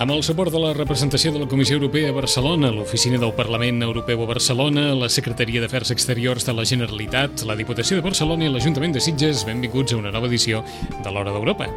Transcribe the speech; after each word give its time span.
Amb 0.00 0.14
el 0.14 0.22
suport 0.24 0.48
de 0.48 0.56
la 0.56 0.70
representació 0.72 1.28
de 1.28 1.42
la 1.42 1.46
Comissió 1.46 1.76
Europea 1.76 2.08
a 2.08 2.14
Barcelona, 2.16 2.70
l'Oficina 2.72 3.18
del 3.20 3.34
Parlament 3.36 3.82
Europeu 3.84 4.22
a 4.24 4.28
Barcelona, 4.30 4.94
la 4.96 5.10
Secretaria 5.12 5.60
d'Afers 5.60 5.90
Exteriors 5.92 6.46
de 6.48 6.54
la 6.56 6.64
Generalitat, 6.64 7.42
la 7.44 7.52
Diputació 7.58 7.98
de 7.98 8.04
Barcelona 8.06 8.46
i 8.46 8.48
l'Ajuntament 8.48 8.96
de 8.96 9.02
Sitges, 9.04 9.42
benvinguts 9.44 9.92
a 9.92 9.98
una 10.00 10.14
nova 10.14 10.30
edició 10.30 10.62
de 10.88 11.12
l'Hora 11.12 11.36
d'Europa. 11.36 11.68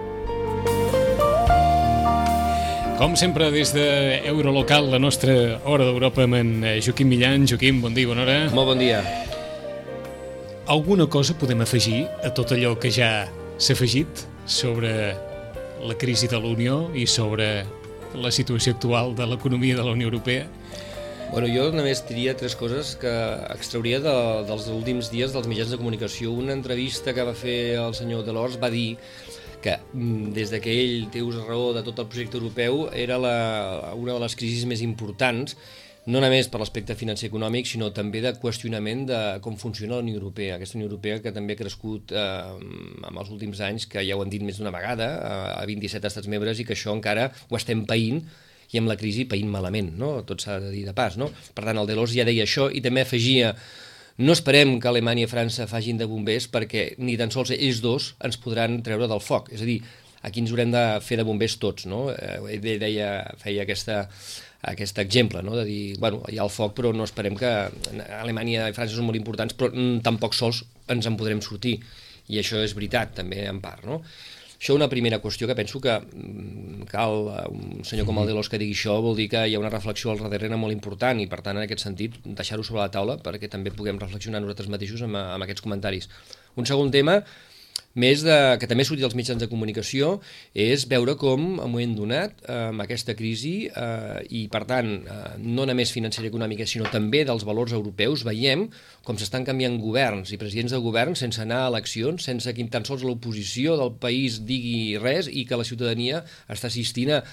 Com 3.02 3.20
sempre, 3.20 3.52
des 3.52 3.76
d'Eurolocal, 3.76 4.88
la 4.96 5.04
nostra 5.04 5.60
Hora 5.68 5.84
d'Europa 5.84 6.24
amb 6.24 6.40
en 6.40 6.56
Joaquim 6.80 7.12
Millan. 7.12 7.44
Joaquim, 7.44 7.84
bon 7.84 7.92
dia, 7.92 8.08
bona 8.08 8.24
hora. 8.24 8.40
Molt 8.56 8.72
bon 8.72 8.80
dia. 8.80 9.04
Alguna 10.72 11.12
cosa 11.12 11.36
podem 11.36 11.68
afegir 11.68 12.06
a 12.24 12.32
tot 12.32 12.56
allò 12.56 12.78
que 12.80 12.88
ja 12.88 13.28
s'ha 13.60 13.76
afegit 13.76 14.30
sobre 14.48 15.12
la 15.84 16.00
crisi 16.00 16.32
de 16.32 16.40
l'Unió 16.40 16.86
i 16.96 17.04
sobre 17.04 17.66
la 18.16 18.32
situació 18.32 18.74
actual 18.76 19.16
de 19.18 19.28
l'economia 19.28 19.78
de 19.78 19.86
la 19.86 19.94
Unió 19.96 20.10
Europea? 20.10 20.48
Bueno, 21.34 21.48
jo 21.50 21.72
només 21.74 22.04
diria 22.06 22.36
tres 22.38 22.54
coses 22.54 22.94
que 23.02 23.12
extrauria 23.56 23.98
de, 24.04 24.16
dels 24.46 24.68
últims 24.70 25.10
dies 25.10 25.34
dels 25.34 25.48
mitjans 25.50 25.72
de 25.74 25.80
comunicació. 25.82 26.30
Una 26.30 26.54
entrevista 26.54 27.14
que 27.18 27.26
va 27.26 27.34
fer 27.34 27.80
el 27.82 27.96
senyor 27.98 28.22
Delors 28.28 28.60
va 28.62 28.70
dir 28.70 29.00
que 29.64 29.80
mm, 29.94 30.34
des 30.36 30.54
que 30.62 30.76
ell 30.84 31.08
té 31.10 31.24
raó 31.24 31.72
de 31.74 31.82
tot 31.82 32.04
el 32.04 32.10
projecte 32.12 32.38
europeu 32.38 32.86
era 32.94 33.18
la, 33.18 33.94
una 33.96 34.14
de 34.14 34.22
les 34.22 34.36
crisis 34.36 34.68
més 34.70 34.84
importants 34.86 35.58
no 36.06 36.20
només 36.20 36.50
per 36.52 36.60
l'aspecte 36.60 36.98
financer 37.00 37.30
econòmic, 37.30 37.68
sinó 37.70 37.90
també 37.96 38.20
de 38.24 38.34
qüestionament 38.40 39.06
de 39.08 39.20
com 39.44 39.56
funciona 39.60 39.96
la 39.96 40.04
Unió 40.04 40.18
Europea. 40.18 40.58
Aquesta 40.58 40.76
Unió 40.80 40.90
Europea 40.90 41.22
que 41.24 41.32
també 41.36 41.56
ha 41.56 41.62
crescut 41.62 42.12
eh, 42.12 42.24
en 43.08 43.22
els 43.22 43.32
últims 43.32 43.62
anys, 43.64 43.88
que 43.88 44.04
ja 44.04 44.18
ho 44.18 44.24
han 44.26 44.34
dit 44.34 44.44
més 44.44 44.60
d'una 44.60 44.74
vegada, 44.76 45.08
eh, 45.16 45.62
a 45.62 45.64
27 45.70 46.12
estats 46.12 46.28
membres, 46.32 46.60
i 46.60 46.68
que 46.68 46.76
això 46.76 46.92
encara 46.96 47.30
ho 47.48 47.60
estem 47.60 47.86
païnt, 47.88 48.20
i 48.74 48.82
amb 48.82 48.90
la 48.90 48.98
crisi 49.00 49.28
païnt 49.30 49.50
malament, 49.54 49.94
no? 50.00 50.16
tot 50.28 50.44
s'ha 50.44 50.60
de 50.60 50.74
dir 50.74 50.84
de 50.88 50.94
pas. 50.98 51.16
No? 51.20 51.30
Per 51.54 51.64
tant, 51.64 51.80
el 51.80 51.90
Delors 51.90 52.16
ja 52.16 52.28
deia 52.28 52.48
això, 52.48 52.68
i 52.74 52.82
també 52.84 53.06
afegia 53.06 53.54
no 54.18 54.34
esperem 54.36 54.76
que 54.82 54.90
Alemanya 54.90 55.26
i 55.26 55.30
França 55.30 55.66
fagin 55.70 55.98
de 55.98 56.06
bombers 56.06 56.46
perquè 56.54 56.92
ni 57.02 57.16
tan 57.18 57.32
sols 57.34 57.54
ells 57.56 57.80
dos 57.82 58.14
ens 58.22 58.38
podran 58.42 58.82
treure 58.86 59.08
del 59.10 59.22
foc. 59.24 59.50
És 59.56 59.64
a 59.64 59.70
dir, 59.70 59.80
aquí 60.22 60.44
ens 60.44 60.54
haurem 60.54 60.74
de 60.74 60.84
fer 61.02 61.18
de 61.18 61.26
bombers 61.26 61.58
tots, 61.62 61.88
no? 61.90 62.06
Eh, 62.14 62.60
deia, 62.62 63.10
feia 63.42 63.66
aquesta, 63.66 64.04
aquest 64.72 65.00
exemple, 65.04 65.44
no? 65.44 65.56
de 65.60 65.66
dir, 65.68 65.82
bueno, 66.00 66.22
hi 66.32 66.40
ha 66.40 66.46
el 66.46 66.54
foc, 66.54 66.76
però 66.78 66.94
no 66.96 67.08
esperem 67.08 67.36
que 67.40 67.52
Alemanya 68.20 68.70
i 68.72 68.76
França 68.76 68.96
són 68.96 69.10
molt 69.10 69.20
importants, 69.20 69.56
però 69.60 69.72
mm, 69.74 70.00
tampoc 70.06 70.38
sols 70.38 70.64
ens 70.94 71.10
en 71.10 71.20
podrem 71.20 71.44
sortir. 71.44 71.80
I 72.32 72.40
això 72.40 72.62
és 72.64 72.72
veritat, 72.78 73.12
també, 73.20 73.44
en 73.50 73.60
part. 73.64 73.84
No? 73.84 74.00
Això 74.64 74.78
una 74.78 74.88
primera 74.88 75.20
qüestió 75.20 75.44
que 75.50 75.58
penso 75.60 75.82
que 75.84 75.98
mm, 76.00 76.86
cal 76.88 77.28
eh, 77.34 77.48
un 77.52 77.84
senyor 77.84 78.08
com 78.08 78.22
el 78.22 78.30
Delors 78.32 78.48
que 78.48 78.60
digui 78.62 78.78
això 78.78 78.96
vol 79.04 79.18
dir 79.20 79.28
que 79.34 79.42
hi 79.44 79.58
ha 79.58 79.60
una 79.60 79.72
reflexió 79.74 80.14
al 80.14 80.22
darrere 80.32 80.56
molt 80.56 80.72
important 80.72 81.20
i 81.20 81.28
per 81.28 81.42
tant 81.44 81.60
en 81.60 81.66
aquest 81.66 81.84
sentit 81.84 82.16
deixar-ho 82.24 82.64
sobre 82.64 82.80
la 82.80 82.92
taula 82.94 83.18
perquè 83.20 83.52
també 83.52 83.74
puguem 83.76 84.00
reflexionar 84.00 84.40
nosaltres 84.40 84.72
mateixos 84.72 85.04
amb, 85.04 85.20
amb 85.20 85.44
aquests 85.44 85.66
comentaris. 85.66 86.08
Un 86.56 86.70
segon 86.70 86.96
tema 86.96 87.20
més 88.00 88.24
de, 88.26 88.36
que 88.58 88.68
també 88.70 88.86
sortit 88.88 89.06
als 89.06 89.16
mitjans 89.18 89.42
de 89.42 89.50
comunicació, 89.52 90.16
és 90.58 90.88
veure 90.90 91.16
com, 91.20 91.44
en 91.60 91.66
un 91.68 91.74
moment 91.74 91.96
donat, 91.98 92.40
eh, 92.48 92.58
amb 92.72 92.82
aquesta 92.86 93.14
crisi, 93.18 93.70
eh, 93.70 94.20
i 94.34 94.48
per 94.54 94.64
tant, 94.70 94.92
eh, 95.06 95.22
no 95.44 95.68
només 95.70 95.94
financera 95.94 96.28
i 96.28 96.32
econòmica, 96.32 96.66
sinó 96.70 96.90
també 96.90 97.24
dels 97.28 97.46
valors 97.46 97.76
europeus, 97.78 98.26
veiem 98.26 98.66
com 99.06 99.20
s'estan 99.20 99.46
canviant 99.46 99.78
governs 99.82 100.34
i 100.34 100.42
presidents 100.42 100.74
de 100.74 100.82
govern 100.82 101.16
sense 101.20 101.42
anar 101.42 101.64
a 101.64 101.72
eleccions, 101.74 102.24
sense 102.24 102.54
que 102.54 102.68
tan 102.74 102.86
sols 102.88 103.04
l'oposició 103.06 103.78
del 103.78 103.94
país 104.02 104.42
digui 104.48 104.98
res 104.98 105.30
i 105.30 105.46
que 105.46 105.60
la 105.60 105.68
ciutadania 105.68 106.24
està 106.50 106.72
assistint 106.72 107.14
a, 107.14 107.24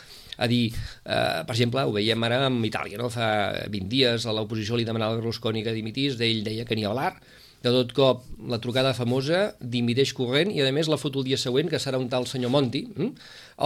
a 0.41 0.49
dir, 0.51 0.73
eh, 1.05 1.41
per 1.47 1.55
exemple, 1.57 1.85
ho 1.85 1.93
veiem 1.97 2.29
ara 2.29 2.45
amb 2.49 2.65
Itàlia, 2.69 3.01
no? 3.01 3.09
fa 3.13 3.29
20 3.69 3.89
dies 3.89 4.27
l'oposició 4.29 4.77
li 4.77 4.89
demanava 4.89 5.17
a 5.17 5.21
Berlusconi 5.21 5.65
que 5.65 5.77
dimitís, 5.77 6.21
ell 6.21 6.45
deia 6.45 6.67
que 6.69 6.77
ha 6.85 6.97
l'art, 6.97 7.25
de 7.61 7.73
tot 7.75 7.93
cop 7.97 8.23
la 8.49 8.61
trucada 8.63 8.95
famosa 8.97 9.51
dimiteix 9.61 10.15
corrent 10.17 10.53
i 10.53 10.63
a 10.65 10.71
més 10.73 10.89
la 10.89 10.97
foto 11.01 11.21
el 11.21 11.29
dia 11.29 11.41
següent 11.41 11.69
que 11.69 11.81
serà 11.83 12.01
un 12.01 12.09
tal 12.09 12.27
senyor 12.27 12.53
Monti 12.55 12.87
hm? 12.89 13.11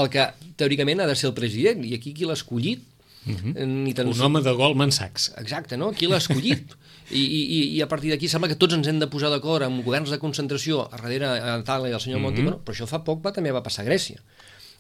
el 0.01 0.11
que 0.11 0.27
teòricament 0.59 1.05
ha 1.05 1.07
de 1.11 1.15
ser 1.15 1.31
el 1.31 1.37
president 1.39 1.85
i 1.87 1.95
aquí 1.95 2.15
qui 2.17 2.27
l'ha 2.27 2.39
escollit 2.39 2.91
Uh 3.25 3.33
-huh. 3.33 3.67
Ni 3.67 3.95
tan 3.95 4.07
un 4.07 4.21
home 4.21 4.43
de 4.43 4.53
Goldman 4.53 4.93
Sachs. 4.93 5.33
Exacte, 5.39 5.79
no? 5.79 5.93
Qui 5.93 6.07
l'ha 6.07 6.19
escollit? 6.19 6.77
I, 7.11 7.21
i, 7.21 7.77
I 7.77 7.81
a 7.81 7.89
partir 7.89 8.11
d'aquí 8.11 8.29
sembla 8.29 8.49
que 8.49 8.57
tots 8.57 8.75
ens 8.75 8.87
hem 8.87 8.99
de 8.99 9.07
posar 9.07 9.31
d'acord 9.31 9.65
amb 9.65 9.85
governs 9.85 10.11
de 10.11 10.19
concentració 10.19 10.83
a 10.93 10.97
darrere 10.97 11.27
a 11.27 11.59
Itàlia 11.61 11.89
i 11.89 11.93
el 11.93 12.01
senyor 12.01 12.21
Monti, 12.21 12.41
uh 12.41 12.45
-huh. 12.45 12.51
bueno, 12.51 12.65
però 12.65 12.75
això 12.75 12.87
fa 12.87 13.05
poc 13.05 13.25
va, 13.25 13.33
també 13.33 13.51
va 13.51 13.63
passar 13.63 13.85
a 13.85 13.89
Grècia. 13.89 14.21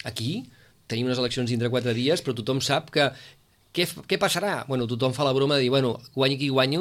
Aquí 0.04 0.44
tenim 0.86 1.06
unes 1.06 1.18
eleccions 1.18 1.48
dintre 1.50 1.70
quatre 1.70 1.94
dies, 1.94 2.22
però 2.24 2.34
tothom 2.34 2.60
sap 2.60 2.90
que 2.90 3.10
què, 3.74 3.86
què 4.08 4.18
passarà? 4.22 4.60
Bueno, 4.68 4.86
tothom 4.90 5.14
fa 5.16 5.26
la 5.26 5.34
broma 5.36 5.58
de 5.58 5.66
dir, 5.66 5.72
bueno, 5.74 5.96
guanyi 6.14 6.38
qui 6.38 6.50
guanyi, 6.52 6.80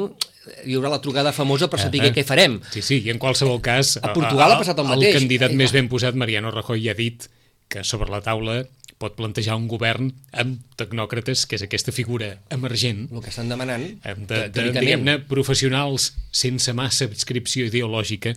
hi 0.64 0.76
haurà 0.76 0.92
la 0.92 1.00
trucada 1.02 1.32
famosa 1.34 1.68
per 1.70 1.80
saber 1.80 2.00
uh 2.00 2.06
-huh. 2.06 2.14
què 2.14 2.24
farem. 2.24 2.60
Sí, 2.70 2.82
sí, 2.82 3.02
i 3.04 3.10
en 3.10 3.18
qualsevol 3.18 3.60
cas... 3.60 3.96
A 4.02 4.12
Portugal 4.12 4.52
ha 4.52 4.58
passat 4.58 4.78
el 4.78 4.86
mateix. 4.86 5.14
El 5.14 5.20
candidat 5.20 5.50
eh, 5.50 5.56
més 5.56 5.72
ben 5.72 5.88
posat, 5.88 6.14
Mariano 6.14 6.50
Rajoy, 6.50 6.88
ha 6.88 6.94
dit 6.94 7.28
que 7.68 7.84
sobre 7.84 8.10
la 8.10 8.20
taula 8.20 8.64
pot 8.98 9.16
plantejar 9.16 9.56
un 9.56 9.66
govern 9.68 10.12
amb 10.32 10.60
tecnòcrates, 10.76 11.46
que 11.46 11.56
és 11.56 11.62
aquesta 11.66 11.92
figura 11.92 12.38
emergent. 12.50 13.08
El 13.12 13.22
que 13.22 13.30
estan 13.30 13.48
demanant. 13.48 13.82
De, 14.04 14.14
de, 14.14 14.48
de 14.54 14.72
diguem-ne, 14.72 15.18
professionals 15.18 16.12
sense 16.30 16.72
massa 16.72 17.04
adscripció 17.10 17.66
ideològica. 17.66 18.34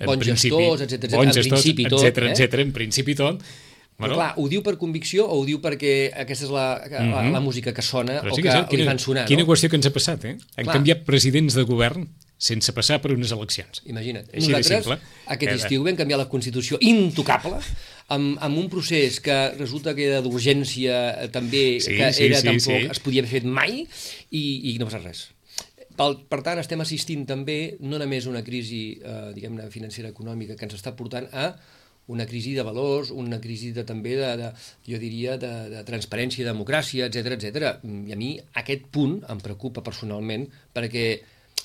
Bons 0.00 0.24
gestors, 0.24 0.80
etc. 0.86 1.10
Bons 1.12 1.34
gestors, 1.36 1.66
etc. 1.66 1.78
etc. 1.92 2.22
eh? 2.24 2.30
etc. 2.32 2.58
en 2.64 2.72
principi 2.72 3.14
tot, 3.14 3.42
Bueno, 4.00 4.16
clar, 4.16 4.30
ho 4.40 4.46
diu 4.48 4.64
per 4.64 4.76
convicció 4.80 5.26
o 5.28 5.38
ho 5.40 5.44
diu 5.46 5.60
perquè 5.62 5.92
aquesta 6.24 6.48
és 6.48 6.54
la, 6.54 6.66
la, 6.80 7.02
mm 7.02 7.12
-hmm. 7.12 7.32
la 7.36 7.40
música 7.44 7.74
que 7.76 7.82
sona 7.82 8.20
Però 8.22 8.32
o 8.32 8.34
sí 8.34 8.42
que, 8.42 8.48
que 8.48 8.66
quina, 8.72 8.82
li 8.82 8.88
fan 8.88 8.98
sonar, 8.98 9.26
Quina 9.26 9.44
no? 9.44 9.48
qüestió 9.48 9.68
que 9.68 9.76
ens 9.76 9.86
ha 9.86 9.92
passat, 9.92 10.24
eh? 10.24 10.36
Han 10.56 10.64
clar. 10.64 10.74
canviat 10.74 11.04
presidents 11.04 11.54
de 11.54 11.62
govern 11.62 12.08
sense 12.40 12.72
passar 12.72 13.02
per 13.04 13.12
unes 13.12 13.32
eleccions. 13.36 13.82
Imagina't. 13.84 14.30
Així 14.32 14.48
Nosaltres, 14.48 15.02
aquest 15.26 15.52
estiu 15.60 15.84
vam 15.84 15.96
canviar 15.98 16.18
la 16.22 16.28
Constitució 16.32 16.78
intocable 16.80 17.60
amb, 18.08 18.38
amb 18.40 18.58
un 18.58 18.70
procés 18.72 19.20
que 19.20 19.36
resulta 19.58 19.92
que 19.94 20.06
era 20.08 20.22
d'urgència 20.24 21.02
eh, 21.10 21.28
també, 21.28 21.64
sí, 21.84 21.98
que 21.98 22.08
sí, 22.16 22.24
era 22.30 22.40
sí, 22.40 22.48
tampoc, 22.48 22.80
sí. 22.80 22.88
es 22.96 23.02
podia 23.04 23.20
haver 23.20 23.34
fet 23.36 23.44
mai 23.44 23.84
i, 23.84 24.72
i 24.72 24.78
no 24.80 24.88
passa 24.88 25.02
res. 25.04 25.26
Per, 26.00 26.08
per 26.32 26.40
tant, 26.46 26.62
estem 26.62 26.80
assistint 26.80 27.26
també 27.28 27.76
no 27.84 28.00
només 28.00 28.24
una 28.30 28.40
crisi 28.46 28.94
eh, 28.96 29.34
diguem-ne 29.36 29.68
financera 29.74 30.08
econòmica 30.14 30.56
que 30.56 30.64
ens 30.64 30.78
està 30.78 30.94
portant 30.96 31.28
a 31.36 31.50
una 32.10 32.26
crisi 32.28 32.54
de 32.56 32.64
valors, 32.66 33.12
una 33.14 33.40
crisi 33.42 33.72
de, 33.76 33.84
també 33.88 34.16
de, 34.18 34.30
de, 34.40 34.52
jo 34.88 35.00
diria, 35.02 35.36
de, 35.40 35.52
de 35.72 35.82
transparència, 35.88 36.46
democràcia, 36.48 37.08
etc 37.10 37.36
etc. 37.38 37.68
I 38.10 38.16
a 38.16 38.18
mi 38.20 38.32
aquest 38.62 38.88
punt 38.94 39.20
em 39.30 39.42
preocupa 39.44 39.84
personalment 39.86 40.48
perquè 40.74 41.06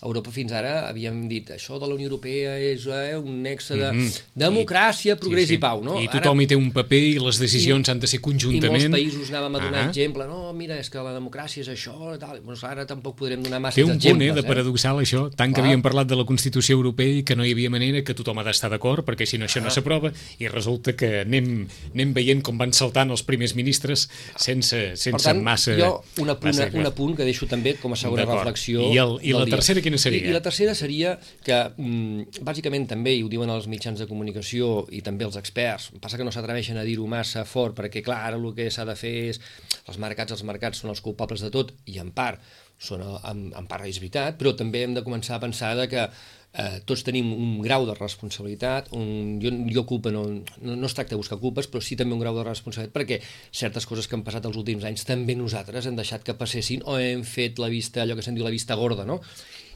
Europa 0.06 0.32
fins 0.32 0.54
ara 0.56 0.88
havíem 0.90 1.26
dit 1.30 1.50
això 1.56 1.80
de 1.82 1.90
la 1.90 1.98
Unió 1.98 2.10
Europea 2.10 2.56
és 2.60 2.86
eh, 2.88 3.18
un 3.18 3.42
nexe 3.44 3.76
de 3.76 3.92
mm 3.92 4.00
-hmm. 4.00 4.22
democràcia, 4.36 5.16
progrés 5.18 5.48
sí, 5.48 5.56
sí. 5.56 5.60
i 5.60 5.64
pau. 5.66 5.84
No? 5.84 6.00
I 6.02 6.08
tothom 6.08 6.38
ara... 6.38 6.44
hi 6.44 6.48
té 6.48 6.56
un 6.56 6.72
paper 6.72 7.04
i 7.16 7.20
les 7.20 7.40
decisions 7.40 7.88
i, 7.88 7.92
han 7.92 8.00
de 8.00 8.08
ser 8.08 8.22
conjuntament. 8.22 8.82
I 8.82 8.90
molts 8.90 9.00
països 9.00 9.30
anàvem 9.32 9.56
a 9.56 9.60
donar 9.60 9.82
ah. 9.84 9.88
exemple. 9.90 10.28
No, 10.28 10.54
mira, 10.54 10.80
és 10.80 10.90
que 10.90 10.98
la 10.98 11.14
democràcia 11.14 11.62
és 11.62 11.70
això. 11.70 11.96
Tal. 12.20 12.42
Doncs 12.46 12.64
ara 12.64 12.86
tampoc 12.86 13.16
podrem 13.16 13.42
donar 13.44 13.60
massa 13.60 13.82
exemples. 13.82 14.04
Té 14.04 14.12
un 14.12 14.18
punt 14.18 14.30
eh, 14.30 14.34
de 14.34 14.44
paradoxal 14.44 15.00
això, 15.00 15.30
tant 15.30 15.52
Clar. 15.52 15.54
que 15.54 15.62
havíem 15.62 15.82
parlat 15.82 16.08
de 16.08 16.16
la 16.16 16.26
Constitució 16.26 16.76
Europea 16.76 17.20
i 17.20 17.24
que 17.24 17.36
no 17.36 17.46
hi 17.46 17.52
havia 17.52 17.70
manera 17.70 18.04
que 18.04 18.14
tothom 18.14 18.40
ha 18.40 18.44
d'estar 18.44 18.70
d'acord 18.70 19.06
perquè 19.06 19.26
si 19.26 19.38
no 19.38 19.46
això 19.46 19.62
ah. 19.62 19.66
no 19.68 19.74
s'aprova 19.74 20.12
i 20.40 20.48
resulta 20.48 20.96
que 20.98 21.22
anem, 21.24 21.68
anem 21.94 22.14
veient 22.14 22.44
com 22.46 22.58
van 22.58 22.74
saltant 22.74 23.12
els 23.14 23.24
primers 23.28 23.56
ministres 23.56 24.08
sense, 24.36 24.96
sense 24.96 25.12
per 25.12 25.22
tant, 25.22 25.42
massa... 25.46 25.76
jo 25.80 25.92
un 26.22 26.32
apunt, 26.34 26.62
un 26.74 26.90
apunt 26.90 27.16
que 27.18 27.28
deixo 27.28 27.48
també 27.50 27.76
com 27.82 27.96
a 27.96 28.00
segona 28.00 28.28
reflexió 28.28 28.88
I, 28.92 29.00
el, 29.02 29.18
i 29.22 29.36
la 29.36 29.46
dia. 29.46 29.58
tercera 29.58 29.84
quina 29.86 29.95
seria? 30.02 30.26
I, 30.26 30.32
i 30.32 30.36
la 30.36 30.44
tercera 30.46 30.76
seria 30.78 31.16
que, 31.46 31.58
mm, 31.78 32.44
bàsicament 32.46 32.88
també, 32.92 33.16
i 33.16 33.24
ho 33.26 33.32
diuen 33.32 33.52
els 33.54 33.70
mitjans 33.72 34.02
de 34.02 34.08
comunicació 34.10 34.86
i 34.92 35.02
també 35.06 35.28
els 35.28 35.38
experts, 35.42 35.92
passa 36.04 36.20
que 36.20 36.28
no 36.28 36.34
s'atreveixen 36.36 36.78
a 36.78 36.86
dir-ho 36.88 37.08
massa 37.10 37.46
fort, 37.50 37.76
perquè 37.78 38.04
clar, 38.06 38.22
ara 38.28 38.40
el 38.40 38.48
que 38.58 38.70
s'ha 38.72 38.88
de 38.88 38.96
fer 39.00 39.16
és, 39.32 39.42
els 39.88 40.00
mercats, 40.02 40.36
els 40.36 40.46
mercats 40.48 40.84
són 40.84 40.94
els 40.94 41.04
culpables 41.06 41.44
de 41.46 41.52
tot, 41.54 41.74
i 41.86 42.00
en 42.04 42.12
part, 42.16 42.42
són, 42.78 43.04
en, 43.04 43.46
en 43.56 43.68
part 43.70 43.88
és 43.88 44.00
veritat, 44.02 44.40
però 44.40 44.56
també 44.58 44.84
hem 44.84 44.96
de 44.96 45.04
començar 45.06 45.38
a 45.38 45.44
pensar 45.44 45.76
de 45.80 45.88
que 45.92 46.10
eh, 46.56 46.80
tots 46.88 47.04
tenim 47.06 47.32
un 47.34 47.60
grau 47.64 47.86
de 47.88 47.96
responsabilitat, 47.98 48.92
un, 48.96 49.38
jo, 49.44 49.52
jo 49.72 49.86
culpa 49.88 50.12
no, 50.14 50.26
no, 50.32 50.76
no 50.76 50.88
es 50.88 50.96
tracta 50.96 51.16
de 51.16 51.22
buscar 51.22 51.40
culpes, 51.42 51.70
però 51.72 51.84
sí 51.84 51.98
també 52.00 52.16
un 52.16 52.24
grau 52.24 52.38
de 52.38 52.46
responsabilitat 52.48 52.96
perquè 52.96 53.20
certes 53.52 53.88
coses 53.90 54.08
que 54.08 54.18
han 54.18 54.26
passat 54.28 54.48
els 54.48 54.60
últims 54.60 54.86
anys 54.88 55.06
també 55.08 55.36
nosaltres 55.40 55.88
hem 55.88 56.00
deixat 56.00 56.26
que 56.26 56.38
passessin 56.40 56.86
o 56.86 56.98
hem 57.00 57.26
fet 57.28 57.62
la 57.62 57.72
vista, 57.72 58.04
allò 58.04 58.18
que 58.18 58.26
se'n 58.26 58.38
diu 58.38 58.48
la 58.48 58.54
vista 58.56 58.78
gorda, 58.80 59.08
no? 59.08 59.22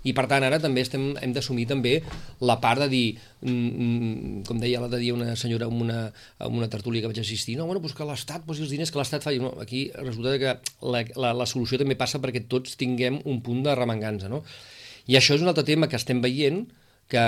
I 0.08 0.14
per 0.16 0.26
tant 0.32 0.46
ara 0.46 0.60
també 0.62 0.84
estem, 0.86 1.12
hem 1.20 1.34
d'assumir 1.36 1.68
també 1.70 1.98
la 2.46 2.60
part 2.64 2.84
de 2.86 2.90
dir, 2.92 3.06
mm, 3.42 3.70
mm, 3.70 4.44
com 4.48 4.60
deia 4.62 4.80
l'altre 4.80 5.02
dia 5.02 5.16
una 5.16 5.36
senyora 5.36 5.68
en 5.68 5.82
una, 5.82 6.00
en 6.40 6.60
una 6.62 6.70
tertúlia 6.72 7.02
que 7.02 7.12
vaig 7.12 7.20
assistir, 7.20 7.58
no, 7.60 7.66
bueno, 7.66 7.82
doncs 7.84 7.98
que 7.98 8.08
l'Estat 8.08 8.46
posi 8.48 8.64
els 8.64 8.72
diners 8.72 8.92
que 8.92 9.00
l'Estat 9.02 9.26
faci. 9.26 9.42
No, 9.44 9.54
aquí 9.62 9.90
resulta 9.96 10.38
que 10.40 10.58
la, 10.82 11.04
la, 11.16 11.34
la 11.34 11.50
solució 11.50 11.80
també 11.82 12.00
passa 12.00 12.22
perquè 12.24 12.46
tots 12.48 12.78
tinguem 12.80 13.22
un 13.26 13.42
punt 13.46 13.64
de 13.68 13.76
remengança, 13.76 14.32
no? 14.32 14.44
I 15.10 15.18
això 15.18 15.34
és 15.36 15.42
un 15.42 15.50
altre 15.50 15.66
tema 15.66 15.90
que 15.90 15.98
estem 15.98 16.22
veient, 16.22 16.68
que 17.10 17.22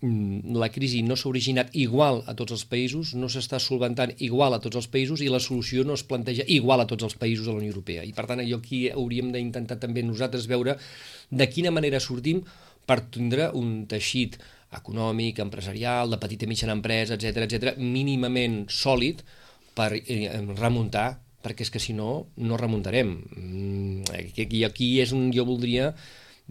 mm, 0.00 0.56
la 0.56 0.70
crisi 0.72 1.02
no 1.04 1.14
s'ha 1.14 1.28
originat 1.28 1.74
igual 1.76 2.22
a 2.26 2.34
tots 2.38 2.56
els 2.56 2.64
països, 2.70 3.12
no 3.20 3.28
s'està 3.28 3.60
solventant 3.60 4.14
igual 4.24 4.56
a 4.56 4.60
tots 4.64 4.80
els 4.80 4.88
països 4.88 5.20
i 5.20 5.28
la 5.28 5.42
solució 5.44 5.84
no 5.84 5.94
es 5.98 6.06
planteja 6.08 6.46
igual 6.48 6.82
a 6.82 6.88
tots 6.88 7.04
els 7.04 7.18
països 7.20 7.44
de 7.44 7.52
la 7.52 7.60
Unió 7.60 7.74
Europea. 7.74 8.04
I 8.08 8.14
per 8.16 8.24
tant, 8.30 8.40
allò 8.40 8.58
aquí 8.62 8.86
hauríem 8.88 9.30
d'intentar 9.34 9.76
també 9.82 10.02
nosaltres 10.02 10.48
veure 10.48 10.78
de 11.30 11.48
quina 11.52 11.74
manera 11.74 12.00
sortim 12.00 12.40
per 12.88 13.02
tindre 13.12 13.50
un 13.60 13.84
teixit 13.90 14.40
econòmic, 14.76 15.38
empresarial, 15.44 16.10
de 16.10 16.18
petita 16.22 16.48
i 16.48 16.50
mitjana 16.50 16.74
empresa, 16.78 17.20
etc 17.20 17.44
etc, 17.44 17.76
mínimament 17.76 18.64
sòlid 18.72 19.20
per 19.76 19.92
eh, 20.00 20.32
remuntar 20.56 21.10
perquè 21.44 21.62
és 21.62 21.70
que 21.70 21.78
si 21.82 21.92
no, 21.94 22.32
no 22.42 22.56
remuntarem. 22.58 23.12
Mm, 23.36 24.16
aquí, 24.16 24.64
aquí 24.66 24.88
és 25.04 25.12
on 25.14 25.28
jo 25.34 25.44
voldria 25.46 25.92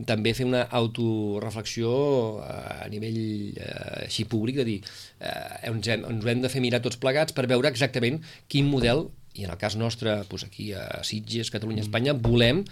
també 0.04 0.34
fer 0.36 0.48
una 0.48 0.66
autoreflexió 0.76 1.92
eh, 2.44 2.86
a 2.86 2.90
nivell 2.92 3.22
eh, 3.56 4.08
així 4.08 4.26
públic, 4.28 4.60
de 4.60 4.66
dir, 4.68 4.80
eh, 5.20 5.70
ens, 5.72 5.88
hem, 5.88 6.04
ens 6.10 6.28
hem 6.34 6.44
de 6.44 6.52
fer 6.52 6.64
mirar 6.64 6.82
tots 6.84 7.00
plegats 7.00 7.36
per 7.36 7.48
veure 7.48 7.72
exactament 7.72 8.20
quin 8.52 8.68
model, 8.68 9.08
i 9.36 9.48
en 9.48 9.52
el 9.52 9.60
cas 9.60 9.76
nostre, 9.80 10.22
doncs 10.30 10.48
aquí 10.48 10.74
a 10.76 11.04
Sitges, 11.04 11.52
Catalunya, 11.52 11.84
mm. 11.84 11.88
Espanya, 11.88 12.16
volem 12.16 12.64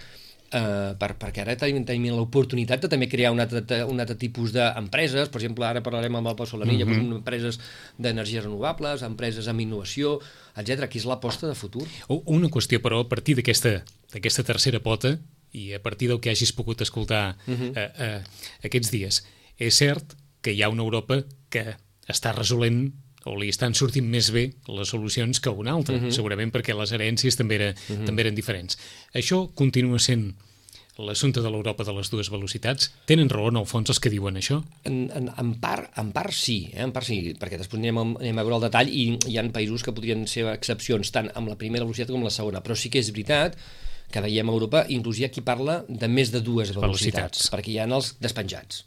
eh, 0.53 0.93
per, 0.99 1.11
perquè 1.19 1.43
ara 1.43 1.55
tenim, 1.59 1.83
tenim 1.87 2.13
l'oportunitat 2.15 2.85
de 2.85 2.91
també 2.91 3.09
crear 3.11 3.33
un 3.33 3.41
altre, 3.43 3.63
un 3.89 4.03
altre 4.03 4.17
tipus 4.19 4.53
d'empreses, 4.55 5.31
per 5.33 5.41
exemple, 5.41 5.67
ara 5.67 5.83
parlarem 5.85 6.19
amb 6.19 6.31
el 6.31 6.37
Pau 6.39 6.49
Solanilla, 6.49 6.85
mm 6.85 6.91
-hmm. 6.91 7.09
doncs, 7.09 7.17
empreses 7.21 7.59
d'energies 7.97 8.43
renovables, 8.43 9.01
empreses 9.01 9.47
amb 9.47 9.61
innovació, 9.61 10.19
etc. 10.55 10.83
Aquí 10.83 10.99
és 10.99 11.05
l'aposta 11.05 11.47
de 11.47 11.55
futur. 11.55 11.87
Una 12.07 12.49
qüestió, 12.49 12.79
però, 12.79 13.01
a 13.01 13.09
partir 13.09 13.35
d'aquesta 13.35 14.43
tercera 14.43 14.79
pota, 14.79 15.19
i 15.53 15.71
a 15.73 15.81
partir 15.81 16.09
del 16.09 16.19
que 16.19 16.33
hagis 16.33 16.51
pogut 16.51 16.81
escoltar 16.81 17.37
uh 17.47 17.53
-huh. 17.53 17.71
eh, 17.77 17.91
eh, 17.97 18.21
aquests 18.65 18.91
dies. 18.91 19.23
És 19.57 19.77
cert 19.77 20.17
que 20.41 20.51
hi 20.51 20.61
ha 20.61 20.69
una 20.69 20.83
Europa 20.83 21.23
que 21.49 21.77
està 22.07 22.33
resolent 22.35 22.91
o 23.25 23.37
li 23.39 23.49
estan 23.49 23.73
sortint 23.73 24.07
més 24.09 24.31
bé 24.31 24.53
les 24.67 24.89
solucions 24.89 25.39
que 25.39 25.49
una 25.49 25.71
altra, 25.71 25.95
uh 25.95 26.01
-huh. 26.01 26.11
segurament 26.11 26.51
perquè 26.51 26.77
les 26.77 26.91
herències 26.91 27.37
també, 27.37 27.55
era, 27.55 27.69
uh 27.69 27.95
-huh. 27.95 28.05
també 28.05 28.21
eren 28.21 28.35
diferents. 28.35 28.77
Això 29.13 29.53
continua 29.53 29.99
sent 29.99 30.35
l'assumpte 30.97 31.41
de 31.41 31.49
l'Europa 31.49 31.83
de 31.83 31.93
les 31.93 32.09
dues 32.09 32.29
velocitats. 32.29 32.91
Tenen 33.05 33.29
raó, 33.29 33.49
en 33.49 33.57
el 33.57 33.65
fons, 33.65 33.89
els 33.89 33.99
que 33.99 34.09
diuen 34.09 34.35
això? 34.35 34.63
En, 34.83 35.09
en, 35.15 35.29
en, 35.37 35.53
part, 35.59 35.89
en 35.97 36.11
part 36.11 36.33
sí, 36.33 36.69
eh? 36.73 36.83
en 36.83 36.91
part 36.91 37.05
sí, 37.05 37.33
perquè 37.39 37.57
després 37.57 37.79
anem 37.79 37.97
a, 37.97 38.01
anem 38.01 38.37
a 38.37 38.43
veure 38.43 38.55
el 38.55 38.61
detall 38.67 38.89
i 38.89 39.17
hi 39.27 39.37
ha 39.37 39.43
països 39.53 39.83
que 39.83 39.91
podrien 39.91 40.27
ser 40.27 40.45
excepcions 40.53 41.11
tant 41.11 41.31
amb 41.33 41.47
la 41.47 41.55
primera 41.55 41.83
velocitat 41.83 42.11
com 42.11 42.23
la 42.23 42.29
segona, 42.29 42.61
però 42.61 42.75
sí 42.75 42.89
que 42.89 42.99
és 42.99 43.09
veritat 43.11 43.55
que 43.55 43.92
veiem 44.21 44.49
a 44.49 44.53
Europa, 44.53 44.85
inclús 44.89 45.19
hi 45.19 45.25
ha 45.25 45.29
qui 45.33 45.41
parla 45.41 45.83
de 45.87 46.07
més 46.07 46.31
de 46.31 46.41
dues 46.41 46.69
velocitats, 46.75 47.15
velocitats. 47.15 47.49
perquè 47.49 47.71
hi 47.71 47.79
ha 47.79 47.87
els 47.87 48.15
despenjats. 48.19 48.85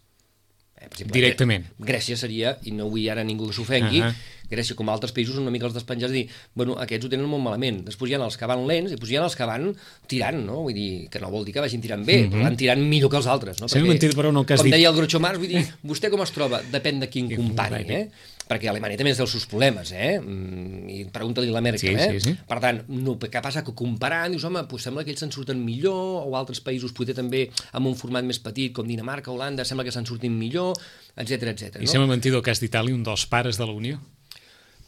Eh, 0.76 0.88
per 0.88 0.92
exemple, 0.92 1.14
Directament. 1.16 1.64
Grècia 1.80 2.16
seria, 2.20 2.58
i 2.68 2.70
no 2.76 2.90
vull 2.92 3.08
ara 3.08 3.24
ningú 3.24 3.46
que 3.48 3.54
s'ofengui, 3.56 4.00
uh 4.00 4.06
-huh. 4.06 4.34
Grècia, 4.46 4.76
com 4.76 4.88
altres 4.88 5.12
països, 5.12 5.38
una 5.38 5.50
mica 5.50 5.66
els 5.66 5.74
despenjats, 5.74 6.12
dir, 6.12 6.28
bueno, 6.54 6.76
aquests 6.78 7.06
ho 7.06 7.08
tenen 7.08 7.26
molt 7.26 7.42
malament. 7.42 7.84
Després 7.84 8.10
hi 8.10 8.14
ha 8.14 8.22
els 8.22 8.36
que 8.36 8.46
van 8.46 8.64
lents 8.66 8.92
i 8.92 8.94
després 8.94 9.10
hi 9.10 9.16
ha 9.16 9.24
els 9.24 9.34
que 9.34 9.44
van 9.44 9.74
tirant, 10.06 10.38
no? 10.46 10.62
Vull 10.62 10.74
dir, 10.74 11.08
que 11.10 11.18
no 11.18 11.30
vol 11.30 11.44
dir 11.44 11.52
que 11.52 11.60
vagin 11.60 11.80
tirant 11.80 12.04
bé, 12.06 12.20
uh 12.20 12.24
-huh. 12.26 12.30
però 12.30 12.42
van 12.42 12.56
tirant 12.56 12.80
millor 12.80 13.10
que 13.10 13.16
els 13.16 13.26
altres, 13.26 13.60
no? 13.60 13.66
Perquè, 13.66 13.88
mentit, 13.88 14.14
però 14.14 14.32
no, 14.32 14.44
que 14.44 14.54
has 14.54 14.60
com 14.60 14.66
dit... 14.66 14.74
deia 14.74 14.88
el 14.88 14.94
Groucho 14.94 15.18
Marx, 15.18 15.38
vull 15.38 15.48
dir, 15.48 15.66
vostè 15.82 16.10
com 16.10 16.22
es 16.22 16.30
troba? 16.30 16.62
Depèn 16.70 17.00
de 17.00 17.08
quin 17.08 17.34
company, 17.34 17.90
eh? 17.90 18.10
Perquè 18.46 18.70
Alemanya 18.70 18.98
també 19.00 19.12
té 19.16 19.24
els 19.24 19.32
seus 19.34 19.46
problemes, 19.50 19.90
eh? 19.90 20.16
Mm, 20.20 20.90
I 20.92 20.98
pregunta-li 21.12 21.50
la 21.50 21.62
Merkel, 21.64 21.96
sí, 21.98 22.04
eh? 22.04 22.20
Sí, 22.20 22.30
sí. 22.30 22.34
Per 22.46 22.58
tant, 22.62 22.78
no, 22.92 23.16
què 23.18 23.42
passa? 23.42 23.64
Que 23.66 23.74
comparant, 23.76 24.30
dius, 24.34 24.46
home, 24.46 24.62
pues 24.70 24.86
sembla 24.86 25.02
que 25.06 25.10
ells 25.14 25.24
se'n 25.24 25.34
surten 25.34 25.58
millor, 25.62 26.22
o 26.28 26.36
altres 26.38 26.62
països 26.62 26.94
potser 26.96 27.16
també 27.18 27.46
amb 27.76 27.90
un 27.90 27.98
format 27.98 28.26
més 28.26 28.38
petit, 28.42 28.70
com 28.76 28.86
Dinamarca, 28.86 29.32
Holanda, 29.34 29.66
sembla 29.66 29.86
que 29.86 29.94
se'n 29.94 30.06
surtin 30.06 30.36
millor, 30.38 30.78
etc 31.16 31.50
etc. 31.52 31.80
I 31.82 31.88
no? 31.88 31.92
sembla 31.96 32.12
mentir 32.14 32.34
el 32.34 32.44
cas 32.46 32.62
d'Itàlia, 32.62 32.94
un 32.94 33.02
dels 33.06 33.26
pares 33.30 33.58
de 33.58 33.66
la 33.66 33.74
Unió. 33.74 33.98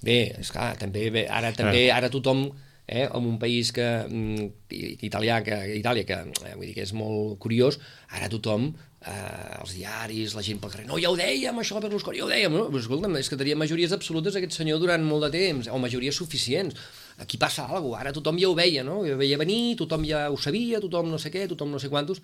Bé, 0.06 0.20
és 0.38 0.54
clar, 0.54 0.76
també, 0.78 1.08
bé, 1.10 1.26
ara, 1.26 1.50
també, 1.56 1.88
ara 1.90 2.10
tothom 2.12 2.46
eh, 2.86 3.08
en 3.10 3.24
un 3.26 3.38
país 3.42 3.72
que, 3.74 3.86
mm, 4.06 4.70
italià, 5.02 5.42
que, 5.42 5.58
Itàlia, 5.76 6.06
que, 6.06 6.18
eh, 6.46 6.54
vull 6.54 6.70
dir 6.70 6.74
que 6.78 6.86
és 6.86 6.94
molt 6.94 7.38
curiós, 7.42 7.80
ara 8.08 8.30
tothom 8.30 8.70
eh, 9.06 9.60
els 9.60 9.74
diaris, 9.76 10.34
la 10.34 10.42
gent 10.44 10.58
pel 10.62 10.72
carrer, 10.72 10.86
no, 10.88 10.98
ja 11.00 11.12
ho 11.12 11.16
dèiem, 11.18 11.60
això 11.62 11.80
Berlusconi, 11.82 12.18
ja 12.20 12.26
ho 12.26 12.30
dèiem, 12.30 12.54
no? 12.54 12.66
Però 12.72 12.82
escolta'm, 12.82 13.16
és 13.20 13.30
que 13.30 13.38
tenia 13.40 13.58
majories 13.58 13.94
absolutes 13.94 14.38
aquest 14.38 14.58
senyor 14.58 14.82
durant 14.82 15.04
molt 15.06 15.28
de 15.28 15.32
temps, 15.36 15.70
o 15.70 15.78
majories 15.82 16.18
suficients. 16.18 16.76
Aquí 17.22 17.38
passa 17.38 17.66
alguna 17.66 17.82
cosa, 17.86 18.02
ara 18.02 18.14
tothom 18.16 18.38
ja 18.40 18.50
ho 18.50 18.58
veia, 18.58 18.84
no? 18.86 19.00
Ja 19.06 19.18
veia 19.20 19.38
venir, 19.40 19.76
tothom 19.78 20.06
ja 20.08 20.28
ho 20.30 20.38
sabia, 20.40 20.82
tothom 20.82 21.10
no 21.12 21.18
sé 21.22 21.32
què, 21.34 21.46
tothom 21.50 21.74
no 21.74 21.82
sé 21.82 21.90
quantos. 21.92 22.22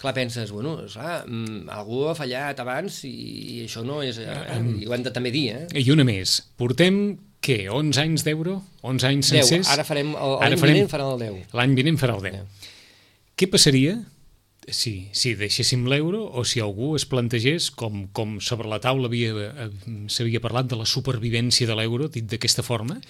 Clar, 0.00 0.14
penses, 0.16 0.50
bueno, 0.50 0.78
clar, 0.90 1.22
mm, 1.28 1.68
algú 1.70 2.06
ha 2.10 2.14
fallat 2.18 2.58
abans 2.58 3.02
i, 3.06 3.12
i 3.12 3.58
això 3.66 3.84
no 3.86 4.00
és... 4.02 4.18
Eh, 4.18 4.56
i 4.82 4.88
ho 4.88 4.94
hem 4.96 5.04
de 5.04 5.12
també 5.14 5.30
dir, 5.30 5.44
eh? 5.52 5.66
I 5.78 5.92
una 5.94 6.06
més, 6.08 6.40
portem 6.58 7.04
què, 7.42 7.66
11 7.70 8.00
anys 8.00 8.24
d'euro? 8.26 8.56
11 8.86 9.08
anys 9.08 9.30
10, 9.30 9.44
sencers? 9.44 9.70
ara 9.74 9.84
farem, 9.86 10.14
l'any 10.16 10.56
vinent 10.58 10.90
farem 10.90 11.12
el 11.12 11.22
10. 11.26 11.54
L'any 11.58 11.76
vinent 11.78 12.00
farà 12.00 12.16
el 12.18 12.24
10. 12.24 12.40
Yeah. 12.40 12.72
Què 13.38 13.48
passaria 13.52 13.96
si, 14.68 15.08
si 15.12 15.34
deixéssim 15.38 15.86
l'euro 15.90 16.22
o 16.30 16.44
si 16.46 16.62
algú 16.62 16.94
es 16.96 17.06
plantegés, 17.08 17.70
com, 17.70 18.06
com 18.14 18.38
sobre 18.40 18.70
la 18.70 18.80
taula 18.80 19.10
eh, 19.10 19.68
s'havia 20.06 20.40
parlat 20.40 20.70
de 20.70 20.78
la 20.78 20.86
supervivència 20.86 21.66
de 21.66 21.76
l'euro, 21.78 22.08
dit 22.08 22.26
d'aquesta 22.28 22.62
forma, 22.62 23.00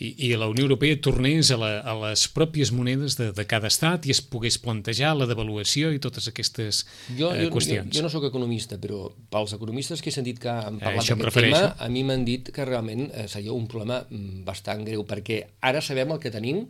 i, 0.00 0.14
i 0.26 0.30
la 0.40 0.48
Unió 0.48 0.64
Europea 0.64 0.96
tornés 0.96 1.50
a, 1.52 1.58
la, 1.60 1.70
a 1.84 1.94
les 2.06 2.24
pròpies 2.32 2.72
monedes 2.72 3.18
de, 3.20 3.30
de 3.36 3.44
cada 3.48 3.68
estat 3.68 4.08
i 4.08 4.14
es 4.14 4.22
pogués 4.24 4.56
plantejar 4.62 5.12
la 5.18 5.28
devaluació 5.28 5.92
i 5.92 6.00
totes 6.02 6.30
aquestes 6.30 6.82
jo, 7.18 7.30
eh, 7.34 7.50
qüestions. 7.52 7.90
Jo, 7.92 8.00
jo 8.00 8.06
no 8.06 8.12
sóc 8.12 8.24
economista, 8.30 8.80
però 8.80 9.04
pels 9.32 9.54
economistes 9.58 10.00
que 10.00 10.10
he 10.10 10.16
sentit 10.16 10.40
que 10.40 10.50
han 10.50 10.80
eh, 10.80 10.84
parlat 10.86 11.04
eh, 11.04 11.18
d'aquest 11.20 11.40
tema, 11.44 11.64
a 11.76 11.90
mi 11.92 12.04
m'han 12.08 12.24
dit 12.26 12.48
que 12.54 12.66
realment 12.66 13.10
eh, 13.12 13.28
seria 13.28 13.52
un 13.52 13.68
problema 13.68 14.00
mm, 14.08 14.42
bastant 14.48 14.86
greu, 14.88 15.04
perquè 15.08 15.42
ara 15.68 15.84
sabem 15.84 16.16
el 16.16 16.22
que 16.22 16.32
tenim, 16.32 16.64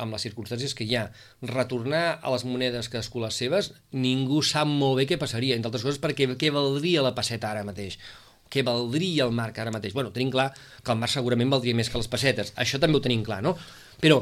amb 0.00 0.16
les 0.16 0.26
circumstàncies 0.26 0.74
que 0.74 0.86
hi 0.86 0.96
ha. 0.98 1.08
Retornar 1.50 2.20
a 2.20 2.32
les 2.34 2.44
monedes 2.48 2.90
cadascú 2.92 3.22
seves, 3.30 3.72
ningú 3.92 4.42
sap 4.42 4.68
molt 4.68 4.98
bé 5.00 5.08
què 5.10 5.18
passaria, 5.20 5.56
entre 5.56 5.70
altres 5.70 5.86
coses 5.86 6.00
perquè 6.02 6.28
què 6.38 6.50
valdria 6.54 7.02
la 7.02 7.14
passeta 7.14 7.50
ara 7.50 7.64
mateix 7.64 7.98
què 8.54 8.62
valdria 8.62 9.24
el 9.24 9.32
marc 9.34 9.58
ara 9.58 9.72
mateix. 9.74 9.94
Bueno, 9.96 10.12
tenim 10.14 10.30
clar 10.30 10.52
que 10.54 10.92
el 10.92 10.98
marc 11.00 11.10
segurament 11.10 11.50
valdria 11.50 11.74
més 11.74 11.88
que 11.90 11.98
les 11.98 12.10
pessetes, 12.10 12.52
això 12.60 12.78
també 12.78 13.00
ho 13.00 13.02
tenim 13.02 13.24
clar, 13.26 13.40
no? 13.42 13.56
Però 13.98 14.20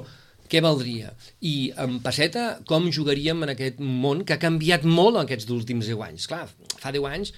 què 0.53 0.61
valdria? 0.65 1.13
I 1.49 1.73
en 1.81 1.99
passeta, 2.05 2.59
com 2.69 2.91
jugaríem 2.93 3.45
en 3.45 3.55
aquest 3.55 3.81
món 3.81 4.25
que 4.29 4.37
ha 4.37 4.43
canviat 4.43 4.87
molt 4.89 5.17
en 5.17 5.27
aquests 5.27 5.49
últims 5.53 5.89
10 5.89 6.03
anys? 6.09 6.29
Clar, 6.29 6.47
fa 6.81 6.93
10 6.95 7.09
anys 7.09 7.33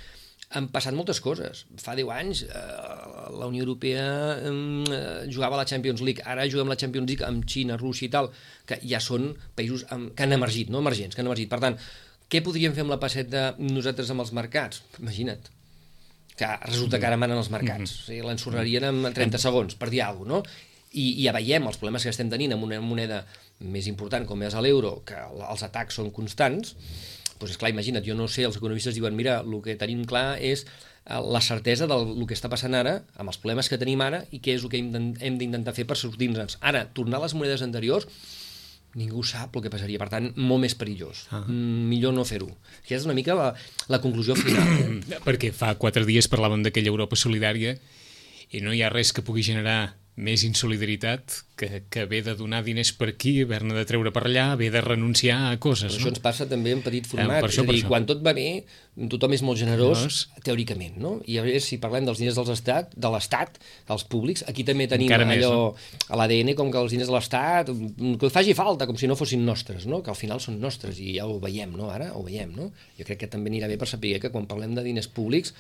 han 0.55 0.69
passat 0.73 0.95
moltes 0.95 1.21
coses. 1.23 1.65
Fa 1.83 1.97
10 1.99 2.11
anys 2.15 2.45
eh, 2.47 2.63
la 3.35 3.49
Unió 3.51 3.65
Europea 3.65 4.07
eh, 4.39 5.27
jugava 5.33 5.59
a 5.59 5.63
la 5.63 5.67
Champions 5.69 6.03
League, 6.07 6.23
ara 6.25 6.47
juguem 6.51 6.71
la 6.71 6.79
Champions 6.81 7.11
League 7.11 7.27
amb 7.27 7.47
Xina, 7.51 7.79
Rússia 7.81 8.09
i 8.09 8.13
tal, 8.13 8.31
que 8.69 8.79
ja 8.87 9.01
són 9.03 9.33
països 9.59 9.87
amb, 9.95 10.13
que 10.15 10.27
han 10.27 10.37
emergit, 10.37 10.71
no 10.71 10.83
emergents, 10.85 11.17
que 11.17 11.25
han 11.25 11.31
emergit. 11.31 11.51
Per 11.51 11.61
tant, 11.65 11.79
què 12.31 12.43
podríem 12.45 12.77
fer 12.77 12.85
amb 12.87 12.95
la 12.95 13.01
passeta 13.03 13.49
nosaltres 13.61 14.13
amb 14.15 14.25
els 14.25 14.33
mercats? 14.37 14.85
Imagina't, 15.03 15.51
que 16.39 16.53
resulta 16.69 17.01
que 17.01 17.11
ara 17.11 17.19
manen 17.21 17.41
els 17.41 17.51
mercats. 17.51 17.91
Mm 17.91 17.97
-hmm. 17.97 18.05
o 18.05 18.07
sigui, 18.07 18.27
l'ensorrarien 18.29 18.85
en 18.85 19.13
30 19.15 19.39
segons, 19.39 19.75
per 19.75 19.91
dir 19.91 20.03
alguna 20.03 20.41
cosa, 20.41 20.51
no? 20.51 20.73
I, 20.95 21.07
i 21.19 21.25
ja 21.25 21.33
veiem 21.33 21.67
els 21.67 21.77
problemes 21.77 22.05
que 22.05 22.11
estem 22.11 22.31
tenint 22.31 22.53
amb 22.53 22.63
una 22.63 22.81
moneda 22.81 23.25
més 23.59 23.87
important 23.87 24.27
com 24.27 24.43
és 24.43 24.55
l'euro, 24.55 25.03
que 25.05 25.17
els 25.51 25.63
atacs 25.63 25.95
són 25.95 26.13
constants, 26.13 26.77
doncs 27.39 27.55
és 27.55 27.61
clar, 27.61 27.73
imagina't, 27.75 28.05
jo 28.07 28.17
no 28.19 28.29
sé, 28.31 28.45
els 28.49 28.59
economistes 28.61 28.97
diuen, 28.97 29.17
mira, 29.17 29.41
el 29.43 29.59
que 29.65 29.77
tenim 29.81 30.05
clar 30.09 30.39
és 30.43 30.65
eh, 30.65 31.19
la 31.19 31.43
certesa 31.45 31.89
del 31.91 32.15
el 32.15 32.29
que 32.31 32.37
està 32.37 32.51
passant 32.53 32.77
ara, 32.79 33.01
amb 33.19 33.33
els 33.33 33.41
problemes 33.41 33.71
que 33.71 33.81
tenim 33.81 34.03
ara, 34.05 34.25
i 34.31 34.41
què 34.45 34.57
és 34.59 34.65
el 34.65 34.73
que 34.73 34.81
hem 34.81 35.39
d'intentar 35.41 35.75
fer 35.77 35.87
per 35.89 35.99
sortir-nos. 36.01 36.59
Ara, 36.63 36.87
tornar 36.97 37.21
a 37.21 37.27
les 37.27 37.37
monedes 37.37 37.65
anteriors, 37.67 38.09
ningú 38.95 39.25
sap 39.27 39.57
el 39.59 39.65
que 39.65 39.73
passaria, 39.73 39.99
per 39.99 40.09
tant, 40.13 40.31
molt 40.39 40.63
més 40.63 40.77
perillós. 40.79 41.27
Ah. 41.35 41.43
Mm, 41.49 41.89
millor 41.91 42.15
no 42.15 42.25
fer-ho. 42.29 42.49
Aquesta 42.79 43.03
és 43.03 43.09
una 43.09 43.17
mica 43.19 43.35
la, 43.39 43.51
la 43.91 44.01
conclusió 44.03 44.39
final. 44.39 45.01
Perquè 45.27 45.51
fa 45.55 45.75
quatre 45.81 46.07
dies 46.07 46.31
parlàvem 46.31 46.63
d'aquella 46.65 46.93
Europa 46.95 47.19
solidària 47.19 47.75
i 48.55 48.63
no 48.63 48.75
hi 48.75 48.85
ha 48.85 48.93
res 48.93 49.13
que 49.13 49.25
pugui 49.27 49.43
generar 49.43 49.97
més 50.15 50.45
insolidaritat 50.47 51.41
que, 51.59 51.81
que 51.91 52.05
ve 52.07 52.21
de 52.23 52.37
donar 52.39 52.61
diners 52.63 52.93
per 52.95 53.09
aquí, 53.11 53.33
haver-ne 53.43 53.75
de 53.75 53.83
treure 53.89 54.13
per 54.15 54.23
allà, 54.29 54.45
haver 54.55 54.69
de 54.71 54.83
renunciar 54.85 55.41
a 55.49 55.57
coses. 55.59 55.89
Però 55.89 55.97
no? 55.97 56.01
això 56.05 56.13
ens 56.13 56.23
passa 56.23 56.47
també 56.51 56.71
en 56.77 56.85
petit 56.87 57.09
format. 57.11 57.41
Eh, 57.41 57.43
per 57.43 57.51
això, 57.51 57.65
és 57.65 57.69
a 57.69 57.73
dir, 57.73 57.81
això. 57.81 57.91
quan 57.91 58.07
tot 58.07 58.23
va 58.23 58.35
bé, 58.37 58.47
tothom 59.11 59.35
és 59.35 59.43
molt 59.47 59.59
generós, 59.59 60.05
Generós. 60.05 60.47
teòricament, 60.47 60.97
no? 61.03 61.17
I 61.27 61.41
a 61.43 61.45
veure 61.47 61.59
si 61.67 61.81
parlem 61.83 62.07
dels 62.07 62.23
diners 62.23 62.39
dels 62.39 62.55
estat, 62.55 62.95
de 62.95 63.11
l'Estat, 63.11 63.59
dels 63.91 64.07
públics, 64.15 64.47
aquí 64.51 64.67
també 64.67 64.87
tenim 64.91 65.11
Encara 65.11 65.27
més, 65.27 65.43
allò 65.43 65.75
no? 65.75 66.01
a 66.07 66.23
l'ADN 66.23 66.55
com 66.59 66.71
que 66.71 66.83
els 66.87 66.95
diners 66.95 67.11
de 67.11 67.19
l'Estat, 67.19 67.75
que 68.23 68.35
faci 68.35 68.55
falta, 68.55 68.87
com 68.87 68.99
si 69.01 69.11
no 69.11 69.19
fossin 69.19 69.43
nostres, 69.47 69.89
no? 69.91 70.03
Que 70.03 70.15
al 70.15 70.21
final 70.21 70.43
són 70.43 70.63
nostres 70.63 71.03
i 71.03 71.17
ja 71.19 71.27
ho 71.27 71.41
veiem, 71.43 71.75
no? 71.75 71.91
Ara 71.91 72.13
ho 72.15 72.23
veiem, 72.23 72.55
no? 72.55 72.71
Jo 73.01 73.09
crec 73.09 73.25
que 73.27 73.35
també 73.35 73.51
anirà 73.51 73.71
bé 73.71 73.83
per 73.83 73.91
saber 73.91 74.21
que 74.23 74.31
quan 74.31 74.47
parlem 74.47 74.79
de 74.79 74.87
diners 74.87 75.11
públics 75.11 75.57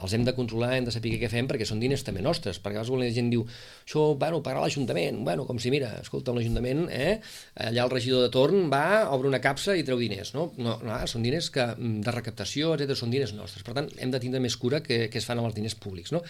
els 0.00 0.14
hem 0.16 0.24
de 0.24 0.34
controlar, 0.36 0.70
hem 0.76 0.86
de 0.86 0.94
saber 0.94 1.12
què 1.20 1.28
fem, 1.32 1.48
perquè 1.50 1.66
són 1.68 1.80
diners 1.82 2.04
també 2.06 2.22
nostres. 2.24 2.60
Perquè 2.62 2.78
a 2.78 2.84
vegades 2.84 3.02
la 3.02 3.10
gent 3.16 3.30
diu, 3.32 3.44
això, 3.84 4.06
bueno, 4.20 4.40
pagarà 4.44 4.64
l'Ajuntament. 4.64 5.20
Bueno, 5.26 5.44
com 5.48 5.60
si, 5.60 5.72
mira, 5.74 5.90
escolta, 6.00 6.34
l'Ajuntament, 6.36 6.86
eh, 6.94 7.18
allà 7.66 7.84
el 7.84 7.92
regidor 7.92 8.24
de 8.24 8.32
torn 8.32 8.70
va, 8.72 9.10
obre 9.12 9.28
una 9.28 9.42
capsa 9.44 9.76
i 9.76 9.84
treu 9.86 10.00
diners, 10.00 10.32
no? 10.36 10.50
No, 10.58 10.78
no 10.86 10.98
són 11.10 11.26
diners 11.26 11.50
que, 11.52 11.66
mm, 11.76 12.00
de 12.06 12.16
recaptació, 12.16 12.74
etc 12.76 12.96
són 12.96 13.12
diners 13.12 13.34
nostres. 13.36 13.66
Per 13.66 13.76
tant, 13.76 13.90
hem 13.98 14.10
de 14.14 14.22
tindre 14.22 14.40
més 14.40 14.56
cura 14.56 14.80
que, 14.80 15.08
que 15.12 15.20
es 15.20 15.28
fan 15.28 15.38
amb 15.38 15.50
els 15.50 15.58
diners 15.58 15.76
públics, 15.76 16.14
no? 16.16 16.24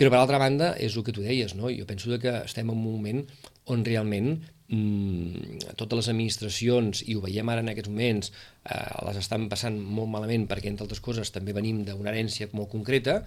Però, 0.00 0.08
per 0.08 0.22
altra 0.22 0.40
banda, 0.40 0.72
és 0.80 0.96
el 0.96 1.04
que 1.04 1.12
tu 1.12 1.20
deies, 1.20 1.52
no? 1.58 1.68
Jo 1.68 1.84
penso 1.84 2.16
que 2.22 2.32
estem 2.40 2.70
en 2.70 2.72
un 2.72 2.80
moment 2.80 3.20
on 3.68 3.82
realment 3.84 4.30
mm, 4.72 5.74
totes 5.76 5.98
les 5.98 6.08
administracions, 6.08 7.02
i 7.04 7.18
ho 7.18 7.20
veiem 7.20 7.50
ara 7.52 7.60
en 7.60 7.68
aquests 7.68 7.90
moments, 7.92 8.30
eh, 8.64 8.78
les 9.06 9.18
estan 9.20 9.44
passant 9.52 9.76
molt 9.76 10.08
malament 10.08 10.46
perquè, 10.48 10.70
entre 10.72 10.86
altres 10.86 11.02
coses, 11.04 11.32
també 11.34 11.52
venim 11.52 11.82
d'una 11.84 12.14
herència 12.14 12.48
molt 12.56 12.70
concreta 12.72 13.18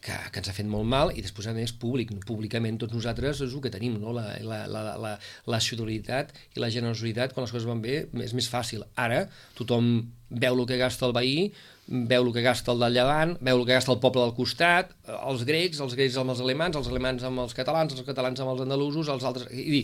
que, 0.00 0.14
que 0.30 0.40
ens 0.40 0.52
ha 0.52 0.54
fet 0.56 0.68
molt 0.70 0.86
mal 0.88 1.10
i 1.10 1.24
després 1.24 1.50
a 1.50 1.56
més 1.56 1.74
públic, 1.76 2.12
públicament 2.28 2.78
tots 2.80 2.94
nosaltres 2.96 3.42
és 3.48 3.50
el 3.50 3.64
que 3.64 3.74
tenim, 3.74 3.98
no? 4.00 4.14
la, 4.16 4.28
la, 4.46 4.62
la, 4.70 4.84
la, 5.02 5.16
la 5.50 5.60
solidaritat 5.64 6.30
i 6.54 6.62
la 6.62 6.70
generositat 6.72 7.34
quan 7.34 7.48
les 7.48 7.52
coses 7.56 7.68
van 7.68 7.82
bé 7.82 8.04
és 8.06 8.38
més 8.38 8.48
fàcil. 8.52 8.86
Ara 8.94 9.26
tothom 9.58 9.92
veu 10.30 10.54
el 10.54 10.66
que 10.70 10.78
gasta 10.78 11.08
el 11.10 11.16
veí, 11.16 11.50
veu 11.90 12.22
el 12.22 12.32
que 12.32 12.44
gasta 12.44 12.70
el 12.72 12.80
del 12.84 12.94
llevant, 12.94 13.34
veu 13.42 13.58
el 13.58 13.66
que 13.66 13.74
gasta 13.74 13.90
el 13.92 13.98
poble 14.02 14.22
del 14.22 14.34
costat, 14.36 14.92
els 15.18 15.42
grecs, 15.48 15.80
els 15.82 15.96
grecs 15.98 16.16
amb 16.20 16.34
els 16.34 16.42
alemans, 16.44 16.78
els 16.78 16.88
alemans 16.90 17.26
amb 17.26 17.42
els 17.42 17.54
catalans, 17.56 17.96
els 17.96 18.06
catalans 18.06 18.40
amb 18.40 18.54
els 18.54 18.64
andalusos, 18.66 19.10
els 19.10 19.26
altres... 19.26 19.50
I 19.50 19.66
dir, 19.74 19.82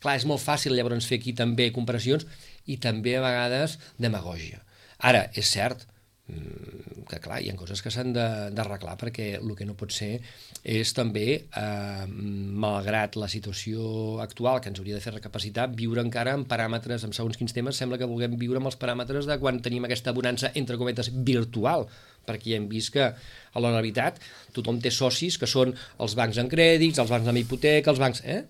clar, 0.00 0.16
és 0.18 0.26
molt 0.28 0.42
fàcil 0.42 0.74
llavors 0.74 1.06
fer 1.08 1.20
aquí 1.22 1.32
també 1.36 1.70
comparacions 1.74 2.26
i 2.66 2.78
també 2.82 3.14
a 3.16 3.22
vegades 3.24 3.78
demagògia. 4.02 4.64
Ara, 4.98 5.28
és 5.38 5.46
cert, 5.54 5.86
que 6.24 7.18
clar, 7.20 7.42
hi 7.44 7.50
ha 7.52 7.56
coses 7.58 7.82
que 7.84 7.90
s'han 7.92 8.14
d'arreglar 8.16 8.94
perquè 8.96 9.26
el 9.36 9.50
que 9.58 9.66
no 9.68 9.76
pot 9.76 9.92
ser 9.92 10.22
és 10.64 10.92
també, 10.96 11.26
eh, 11.44 12.06
malgrat 12.08 13.18
la 13.20 13.28
situació 13.28 14.22
actual 14.24 14.62
que 14.64 14.72
ens 14.72 14.80
hauria 14.80 14.96
de 14.96 15.04
fer 15.04 15.12
recapacitar, 15.12 15.68
viure 15.76 16.00
encara 16.00 16.32
amb 16.32 16.48
paràmetres, 16.48 17.04
amb 17.04 17.16
segons 17.16 17.36
quins 17.36 17.52
temes, 17.52 17.76
sembla 17.76 18.00
que 18.00 18.08
vulguem 18.08 18.38
viure 18.40 18.62
amb 18.62 18.72
els 18.72 18.80
paràmetres 18.80 19.28
de 19.28 19.38
quan 19.38 19.60
tenim 19.60 19.84
aquesta 19.84 20.16
bonança, 20.16 20.50
entre 20.54 20.80
cometes, 20.80 21.12
virtual, 21.12 21.88
perquè 22.24 22.54
ja 22.54 22.56
hem 22.56 22.68
vist 22.72 22.94
que 22.96 23.10
a 23.12 23.60
la 23.60 23.76
realitat 23.76 24.20
tothom 24.56 24.80
té 24.80 24.90
socis 24.90 25.36
que 25.36 25.50
són 25.50 25.76
els 26.00 26.16
bancs 26.16 26.40
en 26.40 26.48
crèdits, 26.48 26.98
els 27.04 27.12
bancs 27.12 27.28
amb 27.28 27.44
hipoteca, 27.44 27.92
els 27.92 28.00
bancs... 28.00 28.24
Eh? 28.24 28.46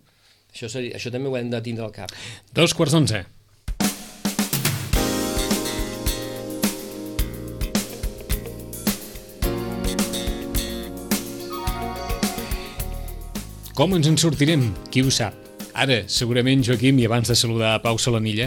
Això, 0.55 0.71
seria, 0.71 0.95
això 0.95 1.11
també 1.11 1.27
ho 1.27 1.35
hem 1.35 1.51
de 1.51 1.59
tindre 1.67 1.83
al 1.83 1.91
cap. 1.91 2.15
Dos 2.55 2.79
quarts 2.79 2.95
d'onze. 2.95 3.25
Com 13.75 13.91
ens 13.97 14.07
en 14.07 14.15
sortirem? 14.15 14.69
Qui 14.95 15.03
ho 15.03 15.09
sap? 15.11 15.35
Ara, 15.75 15.97
segurament, 16.07 16.61
Joaquim, 16.63 17.01
i 17.03 17.09
abans 17.09 17.27
de 17.27 17.35
saludar 17.35 17.73
a 17.75 17.81
Pau 17.83 17.97
Salanilla, 17.99 18.47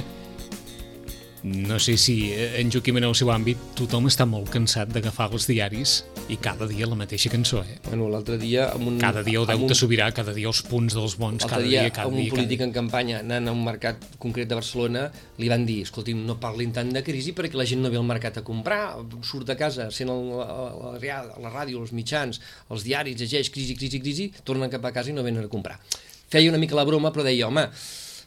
no 1.47 1.79
sé 1.79 1.97
si 1.97 2.31
eh, 2.33 2.59
en 2.61 2.71
Joaquim 2.71 2.99
en 2.99 3.07
el 3.07 3.15
seu 3.17 3.29
àmbit 3.33 3.59
tothom 3.77 4.09
està 4.09 4.25
molt 4.29 4.49
cansat 4.53 4.91
d'agafar 4.93 5.29
els 5.33 5.47
diaris 5.49 5.93
i 6.31 6.37
cada 6.43 6.67
dia 6.67 6.87
la 6.89 6.97
mateixa 6.99 7.31
cançó, 7.31 7.61
eh? 7.63 7.77
Bueno, 7.87 8.09
l'altre 8.11 8.37
dia... 8.41 8.67
Amb 8.75 8.91
un, 8.91 8.97
Cada 8.99 9.23
dia 9.23 9.39
el 9.39 9.47
amb 9.47 9.63
deute 9.63 9.75
un, 9.75 9.79
sobirà, 9.79 10.09
cada 10.15 10.33
dia 10.35 10.49
els 10.51 10.61
punts 10.67 10.97
dels 10.97 11.15
bons, 11.19 11.45
cada 11.45 11.61
dia, 11.63 11.85
dia, 11.87 11.93
cada 11.95 12.09
a 12.09 12.11
un 12.11 12.19
dia, 12.19 12.33
polític 12.33 12.59
cada 12.59 12.69
en 12.69 12.75
campanya 12.75 13.21
anant 13.23 13.51
a 13.51 13.53
un 13.55 13.63
mercat 13.65 14.03
concret 14.21 14.49
de 14.49 14.57
Barcelona 14.59 15.05
li 15.39 15.51
van 15.51 15.63
dir, 15.67 15.79
escolti'm, 15.87 16.25
no 16.27 16.39
parlin 16.41 16.73
tant 16.75 16.91
de 16.93 17.03
crisi 17.05 17.35
perquè 17.37 17.59
la 17.59 17.67
gent 17.69 17.83
no 17.85 17.93
ve 17.93 17.99
al 17.99 18.07
mercat 18.07 18.41
a 18.41 18.45
comprar, 18.47 18.81
surt 19.23 19.47
de 19.47 19.55
casa 19.59 19.87
sent 19.93 20.11
el, 20.11 20.33
la, 20.33 20.47
la, 20.47 20.97
la, 20.99 21.21
la 21.47 21.53
ràdio, 21.53 21.79
els 21.83 21.95
mitjans, 21.95 22.41
els 22.73 22.87
diaris, 22.87 23.15
llegeix 23.21 23.53
crisi, 23.53 23.77
crisi, 23.79 24.03
crisi, 24.03 24.27
tornen 24.43 24.73
cap 24.73 24.83
a 24.85 24.93
casa 24.95 25.13
i 25.13 25.15
no 25.15 25.25
venen 25.25 25.47
a 25.47 25.51
comprar. 25.51 25.79
Feia 26.27 26.51
una 26.51 26.59
mica 26.59 26.75
la 26.75 26.83
broma, 26.83 27.13
però 27.15 27.23
deia, 27.23 27.47
home, 27.47 27.69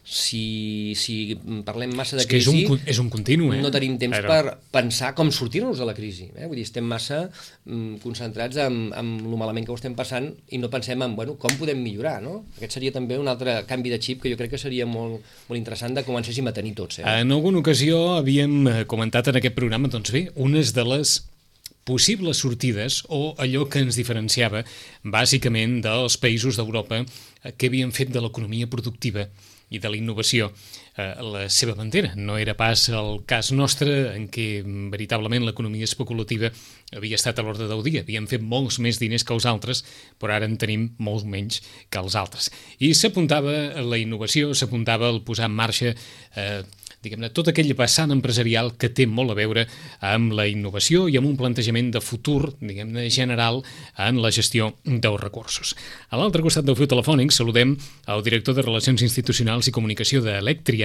si, 0.03 0.93
si 0.97 1.37
parlem 1.65 1.93
massa 1.95 2.17
de 2.17 2.23
És 2.23 2.27
que 2.29 2.39
és 2.41 2.47
crisi... 2.49 2.65
un, 2.65 2.79
és 2.89 2.99
un 2.99 3.09
continu, 3.13 3.51
eh? 3.53 3.59
no 3.61 3.69
tenim 3.73 3.99
temps 4.01 4.17
Però- 4.17 4.31
per 4.31 4.55
pensar 4.73 5.13
com 5.17 5.29
sortir-nos 5.31 5.77
de 5.77 5.85
la 5.85 5.93
crisi. 5.97 6.27
Eh? 6.33 6.47
Vull 6.49 6.57
dir, 6.57 6.65
estem 6.65 6.87
massa 6.87 7.23
mm, 7.29 8.01
concentrats 8.03 8.57
en, 8.65 8.79
en 8.97 9.11
lo 9.29 9.37
malament 9.39 9.67
que 9.67 9.73
ho 9.73 9.77
estem 9.77 9.95
passant 9.97 10.31
i 10.49 10.59
no 10.61 10.71
pensem 10.73 11.01
en 11.05 11.15
bueno, 11.15 11.37
com 11.41 11.53
podem 11.59 11.79
millorar. 11.83 12.17
No? 12.25 12.41
Aquest 12.57 12.79
seria 12.79 12.93
també 12.95 13.19
un 13.21 13.29
altre 13.31 13.61
canvi 13.69 13.93
de 13.93 14.01
xip 14.01 14.23
que 14.23 14.33
jo 14.33 14.39
crec 14.39 14.55
que 14.55 14.61
seria 14.61 14.89
molt, 14.89 15.21
molt 15.47 15.59
interessant 15.59 15.95
de 15.97 16.05
comencéssim 16.07 16.49
a 16.49 16.55
tenir 16.55 16.73
tots. 16.77 16.99
Eh? 17.03 17.05
En 17.21 17.31
alguna 17.31 17.61
ocasió 17.61 18.17
havíem 18.17 18.65
eh, 18.67 18.79
comentat 18.89 19.29
en 19.29 19.37
aquest 19.37 19.55
programa, 19.57 19.91
doncs 19.91 20.11
bé, 20.15 20.29
unes 20.35 20.73
de 20.73 20.87
les 20.87 21.19
possibles 21.85 22.37
sortides 22.41 23.01
o 23.09 23.33
allò 23.41 23.65
que 23.69 23.81
ens 23.81 23.97
diferenciava 23.97 24.61
bàsicament 25.03 25.79
dels 25.85 26.17
països 26.21 26.57
d'Europa 26.57 27.01
eh, 27.05 27.53
que 27.53 27.69
havien 27.69 27.93
fet 27.93 28.11
de 28.13 28.21
l'economia 28.21 28.69
productiva 28.69 29.29
i 29.71 29.79
de 29.79 29.89
la 29.89 29.97
innovació 29.97 30.51
la 30.97 31.47
seva 31.49 31.75
bandera. 31.75 32.11
No 32.15 32.37
era 32.37 32.55
pas 32.57 32.89
el 32.89 33.21
cas 33.25 33.51
nostre 33.55 34.11
en 34.15 34.27
què 34.31 34.63
veritablement 34.91 35.45
l'economia 35.45 35.87
especulativa 35.87 36.51
havia 36.91 37.15
estat 37.15 37.39
a 37.39 37.45
l'ordre 37.45 37.69
del 37.69 37.83
dia. 37.83 38.03
Havíem 38.03 38.27
fet 38.27 38.43
molts 38.43 38.79
més 38.83 38.99
diners 38.99 39.23
que 39.23 39.33
els 39.33 39.47
altres, 39.47 39.85
però 40.19 40.35
ara 40.35 40.49
en 40.49 40.57
tenim 40.59 40.89
molts 40.99 41.23
menys 41.23 41.61
que 41.89 42.01
els 42.01 42.17
altres. 42.19 42.51
I 42.79 42.93
s'apuntava 42.93 43.81
la 43.81 44.01
innovació, 44.01 44.53
s'apuntava 44.53 45.07
al 45.07 45.23
posar 45.23 45.47
en 45.47 45.55
marxa 45.55 45.93
eh, 45.95 46.61
diguem-ne, 47.01 47.31
tot 47.33 47.49
aquell 47.49 47.71
vessant 47.77 48.13
empresarial 48.13 48.71
que 48.79 48.91
té 48.93 49.07
molt 49.09 49.33
a 49.33 49.37
veure 49.37 49.65
amb 50.05 50.35
la 50.37 50.45
innovació 50.49 51.07
i 51.09 51.17
amb 51.17 51.29
un 51.31 51.37
plantejament 51.39 51.89
de 51.95 52.01
futur, 52.03 52.53
diguem-ne, 52.61 53.07
general 53.13 53.61
en 53.97 54.21
la 54.21 54.31
gestió 54.33 54.71
dels 54.85 55.21
recursos. 55.21 55.73
A 56.09 56.19
l'altre 56.21 56.45
costat 56.45 56.67
del 56.67 56.77
fil 56.77 56.89
telefònic 56.91 57.33
saludem 57.33 57.73
el 58.13 58.25
director 58.25 58.57
de 58.57 58.65
Relacions 58.65 59.01
Institucionals 59.05 59.69
i 59.69 59.75
Comunicació 59.75 60.21
d'Electria, 60.25 60.80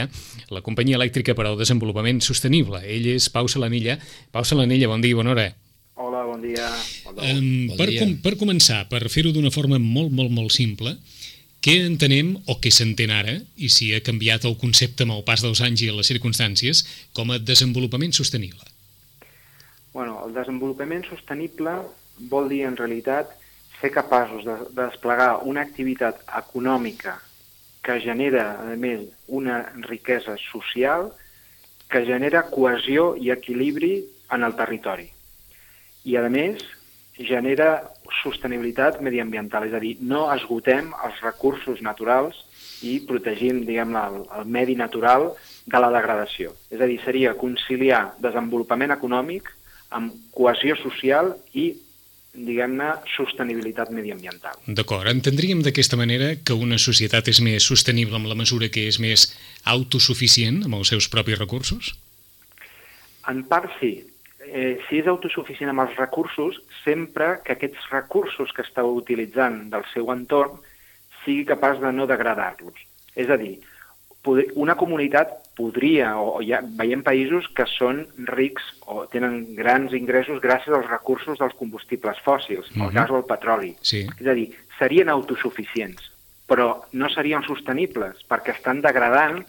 la 0.52 0.62
companyia 0.66 0.98
elèctrica 1.00 1.34
per 1.38 1.46
al 1.48 1.56
desenvolupament 1.60 2.20
sostenible. 2.24 2.82
Ell 2.84 3.08
és 3.16 3.30
Pau 3.32 3.48
Salanilla. 3.48 3.96
Pau 4.34 4.44
Salanilla, 4.44 4.90
bon 4.92 5.04
dia 5.04 5.16
i 5.16 5.18
bona 5.18 5.32
hora. 5.32 5.46
Hola, 5.96 6.26
bon 6.28 6.42
dia. 6.44 6.68
Bon 7.06 7.16
dia. 7.16 7.32
Um, 7.32 7.68
Bon 7.70 7.78
per, 7.80 7.88
dia. 7.88 8.02
com, 8.02 8.12
per 8.20 8.34
començar, 8.36 8.82
per 8.90 9.06
fer-ho 9.08 9.32
d'una 9.32 9.52
forma 9.54 9.80
molt, 9.80 10.12
molt, 10.12 10.32
molt 10.34 10.52
simple, 10.52 10.92
què 11.64 11.78
entenem 11.82 12.34
o 12.46 12.58
què 12.62 12.70
s'entén 12.70 13.10
ara, 13.10 13.38
i 13.56 13.70
si 13.72 13.88
ha 13.96 14.02
canviat 14.04 14.44
el 14.46 14.58
concepte 14.60 15.06
amb 15.06 15.16
el 15.16 15.24
pas 15.26 15.42
dels 15.42 15.62
anys 15.64 15.82
i 15.82 15.90
les 15.90 16.12
circumstàncies, 16.12 16.84
com 17.16 17.32
a 17.32 17.40
desenvolupament 17.40 18.12
sostenible? 18.14 18.62
Bueno, 19.96 20.20
el 20.26 20.36
desenvolupament 20.36 21.08
sostenible 21.08 21.72
vol 22.30 22.52
dir, 22.52 22.66
en 22.68 22.76
realitat, 22.76 23.32
ser 23.80 23.90
capaços 23.92 24.44
de, 24.44 24.56
de 24.68 24.84
desplegar 24.84 25.40
una 25.48 25.64
activitat 25.64 26.20
econòmica 26.38 27.16
que 27.86 28.00
genera, 28.02 28.48
a 28.58 28.74
més, 28.74 29.04
una 29.30 29.60
riquesa 29.86 30.34
social, 30.48 31.12
que 31.86 32.02
genera 32.08 32.48
cohesió 32.50 33.12
i 33.14 33.30
equilibri 33.30 34.00
en 34.34 34.42
el 34.42 34.56
territori. 34.58 35.06
I, 36.06 36.16
a 36.18 36.26
més, 36.30 36.64
genera 37.16 37.68
sostenibilitat 38.22 38.98
mediambiental, 39.00 39.68
és 39.68 39.74
a 39.74 39.80
dir, 39.82 39.94
no 40.02 40.26
esgotem 40.34 40.90
els 41.06 41.22
recursos 41.22 41.80
naturals 41.82 42.42
i 42.84 42.98
protegim, 43.06 43.62
diguem 43.68 43.94
el, 43.96 44.18
el 44.36 44.50
medi 44.58 44.76
natural 44.76 45.30
de 45.64 45.80
la 45.80 45.92
degradació. 45.94 46.52
És 46.70 46.82
a 46.82 46.90
dir, 46.90 46.98
seria 47.04 47.36
conciliar 47.38 48.02
desenvolupament 48.22 48.92
econòmic 48.98 49.48
amb 49.96 50.12
cohesió 50.34 50.76
social 50.82 51.36
i, 51.54 51.70
diguem-ne, 52.36 52.90
sostenibilitat 53.16 53.90
mediambiental. 53.94 54.58
D'acord, 54.66 55.08
entendríem 55.10 55.62
d'aquesta 55.64 55.98
manera 55.98 56.34
que 56.44 56.56
una 56.56 56.78
societat 56.78 57.30
és 57.32 57.40
més 57.44 57.64
sostenible 57.64 58.18
en 58.20 58.28
la 58.28 58.36
mesura 58.38 58.68
que 58.72 58.86
és 58.90 59.00
més 59.02 59.30
autosuficient 59.64 60.62
amb 60.66 60.78
els 60.80 60.92
seus 60.92 61.08
propis 61.12 61.38
recursos? 61.40 61.94
En 63.30 63.42
part 63.48 63.72
sí. 63.80 63.94
Eh, 64.46 64.76
si 64.86 65.00
és 65.00 65.08
autosuficient 65.10 65.72
amb 65.72 65.82
els 65.86 65.96
recursos, 65.98 66.60
sempre 66.84 67.40
que 67.44 67.56
aquests 67.56 67.88
recursos 67.90 68.52
que 68.54 68.62
està 68.62 68.84
utilitzant 68.86 69.64
del 69.72 69.86
seu 69.92 70.12
entorn 70.14 70.60
sigui 71.24 71.48
capaç 71.48 71.80
de 71.82 71.90
no 71.90 72.06
degradar-los. 72.06 72.78
És 73.18 73.32
a 73.32 73.40
dir, 73.40 73.56
una 74.54 74.76
comunitat 74.78 75.32
podria, 75.56 76.18
o 76.20 76.40
ha, 76.52 76.60
veiem 76.76 77.02
països 77.02 77.48
que 77.56 77.64
són 77.66 78.04
rics 78.28 78.62
o 78.86 79.06
tenen 79.12 79.54
grans 79.56 79.94
ingressos 79.96 80.42
gràcies 80.44 80.74
als 80.76 80.88
recursos 80.90 81.38
dels 81.40 81.54
combustibles 81.56 82.18
fòssils, 82.24 82.68
el 82.76 82.82
Mhm. 82.82 82.94
gas 82.94 83.10
o 83.10 83.16
el 83.16 83.24
petroli. 83.24 83.74
Sí. 83.80 84.06
És 84.20 84.26
a 84.26 84.34
dir, 84.34 84.50
serien 84.78 85.08
autosuficients. 85.08 86.12
però 86.46 86.84
no 86.92 87.08
serien 87.08 87.42
sostenibles 87.42 88.20
perquè 88.30 88.52
estan 88.54 88.80
degradant 88.80 89.40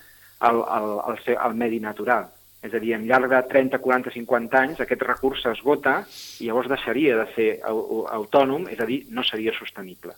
el, 0.42 0.56
el, 0.78 0.88
el, 1.12 1.20
seu- 1.24 1.38
el 1.46 1.54
medi 1.54 1.80
natural. 1.80 2.26
És 2.64 2.74
a 2.74 2.80
dir, 2.80 2.94
en 2.96 3.06
llarg 3.06 3.30
de 3.30 3.38
30, 3.52 3.78
40, 3.78 4.10
50 4.10 4.58
anys 4.60 4.80
aquest 4.82 5.04
recurs 5.04 5.44
s'esgota 5.44 6.08
i 6.42 6.48
llavors 6.48 6.68
deixaria 6.68 7.16
de 7.20 7.28
ser 7.36 7.60
au- 7.70 7.78
au- 7.78 8.08
autònom, 8.08 8.66
és 8.68 8.80
a 8.80 8.86
dir, 8.90 9.04
no 9.12 9.22
seria 9.24 9.54
sostenible. 9.54 10.14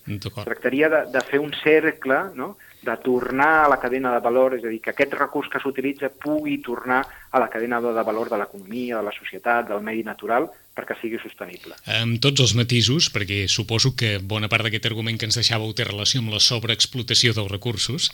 Tractaria 0.46 0.88
de, 0.88 1.02
de 1.12 1.20
fer 1.28 1.40
un 1.44 1.52
cercle, 1.62 2.22
no? 2.36 2.56
De 2.82 2.96
tornar 3.04 3.66
a 3.66 3.70
la 3.70 3.80
cadena 3.80 4.14
de 4.14 4.22
valor, 4.24 4.56
és 4.56 4.64
a 4.64 4.72
dir, 4.72 4.80
que 4.80 4.94
aquest 4.94 5.14
recurs 5.18 5.50
que 5.52 5.60
s'utilitza 5.60 6.10
pugui 6.10 6.60
tornar 6.64 7.02
a 7.04 7.40
la 7.42 7.50
cadena 7.52 7.82
de 7.84 8.04
valor 8.08 8.30
de 8.32 8.40
l'economia, 8.40 8.98
de 8.98 9.04
la 9.04 9.16
societat, 9.16 9.68
del 9.68 9.84
medi 9.84 10.06
natural, 10.08 10.48
perquè 10.76 10.96
sigui 11.00 11.20
sostenible. 11.20 11.76
Amb 12.00 12.22
tots 12.24 12.40
els 12.46 12.54
matisos, 12.56 13.10
perquè 13.12 13.44
suposo 13.52 13.92
que 14.00 14.18
bona 14.24 14.48
part 14.48 14.64
d'aquest 14.64 14.88
argument 14.88 15.20
que 15.20 15.28
ens 15.28 15.40
deixàveu 15.42 15.74
té 15.76 15.88
relació 15.90 16.24
amb 16.24 16.32
la 16.32 16.40
sobreexplotació 16.44 17.36
dels 17.36 17.52
recursos, 17.52 18.08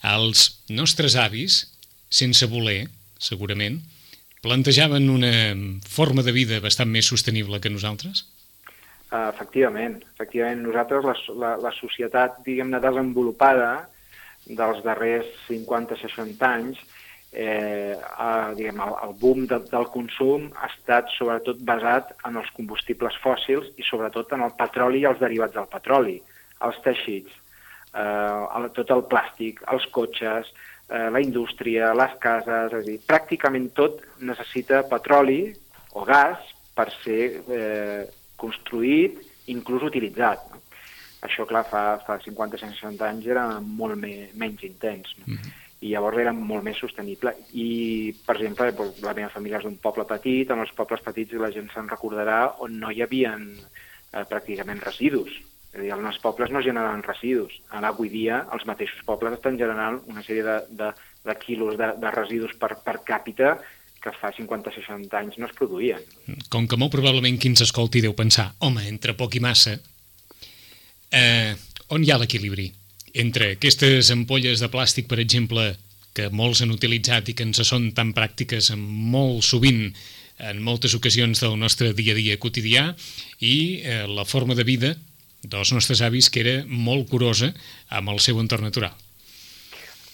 els 0.00 0.46
nostres 0.72 1.18
avis, 1.20 1.66
sense 2.08 2.48
voler, 2.48 2.86
segurament, 3.20 3.82
plantejaven 4.40 5.10
una 5.10 5.34
forma 5.84 6.22
de 6.22 6.32
vida 6.32 6.62
bastant 6.64 6.88
més 6.88 7.08
sostenible 7.10 7.60
que 7.60 7.72
nosaltres? 7.72 8.24
Uh, 9.06 9.28
efectivament, 9.28 10.00
efectivament. 10.14 10.64
Nosaltres, 10.64 11.04
la, 11.04 11.36
la, 11.42 11.52
la 11.68 11.72
societat, 11.76 12.40
diguem-ne, 12.46 12.80
desenvolupada 12.82 13.68
dels 14.46 14.82
darrers 14.84 15.28
50-60 15.48 16.46
anys, 16.46 16.82
eh, 17.32 17.96
uh, 17.96 18.52
diguem, 18.56 18.78
el, 18.80 18.94
el 19.04 19.16
boom 19.20 19.46
de, 19.50 19.58
del 19.70 19.88
consum 19.92 20.46
ha 20.56 20.70
estat 20.70 21.10
sobretot 21.16 21.58
basat 21.68 22.14
en 22.28 22.38
els 22.40 22.48
combustibles 22.56 23.18
fòssils 23.22 23.72
i 23.76 23.84
sobretot 23.84 24.32
en 24.36 24.46
el 24.46 24.54
petroli 24.56 25.02
i 25.02 25.08
els 25.10 25.20
derivats 25.20 25.56
del 25.56 25.68
petroli, 25.72 26.16
els 26.64 26.78
teixits, 26.84 27.34
eh, 27.92 28.68
tot 28.78 28.92
el 28.94 29.04
plàstic, 29.10 29.62
els 29.72 29.86
cotxes, 29.92 30.52
eh, 30.88 31.08
la 31.12 31.20
indústria, 31.20 31.92
les 31.94 32.14
cases, 32.22 32.72
és 32.72 32.78
a 32.78 32.84
dir, 32.86 32.98
pràcticament 33.08 33.70
tot 33.74 34.00
necessita 34.20 34.84
petroli 34.90 35.40
o 35.92 36.04
gas 36.08 36.38
per 36.76 36.90
ser 37.02 37.22
eh, 37.48 38.04
construït, 38.36 39.20
inclús 39.52 39.86
utilitzat. 39.88 40.44
No? 40.52 40.65
Això, 41.26 41.46
clar, 41.48 41.64
fa, 41.68 41.84
fa 42.06 42.18
50-60 42.22 43.06
anys 43.06 43.30
era 43.30 43.46
molt 43.60 43.98
me, 44.00 44.28
menys 44.38 44.62
intens. 44.68 45.14
No? 45.18 45.24
Mm 45.26 45.38
-hmm. 45.38 45.62
I 45.80 45.90
llavors 45.92 46.18
era 46.18 46.32
molt 46.32 46.64
més 46.64 46.78
sostenible. 46.80 47.34
I, 47.52 48.14
per 48.26 48.36
exemple, 48.36 48.72
doncs, 48.72 49.02
la 49.02 49.12
meva 49.14 49.28
família 49.28 49.58
és 49.58 49.64
d'un 49.64 49.76
poble 49.76 50.04
petit, 50.04 50.50
en 50.50 50.58
els 50.58 50.72
pobles 50.72 51.02
petits 51.04 51.32
la 51.32 51.50
gent 51.52 51.68
se'n 51.72 51.88
recordarà 51.88 52.54
on 52.64 52.78
no 52.78 52.90
hi 52.90 53.02
havia 53.02 53.36
eh, 53.36 54.24
pràcticament 54.30 54.80
residus. 54.80 55.30
És 55.72 55.78
a 55.78 55.82
dir, 55.82 55.90
nostres 55.90 56.22
pobles 56.22 56.50
no 56.50 56.62
generaven 56.62 57.02
residus. 57.02 57.52
Ara, 57.68 57.88
avui 57.88 58.08
dia, 58.08 58.46
els 58.52 58.64
mateixos 58.64 59.02
pobles 59.04 59.34
estan 59.36 59.58
generant 59.58 60.00
una 60.06 60.22
sèrie 60.22 60.42
de, 60.42 60.58
de, 60.70 60.92
de 61.24 61.34
quilos 61.36 61.76
de, 61.76 61.92
de 62.00 62.10
residus 62.10 62.54
per, 62.56 62.76
per 62.86 63.02
càpita 63.04 63.58
que 64.00 64.12
fa 64.14 64.30
50-60 64.32 65.18
anys 65.18 65.36
no 65.40 65.48
es 65.50 65.54
produïen. 65.58 66.00
Com 66.52 66.68
que 66.70 66.78
molt 66.80 66.94
probablement 66.94 67.36
qui 67.42 67.50
ens 67.52 67.64
escolti 67.66 68.00
deu 68.04 68.14
pensar, 68.14 68.52
home, 68.62 68.86
entre 68.88 69.16
poc 69.18 69.34
i 69.34 69.42
massa, 69.42 69.76
eh, 71.16 71.56
on 71.88 72.04
hi 72.04 72.12
ha 72.12 72.20
l'equilibri? 72.20 72.68
Entre 73.16 73.54
aquestes 73.56 74.10
ampolles 74.12 74.60
de 74.60 74.68
plàstic, 74.72 75.08
per 75.08 75.18
exemple, 75.22 75.70
que 76.16 76.28
molts 76.32 76.62
han 76.64 76.72
utilitzat 76.72 77.30
i 77.30 77.36
que 77.36 77.44
ens 77.44 77.60
són 77.68 77.90
tan 77.96 78.12
pràctiques 78.16 78.70
molt 78.76 79.44
sovint 79.44 79.90
en 80.50 80.60
moltes 80.64 80.94
ocasions 80.96 81.40
del 81.40 81.56
nostre 81.60 81.92
dia 81.96 82.12
a 82.12 82.18
dia 82.18 82.40
quotidià 82.40 82.90
i 83.40 83.56
eh, 83.80 84.04
la 84.08 84.24
forma 84.28 84.56
de 84.56 84.64
vida 84.68 84.94
dels 85.46 85.72
nostres 85.72 86.02
avis 86.04 86.28
que 86.32 86.42
era 86.44 86.56
molt 86.66 87.08
curosa 87.12 87.52
amb 87.88 88.12
el 88.12 88.20
seu 88.20 88.40
entorn 88.42 88.68
natural. 88.68 89.05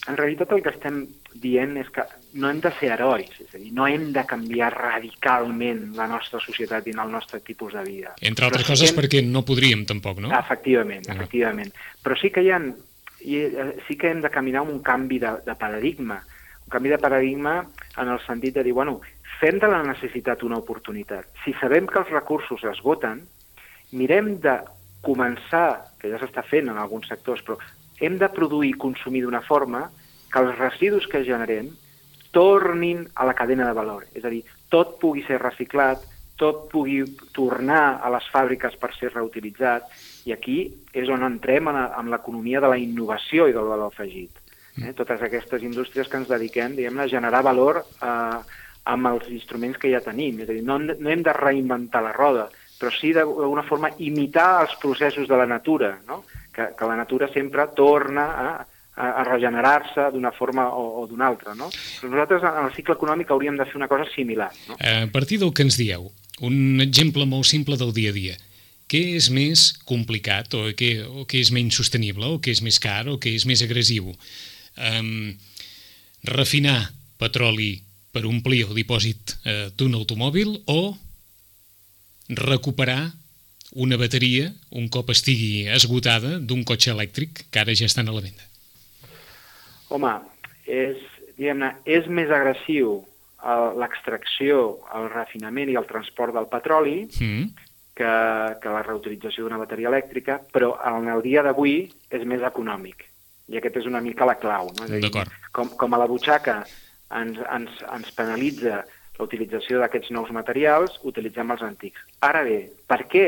En 0.08 0.16
realitat 0.16 0.50
el 0.50 0.62
que 0.64 0.72
estem 0.74 0.96
dient 1.38 1.76
és 1.78 1.88
que 1.94 2.02
no 2.34 2.48
hem 2.50 2.58
de 2.60 2.72
ser 2.80 2.88
herois, 2.90 3.28
és 3.38 3.52
a 3.54 3.58
dir, 3.60 3.70
no 3.72 3.86
hem 3.86 4.08
de 4.12 4.24
canviar 4.26 4.72
radicalment 4.74 5.92
la 5.94 6.08
nostra 6.10 6.40
societat 6.42 6.88
i 6.90 6.94
el 6.98 7.12
nostre 7.12 7.38
tipus 7.40 7.72
de 7.76 7.84
vida. 7.86 8.14
Entre 8.20 8.44
altres 8.44 8.64
Però 8.64 8.66
sí 8.66 8.72
coses 8.72 8.90
hem- 8.90 8.98
perquè 8.98 9.22
no 9.24 9.44
podríem 9.44 9.84
tampoc, 9.86 10.18
no? 10.18 10.32
Efectivament, 10.38 11.06
Ah. 11.08 11.14
efectivament. 11.14 11.72
Però 12.02 12.16
sí 12.20 12.30
que 12.30 12.42
hi 12.42 12.50
ha, 12.50 12.58
eh, 12.58 13.76
sí 13.86 13.96
que 13.96 14.10
hem 14.10 14.20
de 14.20 14.30
caminar 14.30 14.62
un 14.62 14.82
canvi 14.82 15.20
de, 15.20 15.36
de 15.46 15.54
paradigma, 15.54 16.20
un 16.64 16.68
canvi 16.70 16.88
de 16.88 16.98
paradigma 16.98 17.64
en 17.96 18.08
el 18.08 18.18
sentit 18.26 18.54
de 18.54 18.64
dir, 18.64 18.72
bueno, 18.72 19.00
fem 19.38 19.58
de 19.60 19.68
la 19.68 19.82
necessitat 19.84 20.42
una 20.42 20.56
oportunitat. 20.58 21.26
Si 21.44 21.52
sabem 21.54 21.86
que 21.86 22.00
els 22.00 22.10
recursos 22.10 22.58
es 22.64 22.70
esgoten, 22.76 23.22
mirem 23.92 24.40
de 24.40 24.58
començar, 25.00 25.94
que 26.00 26.10
ja 26.10 26.18
s'està 26.18 26.42
fent 26.42 26.68
en 26.68 26.78
alguns 26.78 27.06
sectors, 27.08 27.42
però 27.44 27.56
hem 28.00 28.18
de 28.18 28.28
produir 28.28 28.70
i 28.70 28.78
consumir 28.78 29.22
d'una 29.22 29.42
forma 29.42 29.90
que 30.32 30.42
els 30.42 30.58
residus 30.58 31.06
que 31.10 31.24
generem 31.26 31.70
tornin 32.32 33.04
a 33.14 33.26
la 33.28 33.36
cadena 33.36 33.68
de 33.68 33.76
valor. 33.76 34.06
És 34.16 34.24
a 34.24 34.32
dir, 34.32 34.42
tot 34.72 34.96
pugui 35.00 35.22
ser 35.26 35.38
reciclat, 35.42 36.00
tot 36.40 36.64
pugui 36.72 37.02
tornar 37.36 38.00
a 38.02 38.10
les 38.14 38.24
fàbriques 38.32 38.74
per 38.80 38.90
ser 38.96 39.12
reutilitzat, 39.12 39.90
i 40.26 40.32
aquí 40.32 40.58
és 40.96 41.10
on 41.12 41.26
entrem 41.26 41.68
en, 41.70 41.78
en 41.84 42.10
l'economia 42.10 42.62
de 42.64 42.72
la 42.72 42.80
innovació 42.80 43.46
i 43.46 43.54
del 43.54 43.68
valor 43.68 43.92
afegit. 43.92 44.40
Eh? 44.80 44.94
Totes 44.96 45.20
aquestes 45.22 45.62
indústries 45.62 46.08
que 46.08 46.18
ens 46.22 46.30
dediquem 46.32 46.76
diguem 46.78 47.02
a 47.02 47.08
generar 47.10 47.42
valor 47.44 47.82
eh, 47.84 48.58
amb 48.88 49.10
els 49.12 49.28
instruments 49.30 49.78
que 49.78 49.92
ja 49.92 50.00
tenim. 50.02 50.40
És 50.40 50.48
a 50.48 50.56
dir, 50.56 50.64
no, 50.66 50.78
no 50.80 51.12
hem 51.12 51.22
de 51.22 51.36
reinventar 51.36 52.02
la 52.02 52.14
roda, 52.16 52.48
però 52.80 52.90
sí 52.96 53.12
d'alguna 53.14 53.66
forma 53.68 53.92
imitar 54.02 54.64
els 54.64 54.78
processos 54.82 55.28
de 55.28 55.38
la 55.38 55.46
natura, 55.46 55.98
no? 56.08 56.22
que, 56.52 56.72
que 56.78 56.88
la 56.88 56.96
natura 56.96 57.28
sempre 57.32 57.68
torna 57.76 58.24
a, 58.32 58.48
a, 58.96 59.08
a 59.08 59.24
regenerar-se 59.24 60.10
d'una 60.12 60.32
forma 60.36 60.68
o, 60.76 61.02
o 61.02 61.06
d'una 61.08 61.28
altra. 61.32 61.54
No? 61.58 61.70
Però 62.00 62.12
nosaltres 62.12 62.46
en 62.48 62.64
el 62.66 62.72
cicle 62.76 62.96
econòmic 62.98 63.32
hauríem 63.32 63.58
de 63.60 63.66
fer 63.68 63.78
una 63.80 63.90
cosa 63.90 64.08
similar. 64.14 64.50
No? 64.68 64.78
A 64.78 65.06
partir 65.12 65.40
del 65.42 65.52
que 65.56 65.66
ens 65.66 65.78
dieu, 65.80 66.10
un 66.44 66.82
exemple 66.84 67.26
molt 67.28 67.48
simple 67.48 67.78
del 67.80 67.94
dia 67.96 68.12
a 68.12 68.16
dia. 68.16 68.36
Què 68.92 69.00
és 69.16 69.30
més 69.32 69.70
complicat 69.88 70.52
o 70.58 70.66
què, 70.76 70.90
o 71.06 71.24
què 71.28 71.40
és 71.40 71.52
menys 71.54 71.78
sostenible 71.80 72.28
o 72.28 72.42
què 72.42 72.52
és 72.52 72.60
més 72.64 72.76
car 72.82 73.06
o 73.08 73.16
què 73.16 73.32
és 73.38 73.46
més 73.48 73.62
agressiu? 73.64 74.12
Um, 74.76 75.32
refinar 76.28 76.90
petroli 77.20 77.78
per 78.12 78.26
omplir 78.28 78.66
el 78.66 78.76
dipòsit 78.76 79.36
eh, 79.48 79.70
d'un 79.78 79.96
automòbil 79.96 80.52
o 80.68 80.92
recuperar 82.28 83.14
una 83.72 83.96
bateria 83.96 84.50
un 84.76 84.88
cop 84.92 85.10
estigui 85.14 85.68
esgotada 85.72 86.36
d'un 86.38 86.64
cotxe 86.68 86.92
elèctric 86.92 87.46
que 87.48 87.62
ara 87.62 87.72
ja 87.72 87.88
estan 87.88 88.10
a 88.10 88.12
la 88.12 88.20
venda. 88.20 88.51
Home, 89.92 90.12
és, 90.66 91.00
diguem-ne, 91.36 91.74
és 91.84 92.06
més 92.08 92.30
agressiu 92.32 93.02
l'extracció, 93.76 94.78
el 94.94 95.08
refinament 95.10 95.70
i 95.72 95.76
el 95.76 95.86
transport 95.88 96.34
del 96.36 96.46
petroli 96.50 97.08
Mm. 97.20 97.48
que, 97.94 98.12
que 98.62 98.68
la 98.72 98.82
reutilització 98.86 99.44
d'una 99.44 99.58
bateria 99.60 99.90
elèctrica, 99.90 100.38
però 100.52 100.72
en 100.88 101.08
el 101.12 101.22
dia 101.22 101.42
d'avui 101.42 101.92
és 102.10 102.24
més 102.24 102.42
econòmic. 102.42 103.04
I 103.48 103.58
aquest 103.58 103.76
és 103.82 103.86
una 103.90 104.00
mica 104.00 104.24
la 104.24 104.38
clau. 104.40 104.70
No? 104.78 104.86
És 104.86 104.92
a 104.92 105.00
dir. 105.02 105.26
Com, 105.52 105.68
com 105.76 105.94
a 105.94 105.98
la 106.00 106.06
butxaca 106.08 106.62
ens, 107.12 107.38
ens, 107.52 107.82
ens 107.92 108.12
penalitza 108.16 108.84
la 109.18 109.26
utilització 109.26 109.82
d'aquests 109.82 110.10
nous 110.10 110.30
materials, 110.32 110.96
utilitzem 111.04 111.50
els 111.52 111.62
antics. 111.62 112.00
Ara 112.24 112.42
bé, 112.46 112.70
per 112.88 113.02
què, 113.12 113.26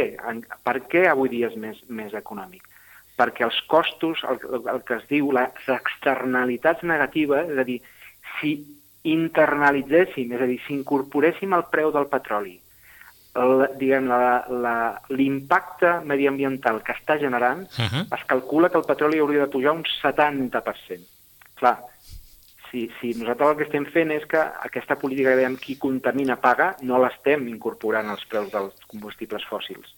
per 0.64 0.78
què 0.88 1.08
avui 1.10 1.28
dia 1.28 1.50
és 1.52 1.58
més, 1.60 1.82
més 1.88 2.14
econòmic? 2.14 2.64
Perquè 3.16 3.44
els 3.46 3.60
costos, 3.70 4.24
el, 4.26 4.40
el 4.72 4.82
que 4.86 4.96
es 4.98 5.04
diu, 5.10 5.30
les 5.32 5.68
externalitats 5.70 6.82
negatives, 6.82 7.50
és 7.52 7.58
a 7.62 7.66
dir, 7.68 7.80
si 8.40 8.56
internalitzéssim, 9.04 10.32
és 10.34 10.42
a 10.42 10.48
dir, 10.50 10.58
si 10.66 10.74
incorporéssim 10.74 11.52
el 11.54 11.66
preu 11.70 11.92
del 11.94 12.08
petroli, 12.10 12.56
l'impacte 15.10 16.00
mediambiental 16.06 16.82
que 16.82 16.92
està 16.94 17.18
generant, 17.18 17.66
Uh 17.78 17.84
-huh. 17.84 18.04
es 18.18 18.24
calcula 18.26 18.68
que 18.70 18.78
el 18.78 18.84
petroli 18.84 19.18
hauria 19.18 19.40
de 19.40 19.52
pujar 19.52 19.72
un 19.72 19.84
70%. 19.84 21.06
Clar, 21.54 21.78
si, 22.70 22.90
si 23.00 23.14
nosaltres 23.14 23.50
el 23.50 23.56
que 23.56 23.64
estem 23.64 23.86
fent 23.86 24.10
és 24.10 24.24
que 24.26 24.38
aquesta 24.38 24.96
política 24.98 25.30
que 25.30 25.36
dèiem 25.36 25.56
qui 25.56 25.78
contamina 25.78 26.36
paga, 26.36 26.76
no 26.82 26.98
l'estem 26.98 27.46
incorporant 27.48 28.08
als 28.10 28.24
preus 28.26 28.50
dels 28.50 28.74
combustibles 28.86 29.44
fòssils. 29.46 29.94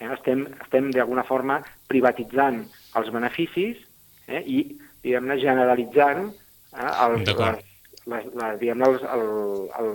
Eh? 0.00 0.08
Estem, 0.14 0.46
estem 0.64 0.90
d'alguna 0.94 1.24
forma 1.28 1.60
privatitzant 1.90 2.62
els 2.98 3.10
beneficis 3.14 3.80
eh? 4.26 4.40
i, 4.40 4.62
diguem-ne, 5.04 5.36
generalitzant 5.42 6.28
eh? 6.30 6.90
els, 7.06 7.24
D'acord. 7.28 7.60
les, 7.60 8.12
les, 8.14 8.28
les, 8.40 8.58
diguem-ne, 8.62 8.88
els, 8.88 9.04
el, 9.14 9.24
el, 9.80 9.90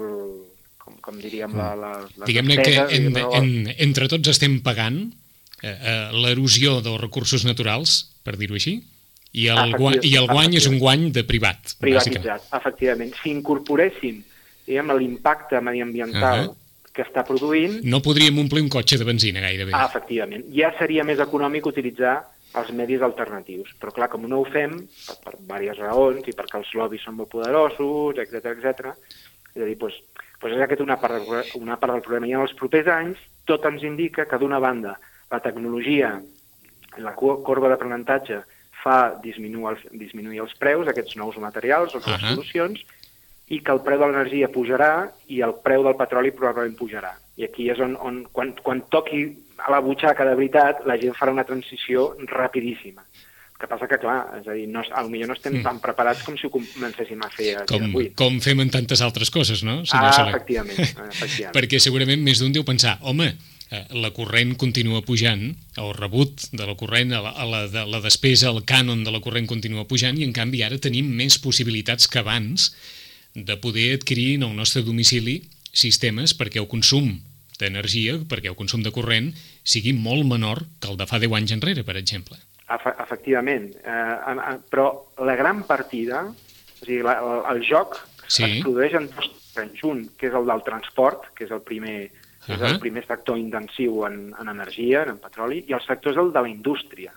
com, 0.84 0.98
com 1.02 1.22
diríem, 1.22 1.56
la, 1.58 1.72
la, 1.80 1.94
les 2.06 2.28
Diguem-ne 2.30 2.60
que 2.62 2.76
en, 2.84 3.10
diguem-ne, 3.16 3.70
en, 3.72 3.78
entre 3.88 4.10
tots 4.12 4.34
estem 4.36 4.60
pagant 4.66 5.02
eh, 5.64 5.74
eh, 5.74 5.96
l'erosió 6.14 6.80
dels 6.86 7.02
recursos 7.02 7.48
naturals, 7.48 7.98
per 8.26 8.38
dir-ho 8.38 8.58
així, 8.60 8.78
i 9.36 9.50
el, 9.52 9.74
guany, 9.76 9.98
i 10.08 10.14
el 10.16 10.30
guany 10.30 10.54
és 10.56 10.70
un 10.70 10.78
guany 10.80 11.10
de 11.16 11.26
privat. 11.28 11.74
privatitzat, 11.82 12.46
efectivament. 12.56 13.12
Si 13.20 13.34
incorporéssim 13.34 14.22
diguem, 14.66 14.94
l'impacte 14.98 15.62
mediambiental 15.62 16.46
Uh-huh. 16.46 16.56
Que 16.96 17.04
està 17.04 17.26
produint... 17.28 17.82
No 17.84 18.02
podríem 18.06 18.40
omplir 18.40 18.64
un 18.64 18.72
cotxe 18.72 18.98
de 19.02 19.08
benzina 19.08 19.44
gairebé. 19.44 19.76
Ah, 19.76 19.90
efectivament. 19.90 20.46
Ja 20.56 20.72
seria 20.80 21.04
més 21.08 21.20
econòmic 21.24 21.68
utilitzar 21.68 22.16
els 22.60 22.72
medis 22.72 23.04
alternatius. 23.04 23.74
Però 23.82 23.92
clar, 23.96 24.10
com 24.12 24.26
no 24.30 24.42
ho 24.42 24.48
fem, 24.48 24.78
per, 25.26 25.36
per 25.36 25.60
diverses 25.60 25.84
raons, 25.84 26.24
i 26.28 26.36
perquè 26.38 26.62
els 26.62 26.72
lobbies 26.80 27.04
són 27.06 27.20
molt 27.20 27.34
poderosos, 27.34 28.22
etc 28.24 28.54
etc. 28.54 28.96
és 29.54 29.62
a 29.62 29.68
dir, 29.68 29.78
doncs, 29.82 30.00
doncs 30.40 30.56
és 30.56 30.64
aquest 30.64 30.84
una 30.86 30.98
part, 31.02 31.20
del, 31.20 31.54
una 31.60 31.78
part 31.82 31.98
del 31.98 32.06
problema. 32.06 32.30
I 32.30 32.38
en 32.38 32.46
els 32.48 32.56
propers 32.58 32.90
anys 32.96 33.22
tot 33.50 33.68
ens 33.70 33.84
indica 33.86 34.26
que 34.30 34.40
d'una 34.42 34.62
banda 34.64 34.96
la 35.32 35.42
tecnologia, 35.44 36.16
la 37.04 37.16
corba 37.16 37.70
d'aprenentatge 37.72 38.42
fa 38.86 38.98
disminuir 39.24 39.74
els, 39.74 39.86
disminuir 39.98 40.44
els 40.44 40.54
preus, 40.62 40.88
aquests 40.88 41.18
nous 41.20 41.38
materials 41.42 41.96
o 41.96 42.00
noves 42.00 42.22
uh 42.22 42.22
-huh. 42.22 42.36
solucions, 42.36 42.86
i 43.54 43.62
que 43.62 43.74
el 43.74 43.82
preu 43.86 44.02
de 44.02 44.10
l'energia 44.10 44.50
pujarà 44.54 44.92
i 45.30 45.42
el 45.46 45.54
preu 45.66 45.86
del 45.86 45.98
petroli 46.00 46.34
probablement 46.34 46.78
pujarà. 46.80 47.14
I 47.38 47.46
aquí 47.50 47.70
és 47.70 47.82
on, 47.84 47.94
on 48.02 48.24
quan, 48.34 48.56
quan 48.66 48.82
toqui 48.94 49.26
a 49.62 49.72
la 49.72 49.82
butxaca 49.86 50.26
de 50.26 50.36
veritat, 50.38 50.84
la 50.90 50.98
gent 51.02 51.16
farà 51.18 51.34
una 51.36 51.46
transició 51.48 52.14
rapidíssima. 52.32 53.06
El 53.56 53.62
que 53.62 53.70
passa 53.72 53.88
que, 53.88 54.00
clar, 54.02 54.18
és 54.42 54.48
a 54.50 54.56
dir, 54.56 54.66
no, 54.68 54.82
potser 54.84 55.28
no 55.30 55.36
estem 55.38 55.54
mm. 55.60 55.66
tan 55.68 55.78
preparats 55.84 56.26
com 56.28 56.36
si 56.36 56.50
ho 56.50 56.52
comencéssim 56.52 57.22
a 57.24 57.30
fer 57.32 57.52
com, 57.70 57.86
avui. 57.88 58.10
Com 58.18 58.42
fem 58.44 58.66
en 58.66 58.72
tantes 58.74 59.04
altres 59.06 59.32
coses, 59.32 59.64
no? 59.64 59.84
Senyor 59.88 60.10
ah, 60.12 60.30
efectivament, 60.34 60.82
efectivament. 61.16 61.56
Perquè 61.56 61.80
segurament 61.80 62.26
més 62.26 62.42
d'un 62.42 62.56
deu 62.56 62.66
pensar, 62.68 62.98
home, 63.06 63.32
Eh, 63.74 63.82
la 63.98 64.12
corrent 64.14 64.52
continua 64.62 65.02
pujant, 65.02 65.48
el 65.82 65.94
rebut 65.98 66.44
de 66.54 66.68
la 66.70 66.76
corrent, 66.78 67.16
a 67.18 67.22
la, 67.26 67.32
a 67.34 67.48
la, 67.50 67.62
de 67.72 67.82
la 67.90 68.02
despesa, 68.04 68.52
el 68.52 68.62
cànon 68.62 69.02
de 69.04 69.14
la 69.14 69.22
corrent 69.26 69.48
continua 69.50 69.88
pujant 69.90 70.20
i 70.22 70.26
en 70.28 70.36
canvi 70.38 70.62
ara 70.62 70.78
tenim 70.78 71.10
més 71.18 71.40
possibilitats 71.42 72.06
que 72.06 72.22
abans 72.22 72.70
de 73.36 73.58
poder 73.58 73.94
adquirir 74.00 74.36
en 74.40 74.50
el 74.50 74.56
nostre 74.56 74.82
domicili 74.82 75.44
sistemes 75.76 76.34
perquè 76.34 76.62
el 76.64 76.70
consum 76.72 77.20
d'energia, 77.60 78.18
perquè 78.28 78.50
el 78.52 78.58
consum 78.58 78.84
de 78.84 78.92
corrent 78.96 79.32
sigui 79.64 79.94
molt 79.94 80.26
menor 80.28 80.64
que 80.80 80.90
el 80.92 80.98
de 80.98 81.08
fa 81.08 81.20
10 81.20 81.36
anys 81.38 81.56
enrere, 81.56 81.84
per 81.84 81.98
exemple. 82.00 82.40
Efectivament, 82.66 83.70
eh, 83.86 84.58
però 84.72 84.90
la 85.22 85.36
gran 85.38 85.64
partida, 85.68 86.26
o 86.26 86.86
sigui, 86.86 87.04
la, 87.06 87.20
el, 87.22 87.42
el 87.54 87.66
joc 87.68 88.00
sí. 88.28 88.48
es 88.48 88.62
produeix 88.64 88.96
en 88.98 89.12
dos 89.12 89.32
un, 89.88 90.02
que 90.20 90.28
és 90.28 90.34
el 90.36 90.48
del 90.50 90.64
transport, 90.66 91.30
que 91.36 91.46
és 91.46 91.52
el 91.52 91.62
primer, 91.64 92.12
Uh 92.46 92.54
-huh. 92.54 92.66
És 92.66 92.74
el 92.74 92.80
primer 92.80 93.06
sector 93.08 93.38
intensiu 93.40 94.06
en, 94.06 94.32
en 94.40 94.48
energia, 94.50 95.02
en 95.04 95.18
petroli, 95.18 95.66
i 95.68 95.74
el 95.74 95.82
sector 95.82 96.12
és 96.12 96.18
el 96.20 96.32
de 96.32 96.42
la 96.42 96.48
indústria. 96.48 97.12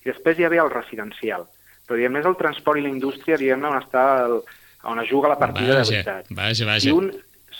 I 0.00 0.08
després 0.08 0.38
hi 0.38 0.44
ha 0.44 0.48
el 0.48 0.70
residencial. 0.70 1.44
Però, 1.86 1.96
diguem 1.96 2.12
més 2.12 2.24
el 2.24 2.36
transport 2.36 2.78
i 2.78 2.82
la 2.82 2.88
indústria, 2.88 3.36
diguem 3.36 3.62
on 3.62 3.76
està 3.76 4.24
el, 4.24 4.40
on 4.84 5.00
es 5.02 5.10
juga 5.10 5.28
la 5.28 5.38
partida 5.38 5.74
vaja, 5.74 5.84
de 5.84 5.96
veritat. 5.96 6.30
Vaja, 6.30 6.66
vaja. 6.66 6.80
Si 6.80 6.90
un, 6.90 7.10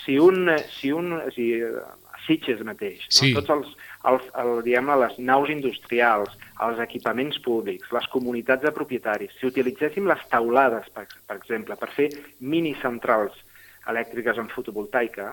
si 0.04 0.18
un, 0.18 0.50
si 0.80 0.92
un, 0.92 1.16
si, 1.34 1.48
Sitges 2.26 2.60
mateix, 2.66 3.02
sí. 3.08 3.32
no? 3.32 3.40
tots 3.40 3.52
els, 3.54 3.70
els, 4.10 4.26
el, 4.38 4.50
diguem 4.66 4.90
les 5.00 5.16
naus 5.24 5.50
industrials, 5.52 6.34
els 6.66 6.80
equipaments 6.84 7.40
públics, 7.44 7.90
les 7.96 8.08
comunitats 8.12 8.62
de 8.66 8.72
propietaris, 8.76 9.32
si 9.38 9.48
utilitzéssim 9.48 10.08
les 10.08 10.22
taulades, 10.32 10.88
per, 10.94 11.06
per 11.26 11.38
exemple, 11.40 11.76
per 11.80 11.88
fer 11.96 12.10
mini-centrals 12.40 13.38
elèctriques 13.90 14.38
en 14.38 14.50
fotovoltaica, 14.52 15.32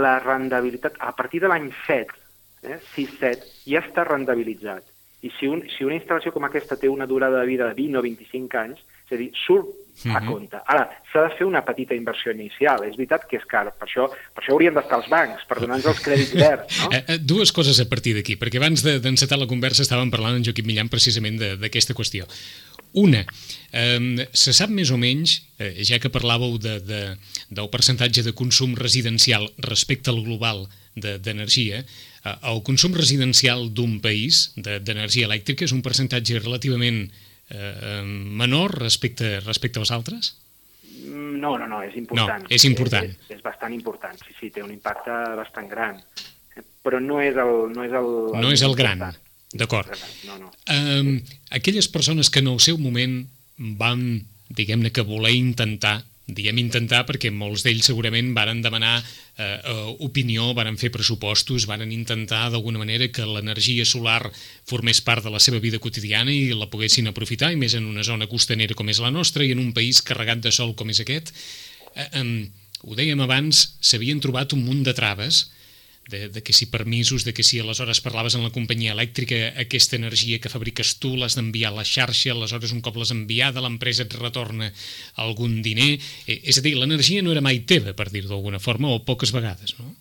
la 0.00 0.16
rendibilitat, 0.24 0.96
a 0.98 1.12
partir 1.14 1.42
de 1.44 1.52
l'any 1.52 1.68
7, 1.84 2.18
eh, 2.64 2.80
6-7, 2.96 3.52
ja 3.68 3.84
està 3.84 4.06
rendibilitzat. 4.08 4.88
I 5.22 5.30
si, 5.36 5.46
un, 5.46 5.60
si 5.70 5.84
una 5.86 5.98
instal·lació 6.00 6.32
com 6.34 6.48
aquesta 6.48 6.78
té 6.80 6.88
una 6.90 7.06
durada 7.06 7.44
de 7.44 7.46
vida 7.46 7.68
de 7.68 7.76
20 7.78 8.00
o 8.00 8.02
25 8.08 8.58
anys, 8.58 8.80
és 9.06 9.14
a 9.14 9.20
dir, 9.20 9.30
surt 9.44 9.68
uh 10.04 10.08
mhm. 10.08 10.16
-huh. 10.16 10.26
compte. 10.26 10.56
Ara, 10.66 10.88
s'ha 11.12 11.28
de 11.28 11.36
fer 11.36 11.46
una 11.46 11.64
petita 11.64 11.94
inversió 11.94 12.32
inicial. 12.32 12.84
És 12.84 12.96
veritat 12.96 13.26
que 13.28 13.36
és 13.36 13.44
car. 13.44 13.72
Per 13.78 13.86
això, 13.86 14.08
per 14.34 14.42
això 14.42 14.52
haurien 14.52 14.74
d'estar 14.74 14.98
els 14.98 15.08
bancs, 15.08 15.44
per 15.48 15.60
donar-nos 15.60 15.86
els 15.86 16.00
crèdits 16.00 16.34
verds. 16.34 16.80
No? 16.82 16.90
Eh, 16.92 17.04
eh, 17.08 17.18
dues 17.18 17.52
coses 17.52 17.78
a 17.80 17.88
partir 17.88 18.14
d'aquí, 18.14 18.36
perquè 18.36 18.56
abans 18.56 18.82
d'encetar 18.82 19.38
de, 19.38 19.44
la 19.44 19.48
conversa 19.48 19.82
estàvem 19.82 20.10
parlant 20.10 20.36
amb 20.36 20.44
Joaquim 20.44 20.66
Millan 20.66 20.88
precisament 20.88 21.38
d'aquesta 21.38 21.94
qüestió. 21.94 22.26
Una, 22.92 23.24
eh, 23.72 24.28
se 24.32 24.52
sap 24.52 24.68
més 24.70 24.90
o 24.90 24.98
menys, 25.00 25.42
eh, 25.58 25.82
ja 25.82 25.98
que 25.98 26.12
parlàveu 26.12 26.58
de, 26.60 26.78
de, 26.84 27.16
del 27.48 27.70
percentatge 27.72 28.22
de 28.22 28.34
consum 28.36 28.76
residencial 28.76 29.48
respecte 29.58 30.10
al 30.10 30.22
global 30.22 30.68
d'energia, 30.94 31.80
de, 31.80 31.88
eh, 32.28 32.36
el 32.52 32.62
consum 32.62 32.92
residencial 32.92 33.70
d'un 33.72 34.00
país 34.00 34.52
d'energia 34.56 35.26
de, 35.26 35.32
elèctrica 35.32 35.64
és 35.64 35.72
un 35.72 35.80
percentatge 35.80 36.38
relativament 36.38 37.06
eh, 37.52 38.02
menor 38.04 38.78
respecte, 38.80 39.38
respecte 39.40 39.80
als 39.82 39.92
altres? 39.94 40.34
Mm, 41.04 41.40
no, 41.40 41.56
no, 41.58 41.68
no, 41.68 41.82
és 41.82 41.96
important. 41.96 42.46
No, 42.46 42.52
és 42.54 42.64
important. 42.68 43.08
És, 43.08 43.18
és, 43.28 43.36
és 43.38 43.42
bastant 43.44 43.74
important, 43.74 44.18
sí, 44.24 44.34
sí, 44.38 44.50
té 44.54 44.64
un 44.64 44.72
impacte 44.74 45.16
bastant 45.38 45.68
gran. 45.70 46.00
Però 46.82 46.98
no 47.00 47.20
és 47.22 47.36
el... 47.38 47.52
No 47.72 47.84
és 47.86 47.92
el, 47.94 48.08
no 48.42 48.50
és 48.52 48.64
el 48.66 48.74
gran. 48.78 49.04
D'acord. 49.52 49.92
No, 50.26 50.38
no. 50.40 50.50
Um, 50.72 51.18
aquelles 51.52 51.88
persones 51.92 52.30
que 52.32 52.40
en 52.40 52.48
el 52.48 52.60
seu 52.64 52.78
moment 52.80 53.20
van, 53.78 54.22
diguem-ne, 54.48 54.90
que 54.90 55.04
voler 55.04 55.34
intentar 55.36 56.00
diguem 56.26 56.60
intentar 56.62 57.02
perquè 57.08 57.32
molts 57.34 57.64
d'ells 57.66 57.88
segurament 57.90 58.30
varen 58.36 58.60
demanar 58.62 58.94
eh, 59.00 59.44
eh, 59.44 59.74
opinió, 60.06 60.52
varen 60.54 60.78
fer 60.78 60.92
pressupostos, 60.94 61.66
varen 61.66 61.92
intentar 61.92 62.44
d'alguna 62.52 62.78
manera 62.78 63.08
que 63.10 63.26
l'energia 63.26 63.84
solar 63.88 64.30
formés 64.68 65.02
part 65.02 65.24
de 65.24 65.32
la 65.34 65.40
seva 65.42 65.60
vida 65.60 65.80
quotidiana 65.82 66.32
i 66.32 66.54
la 66.54 66.70
poguessin 66.70 67.10
aprofitar, 67.10 67.52
i 67.52 67.58
més 67.58 67.74
en 67.74 67.88
una 67.90 68.06
zona 68.06 68.30
costanera 68.30 68.76
com 68.78 68.88
és 68.88 69.02
la 69.02 69.10
nostra 69.10 69.44
i 69.44 69.52
en 69.52 69.62
un 69.62 69.72
país 69.74 70.02
carregat 70.02 70.44
de 70.44 70.52
sol 70.54 70.76
com 70.78 70.90
és 70.94 71.02
aquest. 71.02 71.34
Eh, 71.96 72.06
eh, 72.06 72.26
ho 72.82 72.98
dèiem 72.98 73.20
abans, 73.22 73.66
s'havien 73.80 74.22
trobat 74.22 74.54
un 74.54 74.64
munt 74.66 74.86
de 74.86 74.94
traves 74.94 75.48
de, 76.08 76.28
de 76.28 76.42
que 76.42 76.52
si 76.52 76.66
permisos, 76.66 77.24
de 77.24 77.32
que 77.32 77.42
si 77.42 77.60
aleshores 77.60 78.00
parlaves 78.00 78.34
en 78.34 78.42
la 78.42 78.50
companyia 78.50 78.92
elèctrica, 78.92 79.54
aquesta 79.60 79.96
energia 79.96 80.40
que 80.42 80.50
fabriques 80.52 80.96
tu 80.98 81.14
l'has 81.16 81.36
d'enviar 81.38 81.70
a 81.72 81.76
la 81.80 81.86
xarxa, 81.86 82.32
aleshores 82.34 82.74
un 82.74 82.82
cop 82.82 82.98
l'has 82.98 83.14
enviada 83.14 83.62
l'empresa 83.62 84.06
et 84.06 84.16
retorna 84.18 84.72
algun 85.22 85.60
diner. 85.62 85.94
Eh, 86.26 86.40
és 86.42 86.58
a 86.58 86.64
dir, 86.64 86.74
l'energia 86.76 87.22
no 87.22 87.32
era 87.32 87.44
mai 87.44 87.62
teva, 87.68 87.94
per 87.94 88.10
dir-ho 88.10 88.32
d'alguna 88.32 88.60
forma, 88.62 88.90
o 88.90 89.04
poques 89.06 89.32
vegades, 89.34 89.76
no? 89.78 89.94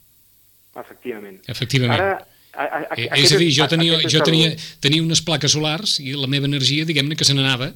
Efectivament. 0.81 1.39
Efectivament. 1.51 1.99
Ara, 1.99 2.17
a, 2.51 2.63
a, 2.63 2.81
a, 2.81 2.97
eh, 2.97 3.07
és 3.21 3.31
a 3.31 3.39
dir, 3.39 3.51
jo, 3.53 3.67
tenia, 3.71 4.01
jo 4.09 4.25
tenia, 4.25 4.51
tenia 4.83 5.03
unes 5.05 5.21
plaques 5.23 5.53
solars 5.53 5.99
i 6.03 6.15
la 6.17 6.29
meva 6.31 6.49
energia, 6.49 6.87
diguem-ne, 6.87 7.15
que 7.19 7.27
se 7.27 7.37
n'anava. 7.37 7.69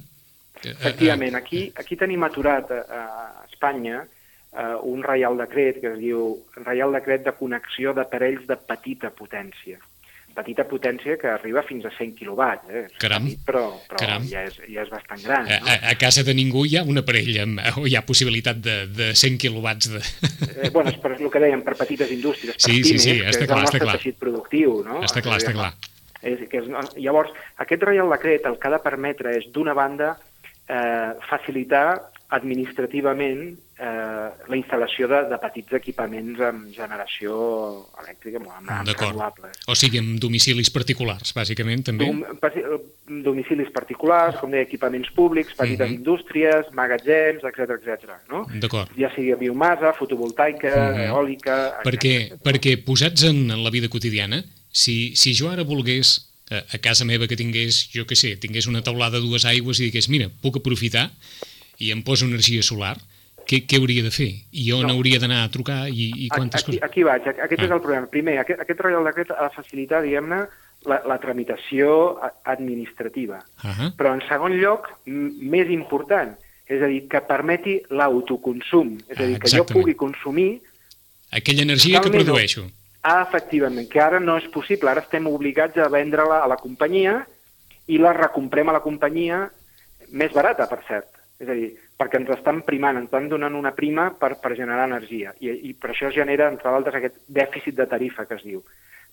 Eh, 0.62 0.74
Efectivament. 0.74 1.38
Aquí, 1.38 1.68
aquí 1.76 1.96
tenim 1.96 2.26
aturat 2.26 2.70
a, 2.74 2.82
a 2.82 3.46
Espanya 3.46 4.02
eh, 4.02 4.12
un 4.82 5.02
reial 5.04 5.36
decret 5.36 5.82
que 5.82 5.92
es 5.92 5.98
diu 6.00 6.30
Reial 6.62 6.94
Decret 6.96 7.26
de 7.26 7.34
Connexió 7.36 7.92
d'aparells 7.96 8.46
de 8.48 8.56
petita 8.56 9.10
potència. 9.12 9.80
Petita 10.36 10.66
potència 10.68 11.14
que 11.16 11.30
arriba 11.32 11.62
fins 11.64 11.86
a 11.88 11.90
100 11.96 12.10
quilowatts. 12.18 12.68
Eh? 12.68 12.82
Caram. 13.00 13.24
Petit, 13.24 13.40
però 13.46 13.62
però 13.88 14.00
Caram. 14.02 14.26
Ja, 14.28 14.42
és, 14.44 14.58
ja 14.68 14.82
és 14.84 14.90
bastant 14.92 15.22
gran. 15.24 15.48
No? 15.48 15.70
A, 15.72 15.76
a 15.92 15.94
casa 15.96 16.24
de 16.28 16.34
ningú 16.36 16.66
hi 16.68 16.76
ha 16.76 16.82
un 16.84 17.00
aparell 17.00 17.38
amb, 17.40 17.62
o 17.80 17.86
hi 17.88 17.96
ha 17.96 18.04
possibilitat 18.04 18.60
de, 18.64 18.76
de 18.92 19.10
100 19.16 19.38
quilowatts 19.40 19.92
de... 19.94 20.02
Eh, 20.56 20.70
bueno, 20.74 20.92
és 20.92 21.00
per 21.00 21.14
el 21.16 21.30
que 21.32 21.40
dèiem, 21.40 21.64
per 21.64 21.76
petites 21.80 22.12
indústries, 22.12 22.56
per 22.56 22.68
sí, 22.68 22.82
pimes, 22.82 22.90
sí, 22.90 22.98
sí, 23.00 23.16
que 23.22 23.32
està 23.32 23.46
és 23.46 23.48
clar, 23.48 23.60
el 23.60 23.64
nostre 23.64 23.80
està 23.80 23.88
clar. 23.88 23.96
teixit 23.96 24.20
productiu. 24.20 24.76
No? 24.84 25.00
Està 25.08 25.24
clar, 25.24 25.40
està 25.40 25.56
clar. 25.56 25.72
És, 26.20 26.44
que 26.52 26.60
és, 26.60 26.68
llavors, 27.00 27.32
aquest 27.64 27.88
Reial 27.88 28.12
Decret 28.12 28.48
el 28.48 28.60
que 28.60 28.68
ha 28.68 28.76
de 28.76 28.82
permetre 28.84 29.36
és, 29.40 29.48
d'una 29.52 29.76
banda, 29.76 30.14
eh, 30.68 31.16
facilitar 31.30 31.86
administrativament 32.34 33.42
eh, 33.78 34.28
la 34.50 34.56
instal·lació 34.58 35.06
de, 35.10 35.20
de 35.30 35.36
petits 35.38 35.76
equipaments 35.78 36.40
amb 36.42 36.72
generació 36.74 37.36
elèctrica, 38.02 38.40
amb, 38.40 38.70
amb 38.72 38.90
renovables. 38.90 39.60
O 39.70 39.76
sigui, 39.78 40.00
amb 40.02 40.18
domicilis 40.22 40.72
particulars, 40.74 41.30
bàsicament, 41.36 41.84
també? 41.86 42.08
Dom, 42.10 42.24
domicilis 43.28 43.70
particulars, 43.74 44.40
com 44.40 44.50
deia, 44.50 44.66
equipaments 44.66 45.12
públics, 45.14 45.54
petites 45.54 45.78
uh 45.78 45.86
mhm. 45.86 45.94
-huh. 45.94 45.98
indústries, 46.00 46.72
magatzems, 46.72 47.44
etc 47.44 47.78
etc. 47.78 48.18
no? 48.30 48.46
D'acord. 48.62 48.90
Ja 48.98 49.12
sigui 49.14 49.34
biomassa, 49.38 49.92
fotovoltaica, 49.92 50.68
uh 50.68 50.90
mhm. 50.90 50.98
-huh. 50.98 51.08
eòlica... 51.10 51.56
Perquè, 51.84 52.14
etcètera. 52.16 52.42
perquè 52.42 52.84
posats 52.84 53.22
en, 53.22 53.50
en 53.50 53.62
la 53.62 53.70
vida 53.70 53.88
quotidiana, 53.88 54.42
si, 54.72 55.14
si 55.14 55.32
jo 55.32 55.48
ara 55.48 55.62
volgués 55.62 56.26
a, 56.50 56.62
a 56.74 56.78
casa 56.78 57.04
meva 57.04 57.26
que 57.26 57.36
tingués, 57.36 57.88
jo 57.94 58.04
què 58.04 58.14
sé, 58.14 58.36
tingués 58.36 58.66
una 58.66 58.82
taulada 58.82 59.18
de 59.18 59.26
dues 59.26 59.44
aigües 59.44 59.78
i 59.80 59.90
digués, 59.90 60.08
mira, 60.08 60.28
puc 60.42 60.56
aprofitar 60.56 61.12
i 61.78 61.92
em 61.92 62.02
poso 62.02 62.26
energia 62.26 62.62
solar, 62.62 62.96
què, 63.46 63.62
què 63.68 63.78
hauria 63.78 64.02
de 64.02 64.10
fer? 64.10 64.30
I 64.50 64.70
on 64.74 64.88
no. 64.88 64.94
hauria 64.96 65.20
d'anar 65.22 65.44
a 65.44 65.50
trucar 65.54 65.84
i, 65.88 66.10
i 66.26 66.30
quantes 66.32 66.62
aquí, 66.62 66.76
coses? 66.76 66.82
Aquí 66.82 67.04
vaig, 67.06 67.28
aquest 67.30 67.60
ah. 67.60 67.66
és 67.68 67.74
el 67.76 67.82
problema. 67.82 68.08
Primer, 68.10 68.38
aquest, 68.42 68.62
aquest 68.64 68.80
Reial 68.82 69.06
Decret 69.06 69.30
ha 69.34 69.46
de 69.46 69.54
facilitar, 69.54 70.02
diguem-ne, 70.02 70.40
la, 70.90 71.00
la 71.06 71.18
tramitació 71.22 72.18
administrativa. 72.44 73.42
Uh 73.62 73.70
-huh. 73.70 73.92
Però, 73.98 74.14
en 74.14 74.22
segon 74.28 74.58
lloc, 74.58 74.90
més 75.06 75.70
important, 75.70 76.34
és 76.66 76.82
a 76.82 76.86
dir, 76.86 77.06
que 77.08 77.20
permeti 77.20 77.80
l'autoconsum. 77.90 78.96
És 79.08 79.18
a 79.18 79.22
dir, 79.22 79.38
que 79.38 79.46
Exactament. 79.46 79.68
jo 79.68 79.72
pugui 79.72 79.94
consumir... 79.94 80.60
Aquella 81.30 81.62
energia 81.62 82.00
que 82.00 82.10
produeixo. 82.10 82.66
Ah, 83.02 83.22
efectivament, 83.22 83.88
que 83.88 84.00
ara 84.00 84.18
no 84.18 84.36
és 84.36 84.48
possible. 84.50 84.90
Ara 84.90 85.00
estem 85.00 85.26
obligats 85.26 85.76
a 85.78 85.88
vendre-la 85.88 86.42
a 86.42 86.48
la 86.50 86.56
companyia 86.56 87.26
i 87.86 87.98
la 87.98 88.12
recomprem 88.12 88.68
a 88.68 88.72
la 88.72 88.82
companyia 88.82 89.50
més 90.10 90.32
barata, 90.32 90.66
per 90.66 90.80
cert. 90.88 91.15
És 91.38 91.48
a 91.48 91.52
dir, 91.52 91.74
perquè 92.00 92.16
ens 92.20 92.30
estan 92.32 92.62
primant, 92.64 92.96
ens 92.96 93.10
estan 93.10 93.28
donant 93.28 93.54
una 93.58 93.74
prima 93.76 94.10
per, 94.18 94.36
per 94.40 94.54
generar 94.56 94.86
energia. 94.88 95.34
I, 95.40 95.50
I 95.68 95.74
per 95.76 95.90
això 95.92 96.08
es 96.08 96.14
genera, 96.16 96.48
entre 96.48 96.70
d'altres, 96.72 96.94
aquest 96.96 97.18
dèficit 97.28 97.76
de 97.76 97.86
tarifa 97.90 98.24
que 98.26 98.38
es 98.38 98.44
diu. 98.46 98.62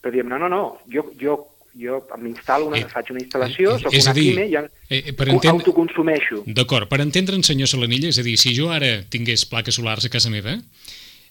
Però 0.02 0.12
diem, 0.14 0.28
no, 0.32 0.38
no, 0.40 0.48
no, 0.52 0.62
jo, 0.92 1.04
jo, 1.20 1.36
jo 1.80 2.00
m'instal·lo, 2.22 2.68
una, 2.70 2.78
Eh, 2.80 2.88
faig 2.92 3.12
una 3.12 3.20
instal·lació, 3.24 3.76
eh, 3.76 3.80
soc 3.84 3.94
és 3.98 4.06
una 4.08 4.14
dir, 4.14 4.28
pime, 4.36 4.48
ja 4.52 4.64
eh, 4.90 5.12
per 5.12 5.28
co- 5.28 5.34
entendre- 5.36 5.58
autoconsumeixo. 5.60 6.44
D'acord, 6.46 6.88
per 6.88 7.02
entendre'n, 7.02 7.44
senyor 7.44 7.68
Solanilla, 7.68 8.08
és 8.14 8.20
a 8.20 8.24
dir, 8.24 8.38
si 8.38 8.54
jo 8.56 8.70
ara 8.72 9.02
tingués 9.10 9.44
plaques 9.50 9.76
solars 9.76 10.06
a 10.06 10.10
casa 10.14 10.30
meva, 10.30 10.56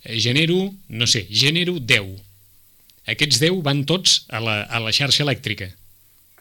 eh, 0.04 0.18
genero, 0.20 0.70
no 0.88 1.06
sé, 1.06 1.26
genero 1.30 1.78
10. 1.80 2.20
Aquests 3.06 3.40
10 3.40 3.62
van 3.64 3.84
tots 3.88 4.26
a 4.30 4.40
la, 4.40 4.62
a 4.64 4.78
la 4.80 4.92
xarxa 4.92 5.24
elèctrica. 5.24 5.70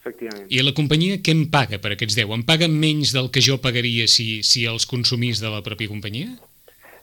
Efectivament. 0.01 0.47
I 0.49 0.63
la 0.65 0.73
companyia 0.73 1.19
què 1.21 1.33
em 1.35 1.43
paga 1.53 1.77
per 1.81 1.93
aquests 1.93 2.17
10? 2.17 2.31
Em 2.33 2.43
paga 2.45 2.67
menys 2.67 3.13
del 3.13 3.29
que 3.29 3.43
jo 3.45 3.59
pagaria 3.61 4.07
si, 4.09 4.41
si 4.41 4.65
els 4.65 4.87
consumís 4.89 5.41
de 5.43 5.51
la 5.53 5.61
pròpia 5.61 5.91
companyia? 5.91 6.33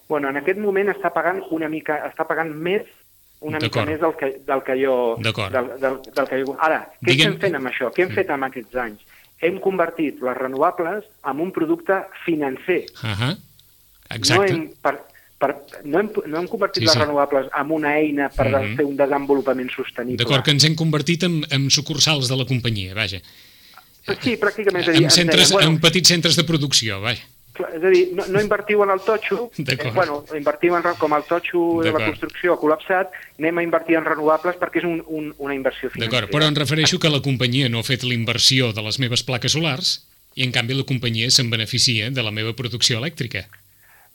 Bueno, 0.09 0.33
en 0.33 0.41
aquest 0.41 0.59
moment 0.59 0.91
està 0.91 1.13
pagant 1.15 1.45
una 1.55 1.69
mica, 1.71 2.01
està 2.09 2.27
pagant 2.27 2.51
més 2.51 2.89
una 3.41 3.61
mica 3.63 3.85
més 3.87 4.01
del 4.01 4.17
que, 4.19 4.33
del 4.47 4.63
que 4.67 4.75
jo... 4.81 4.95
D'acord. 5.23 5.55
Del, 5.55 5.69
del, 5.79 5.99
del 6.17 6.27
que 6.27 6.41
jo... 6.43 6.57
Ara, 6.59 6.81
què 6.99 7.13
Diguem- 7.13 7.37
estem 7.37 7.45
fent 7.47 7.59
amb 7.61 7.71
això? 7.71 7.91
Què 7.95 8.03
hem 8.03 8.15
fet 8.17 8.33
amb 8.35 8.49
aquests 8.49 8.81
anys? 8.83 9.05
Hem 9.47 9.61
convertit 9.63 10.19
les 10.27 10.37
renovables 10.41 11.07
en 11.31 11.45
un 11.45 11.53
producte 11.55 12.01
financer. 12.25 12.81
Uh 13.05 13.15
-huh. 13.15 13.37
No 14.09 14.17
Exacte. 14.17 14.51
hem, 14.51 14.71
per, 14.83 14.95
per, 15.38 15.55
no 15.85 16.01
hem, 16.01 16.11
no 16.27 16.38
hem 16.40 16.48
convertit 16.51 16.83
Sí, 16.83 16.87
les 16.87 16.94
sí. 16.94 16.98
renovables 17.01 17.46
en 17.55 17.70
una 17.70 17.96
eina 17.98 18.29
per 18.29 18.48
Mhm. 18.51 18.77
fer 18.77 18.85
un 18.85 18.96
desenvolupament 18.96 19.70
sostenible. 19.70 20.18
D'acord, 20.24 20.44
que 20.44 20.51
ens 20.51 20.64
hem 20.64 20.74
convertit 20.74 21.22
en, 21.24 21.44
en 21.51 21.70
sucursals 21.70 22.29
de 22.29 22.37
la 22.37 22.44
companyia, 22.44 22.94
vaja. 22.94 23.20
Sí, 24.22 24.37
pràcticament. 24.40 24.81
És 24.83 24.88
a 24.88 24.92
dir, 24.92 25.05
En, 25.05 25.11
centres, 25.11 25.51
deien, 25.51 25.68
en 25.74 25.81
petits 25.81 26.09
centres 26.09 26.37
de 26.37 26.44
producció, 26.44 27.01
vaja. 27.01 27.22
És 27.59 27.83
a 27.83 27.90
dir, 27.90 28.11
no, 28.14 28.24
no 28.31 28.40
invertiu 28.40 28.83
en 28.85 28.90
el 28.94 29.01
totxo, 29.03 29.51
D'acord. 29.59 29.92
bueno, 29.94 30.24
invertiu 30.37 30.77
en, 30.77 30.83
com 30.98 31.12
el 31.16 31.24
totxo 31.27 31.81
de 31.83 31.90
la 31.90 32.05
construcció 32.07 32.55
ha 32.55 32.59
col·lapsat, 32.61 33.11
anem 33.38 33.59
a 33.59 33.62
invertir 33.66 33.96
en 33.98 34.05
renovables 34.07 34.57
perquè 34.57 34.79
és 34.79 34.85
un, 34.87 35.03
un, 35.09 35.35
una 35.38 35.55
inversió 35.57 35.90
financera. 35.90 36.07
D'acord, 36.27 36.31
però 36.35 36.46
em 36.48 36.55
refereixo 36.55 37.01
que 37.03 37.11
la 37.11 37.20
companyia 37.20 37.68
no 37.68 37.81
ha 37.81 37.87
fet 37.87 38.05
l'inversió 38.07 38.72
de 38.72 38.83
les 38.87 38.98
meves 39.03 39.24
plaques 39.27 39.53
solars 39.53 40.05
i 40.37 40.44
en 40.46 40.53
canvi 40.55 40.74
la 40.79 40.85
companyia 40.87 41.31
se'n 41.35 41.51
beneficia 41.51 42.11
de 42.14 42.22
la 42.22 42.31
meva 42.31 42.55
producció 42.55 42.98
elèctrica. 43.03 43.48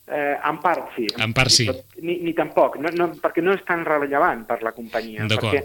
Eh, 0.06 0.36
en 0.36 0.58
part, 0.60 0.90
sí. 0.96 1.06
En 1.16 1.32
part, 1.32 1.50
sí. 1.50 1.68
Ni, 2.02 2.18
ni 2.20 2.34
tampoc, 2.36 2.76
no, 2.82 2.92
no, 2.92 3.08
perquè 3.22 3.42
no 3.44 3.54
és 3.56 3.64
tan 3.64 3.86
rellevant 3.88 4.44
per 4.48 4.60
la 4.62 4.74
companyia. 4.76 5.24
Perquè, 5.32 5.62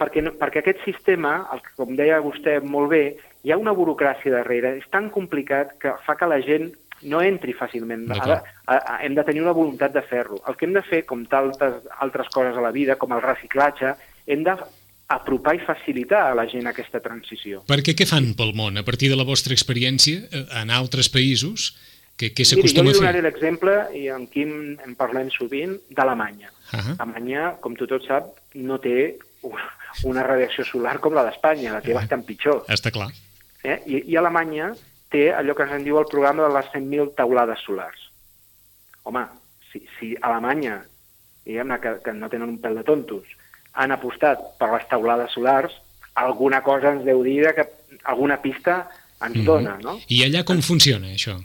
perquè, 0.00 0.22
no, 0.24 0.32
perquè 0.40 0.62
aquest 0.62 0.80
sistema, 0.86 1.36
el, 1.52 1.60
que, 1.64 1.74
com 1.76 1.92
deia 1.98 2.22
vostè 2.24 2.60
molt 2.64 2.92
bé, 2.94 3.04
hi 3.44 3.52
ha 3.52 3.60
una 3.60 3.74
burocràcia 3.76 4.32
darrere, 4.32 4.78
és 4.80 4.88
tan 4.92 5.10
complicat 5.12 5.76
que 5.82 5.92
fa 6.06 6.16
que 6.16 6.30
la 6.30 6.40
gent 6.44 6.70
no 7.10 7.20
entri 7.20 7.52
fàcilment. 7.52 8.06
Ha 8.08 8.14
de, 8.14 8.20
D'acord. 8.22 8.48
a, 8.64 8.78
a, 8.78 8.96
hem 9.04 9.18
de 9.18 9.24
tenir 9.28 9.44
una 9.44 9.52
voluntat 9.56 9.92
de 9.92 10.02
fer-lo. 10.08 10.40
El 10.48 10.56
que 10.56 10.64
hem 10.64 10.72
de 10.76 10.84
fer, 10.86 11.04
com 11.08 11.26
tantes 11.28 11.84
altres 12.00 12.32
coses 12.32 12.56
a 12.56 12.64
la 12.64 12.72
vida, 12.72 12.96
com 12.96 13.12
el 13.12 13.20
reciclatge, 13.20 13.92
hem 14.24 14.44
d'apropar 14.46 15.58
i 15.58 15.64
facilitar 15.66 16.30
a 16.30 16.36
la 16.38 16.48
gent 16.48 16.72
aquesta 16.72 17.04
transició. 17.04 17.66
Perquè 17.68 17.92
què 17.98 18.08
fan 18.08 18.32
pel 18.38 18.54
món? 18.56 18.80
A 18.80 18.86
partir 18.86 19.12
de 19.12 19.20
la 19.20 19.28
vostra 19.28 19.52
experiència, 19.52 20.24
eh, 20.24 20.46
en 20.62 20.72
altres 20.72 21.12
països, 21.12 21.74
què, 22.18 22.30
què 22.30 22.44
Miri, 22.44 22.44
jo 22.44 22.50
s'acostuma 22.56 22.90
li 22.90 22.94
a 22.94 22.98
donaré 23.00 23.20
fer? 23.20 23.26
l'exemple, 23.26 23.74
i 23.98 24.08
amb 24.08 24.30
qui 24.30 24.42
en 24.46 24.94
parlem 24.98 25.30
sovint, 25.34 25.76
d'Alemanya. 25.90 26.50
Ah, 26.72 26.94
Alemanya, 26.98 27.54
com 27.60 27.74
tothom 27.76 28.02
sap, 28.06 28.32
no 28.54 28.78
té 28.78 29.16
una 30.04 30.22
radiació 30.26 30.64
solar 30.64 30.98
com 31.00 31.14
la 31.14 31.24
d'Espanya, 31.26 31.72
la 31.74 31.80
té 31.84 31.94
bastant 31.94 32.24
pitjor. 32.26 32.64
Està 32.68 32.90
clar. 32.94 33.10
Eh? 33.64 33.78
I, 33.86 34.02
I 34.12 34.16
Alemanya 34.16 34.72
té 35.10 35.28
allò 35.32 35.54
que 35.54 35.66
se'n 35.70 35.84
diu 35.86 35.98
el 36.00 36.06
programa 36.10 36.46
de 36.48 36.54
les 36.56 36.66
100.000 36.72 37.14
taulades 37.16 37.60
solars. 37.66 38.00
Home, 39.04 39.22
si, 39.70 39.82
si 39.98 40.14
Alemanya, 40.22 40.80
diguem-ne 41.44 41.78
que, 41.80 41.92
que 42.04 42.12
no 42.16 42.28
tenen 42.32 42.48
un 42.54 42.58
pèl 42.62 42.78
de 42.80 42.84
tontos, 42.86 43.24
han 43.74 43.92
apostat 43.92 44.40
per 44.58 44.70
les 44.72 44.86
taulades 44.88 45.32
solars, 45.34 45.72
alguna 46.14 46.62
cosa 46.62 46.92
ens 46.94 47.04
deu 47.04 47.22
dir 47.26 47.42
que 47.56 47.66
alguna 48.04 48.40
pista 48.42 48.84
ens 49.20 49.36
Mhm. 49.36 49.44
dona, 49.44 49.78
no? 49.82 49.98
I 50.08 50.22
allà 50.24 50.44
com 50.44 50.60
funciona, 50.62 51.08
això? 51.08 51.36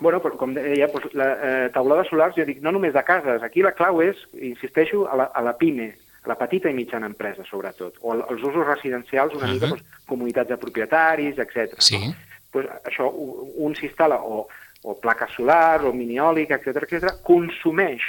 Bueno, 0.00 0.20
però 0.24 0.36
com 0.40 0.54
deia, 0.56 0.86
doncs, 0.88 1.12
la 1.14 1.26
eh, 1.44 1.70
taulada 1.74 2.04
solars, 2.08 2.34
jo 2.36 2.44
dic, 2.48 2.62
no 2.64 2.72
només 2.72 2.94
de 2.94 3.02
cases, 3.04 3.42
aquí 3.44 3.60
la 3.62 3.72
clau 3.76 4.00
és, 4.02 4.16
insisteixo, 4.40 5.04
a 5.12 5.16
la, 5.20 5.26
a 5.36 5.42
la 5.44 5.52
PIME, 5.60 5.90
a 6.24 6.28
la 6.32 6.36
petita 6.40 6.70
i 6.70 6.74
mitjana 6.76 7.06
empresa, 7.08 7.44
sobretot, 7.48 7.98
o 8.00 8.12
al- 8.14 8.24
als 8.28 8.42
usos 8.42 8.64
residencials, 8.66 9.34
una 9.36 9.46
Ahà. 9.46 9.52
mica 9.58 9.68
doncs, 9.74 9.84
comunitats 10.08 10.48
de 10.48 10.56
propietaris, 10.56 11.38
etc. 11.38 11.76
Sí. 11.84 11.98
No? 12.00 12.14
Pues, 12.50 12.66
això, 12.88 13.10
un 13.12 13.76
s'instal·la 13.76 14.18
o, 14.24 14.46
o 14.82 14.96
plaques 15.00 15.36
solars, 15.36 15.84
o 15.84 15.92
miniòlic, 15.92 16.50
etc 16.56 16.82
etc, 16.88 17.12
consumeix 17.22 18.00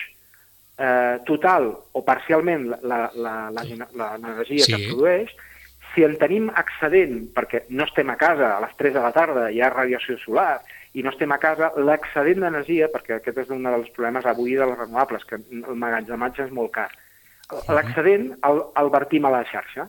eh, 0.80 1.20
total 1.28 1.74
o 1.92 2.02
parcialment 2.08 2.70
l'energia 2.82 4.64
Sí. 4.66 4.72
que 4.74 4.88
produeix, 4.90 5.32
si 5.94 6.04
en 6.08 6.16
tenim 6.18 6.48
excedent, 6.56 7.26
perquè 7.36 7.66
no 7.76 7.84
estem 7.84 8.10
a 8.10 8.16
casa 8.16 8.56
a 8.58 8.62
les 8.64 8.76
3 8.80 8.94
de 8.96 9.02
la 9.04 9.12
tarda, 9.12 9.50
hi 9.52 9.60
ha 9.62 9.70
radiació 9.70 10.18
solar, 10.24 10.62
i 10.94 11.04
no 11.06 11.12
estem 11.14 11.32
a 11.32 11.40
casa, 11.40 11.72
l'excedent 11.80 12.44
d'energia, 12.44 12.90
perquè 12.92 13.18
aquest 13.18 13.38
és 13.46 13.52
un 13.54 13.64
dels 13.64 13.90
problemes 13.96 14.28
avui 14.28 14.58
de 14.60 14.68
les 14.68 14.78
renovables, 14.78 15.24
que 15.28 15.40
el 15.40 15.80
magatzematge 15.80 16.48
és 16.48 16.54
molt 16.56 16.74
car. 16.76 16.90
L'excedent 17.72 18.32
el, 18.48 18.62
el 18.80 18.92
vertim 18.92 19.28
a 19.28 19.34
la 19.34 19.44
xarxa. 19.48 19.88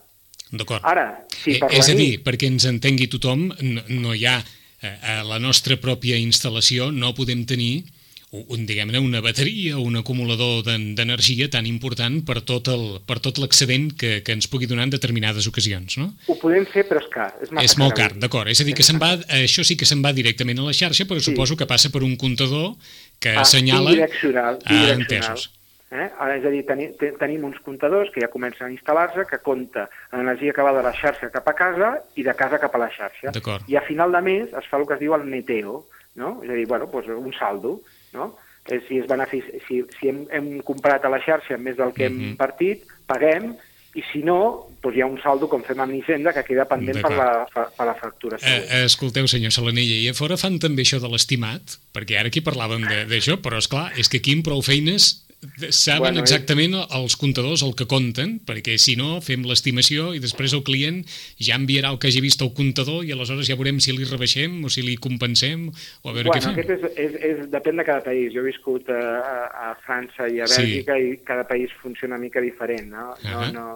D'acord. 0.52 0.84
Ara, 0.84 1.06
si 1.32 1.56
Eh, 1.56 1.60
per 1.62 1.70
és 1.72 1.88
la 1.88 1.94
a 1.94 1.98
dir, 1.98 2.12
perquè 2.22 2.50
ens 2.50 2.66
entengui 2.68 3.08
tothom, 3.10 3.48
no, 3.62 3.82
no 3.88 4.14
hi 4.14 4.26
ha 4.28 4.36
eh, 4.82 4.94
a 5.14 5.22
la 5.26 5.40
nostra 5.42 5.78
pròpia 5.80 6.18
instal·lació 6.20 6.90
no 6.92 7.14
podem 7.16 7.46
tenir 7.48 7.84
un, 8.32 8.64
diguem-ne, 8.64 8.96
una 8.98 9.20
bateria 9.20 9.76
o 9.76 9.82
un 9.84 9.96
acumulador 10.00 10.62
d'en- 10.64 10.94
d'energia 10.96 11.50
tan 11.52 11.66
important 11.68 12.22
per 12.24 12.40
tot 12.40 12.68
el- 12.72 13.00
per 13.04 13.18
tot 13.20 13.36
l'excedent 13.38 13.90
que, 13.92 14.22
que 14.24 14.32
ens 14.32 14.48
pugui 14.48 14.64
donar 14.66 14.84
en 14.88 14.90
determinades 14.94 15.46
ocasions, 15.50 15.98
no? 16.00 16.14
Ho 16.32 16.38
podem 16.40 16.64
fer, 16.64 16.86
però 16.88 17.02
és 17.02 17.08
car. 17.12 17.28
És, 17.42 17.50
massa 17.52 17.64
És 17.68 17.76
molt 17.76 17.94
car 17.94 18.14
d'acord. 18.16 18.48
És 18.48 18.60
a 18.62 18.64
dir, 18.64 18.72
que 18.74 18.82
se'n 18.82 18.98
va, 18.98 19.12
això 19.36 19.62
sí 19.62 19.76
que 19.76 19.84
se'n 19.84 20.00
va 20.02 20.14
directament 20.16 20.58
a 20.58 20.62
la 20.70 20.72
xarxa, 20.72 21.04
però 21.04 21.20
Sí. 21.20 21.28
suposo 21.30 21.56
que 21.60 21.66
passa 21.68 21.90
per 21.92 22.02
un 22.02 22.16
comptador 22.16 22.74
que 23.20 23.36
Ah, 23.36 23.42
assenyala... 23.42 23.90
Bidireccional, 23.90 24.58
Ah, 24.64 24.72
bidireccional. 24.72 25.00
entesos. 25.02 25.50
Eh? 25.92 26.08
Ara, 26.18 26.38
És 26.38 26.44
a 26.46 26.48
dir, 26.48 26.64
teni, 26.64 26.88
te- 26.96 27.12
tenim 27.20 27.44
uns 27.44 27.60
comptadors 27.60 28.08
que 28.14 28.22
ja 28.22 28.28
comencen 28.32 28.66
a 28.66 28.70
instal·lar-se, 28.72 29.26
que 29.28 29.42
compta 29.44 29.90
l'energia 30.10 30.54
que 30.54 30.62
va 30.64 30.72
de 30.72 30.82
la 30.82 30.94
xarxa 30.96 31.28
cap 31.30 31.46
a 31.46 31.52
casa 31.54 32.00
i 32.16 32.22
de 32.24 32.32
casa 32.34 32.58
cap 32.58 32.74
a 32.74 32.78
la 32.78 32.88
xarxa. 32.88 33.28
I 33.68 33.76
a 33.76 33.82
final 33.82 34.10
de 34.10 34.22
mes 34.22 34.48
es 34.56 34.66
fa 34.70 34.78
el 34.80 34.86
que 34.88 34.94
es 34.94 35.00
diu 35.00 35.12
el 35.14 35.28
neteo, 35.28 35.84
no? 36.14 36.40
és 36.42 36.48
a 36.48 36.54
dir, 36.54 36.64
bueno, 36.66 36.88
doncs 36.90 37.08
un 37.12 37.34
saldo. 37.34 37.82
No? 38.12 38.36
Eh, 38.68 38.80
si, 38.88 38.98
es 38.98 39.06
benefici, 39.08 39.58
si, 39.66 39.82
si 39.98 40.08
hem, 40.08 40.26
hem 40.30 40.60
comprat 40.62 41.04
a 41.04 41.08
la 41.10 41.18
xarxa 41.24 41.56
més 41.58 41.76
del 41.76 41.92
que 41.92 42.08
Mhm. 42.08 42.22
hem 42.30 42.36
partit, 42.36 42.84
paguem, 43.06 43.56
i 43.94 44.02
si 44.12 44.22
no, 44.24 44.68
doncs 44.82 44.96
hi 44.96 45.00
ha 45.02 45.06
un 45.06 45.18
saldo, 45.20 45.48
com 45.50 45.62
fem 45.62 45.78
amb 45.80 45.92
Hisenda, 45.92 46.32
que 46.32 46.44
queda 46.44 46.64
pendent 46.64 47.02
per 47.02 47.10
la, 47.12 47.46
per 47.52 47.86
la 47.86 47.94
factura 47.94 48.38
següent. 48.38 48.64
Eh, 48.70 48.84
escolteu, 48.86 49.26
senyor 49.28 49.52
Salanella, 49.52 49.98
i 50.00 50.08
a 50.08 50.14
fora 50.14 50.38
fan 50.40 50.58
també 50.58 50.82
això 50.86 50.98
de 51.02 51.08
l'estimat? 51.12 51.60
Perquè 51.92 52.16
ara 52.18 52.28
aquí 52.28 52.40
parlàvem 52.40 52.86
de- 52.88 53.04
d'això, 53.10 53.36
però 53.42 53.58
és 53.58 53.68
clar, 53.68 53.92
és 53.98 54.08
que 54.08 54.18
aquí 54.22 54.32
amb 54.32 54.44
prou 54.44 54.62
feines 54.62 55.26
saben 55.74 56.02
Bueno, 56.02 56.20
exactament 56.22 56.74
els 56.78 57.16
comptadors 57.18 57.64
el 57.66 57.74
que 57.78 57.86
compten, 57.90 58.36
perquè 58.46 58.76
si 58.78 58.94
no 58.98 59.16
fem 59.24 59.42
l'estimació 59.48 60.12
i 60.14 60.20
després 60.22 60.54
el 60.54 60.62
client 60.66 61.00
ja 61.42 61.56
enviarà 61.58 61.90
el 61.90 61.98
que 61.98 62.10
hagi 62.12 62.22
vist 62.22 62.44
al 62.44 62.52
comptador 62.54 63.02
i 63.04 63.10
aleshores 63.14 63.48
ja 63.50 63.56
veurem 63.58 63.80
si 63.82 63.94
li 63.96 64.06
rebaixem 64.06 64.60
o 64.64 64.70
si 64.70 64.84
li 64.86 64.94
compensem 65.02 65.66
o 65.68 66.10
a 66.10 66.14
veure 66.14 66.30
bueno, 66.30 66.38
què 66.38 66.44
fem. 66.46 66.54
aquest 66.54 66.70
és, 66.76 66.84
és, 66.94 67.16
és, 67.32 67.42
depèn 67.50 67.82
de 67.82 67.86
cada 67.88 68.04
país. 68.06 68.30
Jo 68.34 68.44
he 68.44 68.50
viscut 68.52 68.88
a, 68.94 69.02
a, 69.50 69.72
França 69.82 70.28
i 70.30 70.38
a 70.40 70.46
Sí. 70.46 70.62
Bèlgica 70.62 70.98
i 70.98 71.16
cada 71.26 71.46
país 71.48 71.74
funciona 71.82 72.14
una 72.14 72.22
mica 72.22 72.40
diferent. 72.40 72.92
No? 72.92 73.10
No, 73.24 73.40
Ahà. 73.40 73.50
no, 73.56 73.66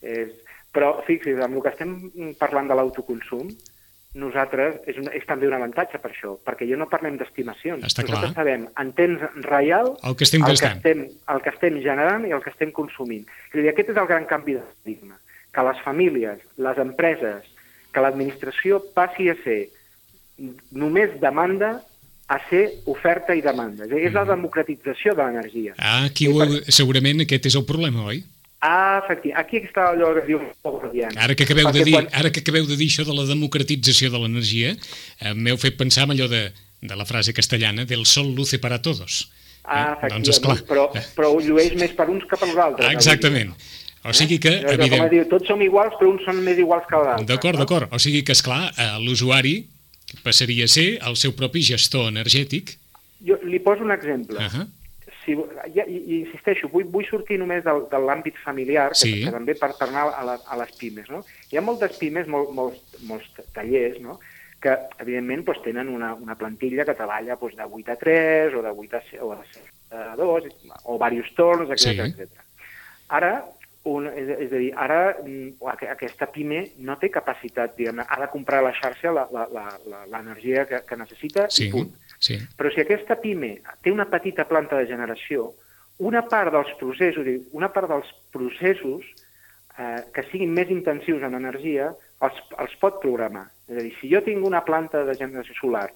és... 0.00 0.32
Però 0.72 1.02
fixi's, 1.04 1.36
amb 1.44 1.58
el 1.58 1.60
que 1.66 1.68
estem 1.68 1.90
parlant 2.40 2.70
de 2.70 2.76
l'autoconsum, 2.78 3.50
nosaltres, 4.14 4.76
és, 4.90 4.98
un, 5.00 5.08
és 5.14 5.24
també 5.28 5.48
un 5.48 5.56
avantatge 5.56 5.98
per 6.02 6.10
això, 6.10 6.34
perquè 6.44 6.66
jo 6.68 6.76
no 6.76 6.88
parlem 6.90 7.16
d'estimacions. 7.20 7.80
Nosaltres 7.84 8.18
clar. 8.18 8.32
sabem 8.36 8.66
en 8.80 8.90
temps 8.96 9.22
real 9.46 9.94
El 10.04 10.16
que 10.20 10.26
estem 10.28 10.44
el 10.44 10.58
que 10.58 10.68
estem, 10.68 11.06
el 11.34 11.44
que 11.44 11.52
estem 11.54 11.78
generant 11.84 12.26
i 12.28 12.34
el 12.36 12.42
que 12.44 12.52
estem 12.52 12.74
consumint. 12.76 13.24
És 13.52 13.60
dir, 13.60 13.70
aquest 13.72 13.94
és 13.94 14.00
el 14.02 14.10
gran 14.10 14.28
canvi 14.28 14.58
de 14.58 14.64
paradigma, 14.66 15.16
que 15.52 15.64
les 15.68 15.80
famílies, 15.84 16.44
les 16.68 16.82
empreses, 16.84 17.48
que 17.92 18.04
l'administració 18.04 18.82
passi 18.96 19.30
a 19.32 19.38
ser 19.44 19.62
només 20.72 21.16
demanda 21.20 21.78
a 22.32 22.38
ser 22.48 22.62
oferta 22.88 23.34
i 23.36 23.42
demanda. 23.44 23.84
És, 23.84 23.92
dir, 23.92 24.04
és 24.08 24.14
la 24.16 24.24
democratització 24.28 25.16
de 25.16 25.24
l'energia. 25.24 25.74
Ah, 25.78 26.04
aquí 26.08 26.28
ho, 26.28 26.44
segurament 26.68 27.24
aquest 27.24 27.48
és 27.52 27.56
el 27.60 27.66
problema, 27.68 28.06
oi? 28.12 28.22
Ah, 28.64 29.00
efectivament. 29.02 29.40
Aquí 29.44 29.58
està 29.66 29.88
allò 29.90 30.12
que 30.14 30.22
diu. 30.28 30.38
Ara 31.18 31.34
que 31.34 31.42
acabeu 31.44 31.72
de 31.74 31.82
dir, 31.84 31.94
quan- 31.96 32.08
ara 32.12 32.30
que 32.30 32.40
acabeu 32.40 32.64
de 32.66 32.76
dir 32.76 32.86
això 32.88 33.04
de 33.04 33.14
la 33.16 33.24
democratització 33.26 34.10
de 34.12 34.18
l'energia, 34.22 34.76
eh, 35.20 35.34
m'heu 35.34 35.56
fet 35.58 35.76
pensar 35.76 36.04
en 36.04 36.12
allò 36.14 36.28
de, 36.30 36.52
de 36.80 36.96
la 36.96 37.04
frase 37.04 37.34
castellana 37.34 37.84
del 37.84 38.06
sol 38.06 38.34
luce 38.34 38.58
para 38.60 38.80
todos. 38.80 39.30
Ah, 39.64 39.98
Eh, 40.02 40.08
doncs, 40.10 40.28
esclar. 40.28 40.58
però, 40.66 40.90
però 41.16 41.32
ho 41.34 41.40
llueix 41.40 41.74
més 41.74 41.90
per 41.92 42.08
uns 42.10 42.22
que 42.24 42.36
per 42.36 42.48
nosaltres. 42.48 42.86
Ah, 42.86 42.92
exactament. 42.92 43.52
O 44.04 44.12
sigui 44.12 44.38
que, 44.38 44.48
Eh? 44.58 44.62
Com 44.62 44.74
evident... 44.74 45.04
es 45.04 45.10
diu, 45.10 45.24
tots 45.30 45.46
som 45.46 45.60
iguals, 45.62 45.94
però 45.98 46.10
uns 46.10 46.22
són 46.24 46.38
més 46.42 46.58
iguals 46.58 46.86
que 46.88 46.96
l'altre. 46.96 47.26
D'acord, 47.26 47.54
no? 47.58 47.64
d'acord. 47.64 47.92
O 47.94 47.98
sigui 48.02 48.22
que, 48.22 48.32
és 48.32 48.42
clar 48.42 48.72
l'usuari 49.00 49.66
passaria 50.22 50.64
a 50.64 50.68
ser 50.68 50.98
el 51.06 51.16
seu 51.16 51.32
propi 51.34 51.62
gestor 51.62 52.08
energètic 52.10 52.76
jo 53.24 53.36
li 53.46 53.58
poso 53.62 53.82
un 53.86 53.92
exemple. 53.94 54.36
Uh 54.38 54.50
-huh. 54.50 54.66
Si, 55.24 55.36
ja, 55.74 55.84
i, 55.86 55.96
i 55.96 56.18
insisteixo, 56.20 56.68
vull, 56.72 56.84
vull 56.90 57.06
sortir 57.08 57.38
només 57.38 57.62
del, 57.64 57.84
de 57.90 57.98
l'àmbit 57.98 58.36
familiar, 58.44 58.88
que, 58.90 59.00
Sí. 59.02 59.24
que 59.24 59.30
també 59.34 59.54
per 59.54 59.72
tornar 59.78 60.08
a, 60.12 60.24
la, 60.24 60.38
a 60.46 60.56
les 60.58 60.72
pimes. 60.78 61.08
No? 61.10 61.22
Hi 61.50 61.56
ha 61.58 61.62
moltes 61.64 61.96
pimes, 61.98 62.26
mol, 62.28 62.48
molts, 62.52 62.80
molts 63.08 63.28
tallers, 63.54 64.00
no? 64.00 64.18
que 64.62 64.76
evidentment 65.02 65.42
doncs, 65.44 65.62
tenen 65.64 65.88
una, 65.90 66.12
una 66.14 66.36
plantilla 66.38 66.84
que 66.86 66.94
treballa 66.94 67.34
doncs, 67.34 67.56
de 67.58 67.64
8 67.66 67.90
a 67.92 67.96
3 67.98 68.54
o 68.54 68.62
de 68.62 68.70
8 68.70 68.96
a, 68.96 69.00
6, 69.10 69.22
o 69.22 69.32
de 69.34 69.48
6 69.54 69.72
a 69.90 70.14
2 70.16 70.44
o 70.84 70.94
diversos 70.94 71.34
torns, 71.34 71.70
etc 71.70 71.82
Sí. 71.82 71.98
etc. 72.00 72.30
Ara, 73.08 73.32
un, 73.90 74.06
és, 74.06 74.28
és 74.38 74.52
a 74.52 74.56
dir, 74.62 74.68
ara 74.78 75.16
mm, 75.24 75.56
aqu- 75.66 75.88
aquesta 75.90 76.28
pime 76.30 76.60
no 76.78 76.94
té 77.02 77.10
capacitat, 77.10 77.74
diguem 77.76 77.98
ha 78.06 78.20
de 78.20 78.28
comprar 78.30 78.60
a 78.62 78.68
la 78.68 78.72
xarxa 78.72 79.10
la- 79.10 79.26
la- 79.34 79.48
la- 79.50 79.78
la- 79.90 80.04
l'energia 80.06 80.64
que, 80.70 80.84
que 80.86 80.96
necessita 80.96 81.48
Sí, 81.50 81.66
i 81.66 81.70
punt. 81.74 81.90
Sí. 82.22 82.38
Però 82.56 82.70
si 82.72 82.80
aquesta 82.84 83.16
pime 83.20 83.56
té 83.82 83.90
una 83.92 84.06
petita 84.10 84.46
planta 84.46 84.78
de 84.78 84.86
generació, 84.86 85.50
una 85.98 86.22
part 86.30 86.52
dels 86.54 86.70
processos, 86.78 87.26
una 87.52 87.68
part 87.74 87.90
dels 87.90 88.08
processos 88.32 89.04
eh, 89.78 90.02
que 90.14 90.22
siguin 90.30 90.52
més 90.54 90.70
intensius 90.70 91.22
en 91.26 91.34
energia 91.38 91.90
els, 92.22 92.38
els 92.62 92.74
pot 92.80 93.00
programar. 93.02 93.48
És 93.68 93.76
a 93.78 93.82
dir, 93.84 93.92
si 94.00 94.10
jo 94.12 94.22
tinc 94.24 94.44
una 94.44 94.62
planta 94.64 95.04
de 95.08 95.14
generació 95.18 95.54
solar 95.58 95.88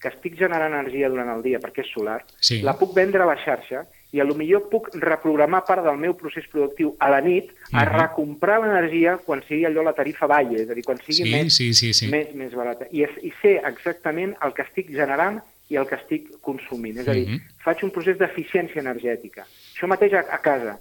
que 0.00 0.10
estic 0.12 0.34
generant 0.36 0.74
energia 0.76 1.08
durant 1.08 1.30
el 1.32 1.40
dia 1.42 1.60
perquè 1.62 1.80
és 1.84 1.92
solar, 1.94 2.18
Sí. 2.40 2.58
la 2.62 2.74
puc 2.76 2.92
vendre 2.96 3.22
a 3.22 3.26
la 3.30 3.38
xarxa 3.40 3.86
i 4.12 4.20
a 4.20 4.24
lo 4.28 4.34
millor 4.36 4.68
puc 4.70 4.90
reprogramar 5.00 5.62
part 5.66 5.82
del 5.82 5.96
meu 5.98 6.12
procés 6.14 6.44
productiu 6.52 6.92
a 7.00 7.08
la 7.10 7.20
nit 7.24 7.48
a 7.72 7.84
Mhm. 7.86 7.94
recomprar 7.96 8.60
l'energia 8.60 9.16
quan 9.24 9.42
sigui 9.48 9.64
allò 9.64 9.82
la 9.82 9.94
tarifa 9.94 10.26
balla, 10.26 10.58
és 10.60 10.68
a 10.70 10.74
dir, 10.74 10.84
quan 10.84 10.98
sigui 10.98 11.24
Sí, 11.24 11.30
més, 11.32 11.56
sí, 11.56 11.72
sí, 11.74 11.92
sí. 11.94 12.06
més, 12.08 12.34
més 12.34 12.52
barata. 12.54 12.86
I, 12.92 13.02
és, 13.04 13.10
I 13.22 13.32
sé 13.40 13.56
exactament 13.64 14.36
el 14.44 14.52
que 14.52 14.62
estic 14.62 14.90
generant 14.90 15.40
i 15.72 15.76
el 15.80 15.86
que 15.88 15.96
estic 15.96 16.30
consumint. 16.40 16.98
És 16.98 17.08
a 17.08 17.12
dir, 17.12 17.26
Mhm. 17.28 17.40
faig 17.64 17.82
un 17.84 17.90
procés 17.90 18.18
d'eficiència 18.18 18.80
energètica. 18.82 19.46
Això 19.74 19.86
mateix 19.88 20.12
a, 20.14 20.24
a 20.30 20.38
casa. 20.42 20.78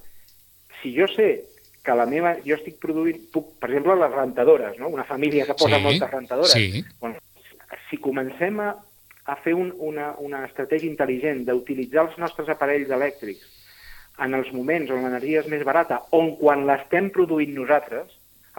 Si 0.82 0.94
jo 0.96 1.08
sé 1.08 1.46
que 1.84 1.96
la 1.96 2.06
meva... 2.06 2.36
Jo 2.46 2.56
estic 2.56 2.78
produint, 2.80 3.30
puc, 3.32 3.58
per 3.60 3.70
exemple, 3.70 3.96
les 3.96 4.12
rentadores, 4.12 4.78
no? 4.80 4.90
una 4.90 5.04
família 5.04 5.46
que 5.46 5.54
posa 5.54 5.78
Sí, 5.78 5.84
moltes 5.84 6.12
rentadores. 6.12 6.52
sí. 6.52 6.84
Bueno, 7.00 7.18
si 7.90 7.98
comencem 7.98 8.60
a, 8.60 8.76
a 9.26 9.36
fer 9.38 9.54
un, 9.54 9.74
una, 9.80 10.14
una 10.20 10.46
estratègia 10.46 10.90
intel·ligent 10.92 11.46
d'utilitzar 11.46 12.08
els 12.10 12.18
nostres 12.18 12.50
aparells 12.50 12.90
elèctrics 12.90 13.48
en 14.20 14.34
els 14.36 14.52
moments 14.54 14.92
on 14.92 15.02
l'energia 15.04 15.40
és 15.42 15.48
més 15.48 15.64
barata, 15.66 16.02
on 16.12 16.36
quan 16.38 16.68
l'estem 16.68 17.10
produint 17.10 17.54
nosaltres, 17.56 18.12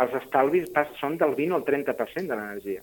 els 0.02 0.14
estalvis 0.18 0.66
són 0.98 1.16
del 1.16 1.34
20 1.36 1.52
o 1.54 1.56
el 1.58 1.64
30% 1.64 2.26
de 2.26 2.34
l'energia. 2.34 2.80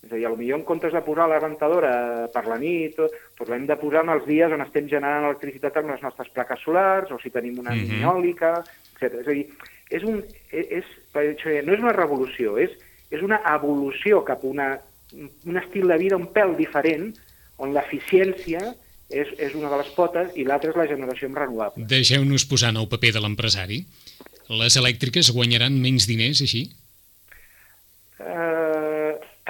És 0.00 0.12
a 0.12 0.16
dir, 0.16 0.26
potser 0.26 0.54
en 0.56 0.62
comptes 0.64 0.92
de 0.96 1.02
posar 1.04 1.26
la 1.28 1.38
rentadora 1.38 2.28
per 2.32 2.46
la 2.48 2.56
nit, 2.58 2.96
doncs 2.96 3.50
l'hem 3.50 3.66
de 3.68 3.76
posar 3.76 4.00
en 4.06 4.14
els 4.14 4.24
dies 4.26 4.52
on 4.52 4.62
estem 4.64 4.88
generant 4.88 5.26
electricitat 5.28 5.76
amb 5.76 5.90
les 5.92 6.00
nostres 6.02 6.30
plaques 6.32 6.62
solars, 6.64 7.10
o 7.12 7.18
si 7.20 7.30
tenim 7.30 7.58
una 7.60 7.74
Mhm. 7.74 7.82
mini 7.88 8.02
eòlica, 8.02 8.64
etc. 8.96 9.20
És 9.20 9.28
a 9.28 9.30
dir, 9.30 9.46
és 9.90 10.02
un, 10.02 10.24
és, 10.52 10.84
això, 11.12 11.64
no 11.66 11.74
és 11.74 11.80
una 11.80 11.92
revolució, 11.92 12.56
és, 12.58 12.70
és 13.10 13.22
una 13.22 13.40
evolució 13.54 14.24
cap 14.24 14.42
a 14.44 14.46
una, 14.46 14.80
un 15.44 15.56
estil 15.58 15.88
de 15.88 15.98
vida 15.98 16.16
un 16.16 16.28
pèl 16.32 16.56
diferent, 16.56 17.14
on 17.58 17.74
l'eficiència 17.74 18.74
és, 19.10 19.28
és 19.38 19.54
una 19.54 19.68
de 19.68 19.76
les 19.82 19.88
potes 19.96 20.30
i 20.38 20.44
l'altra 20.44 20.70
és 20.70 20.76
la 20.76 20.86
generació 20.86 21.28
en 21.28 21.34
renovable. 21.34 21.84
Deixeu-nos 21.84 22.44
posar 22.46 22.70
en 22.70 22.76
el 22.78 22.88
paper 22.88 23.12
de 23.12 23.20
l'empresari. 23.20 23.84
Les 24.48 24.76
elèctriques 24.76 25.30
guanyaran 25.34 25.74
menys 25.82 26.06
diners, 26.06 26.40
així? 26.40 26.70
Eh, 28.20 28.89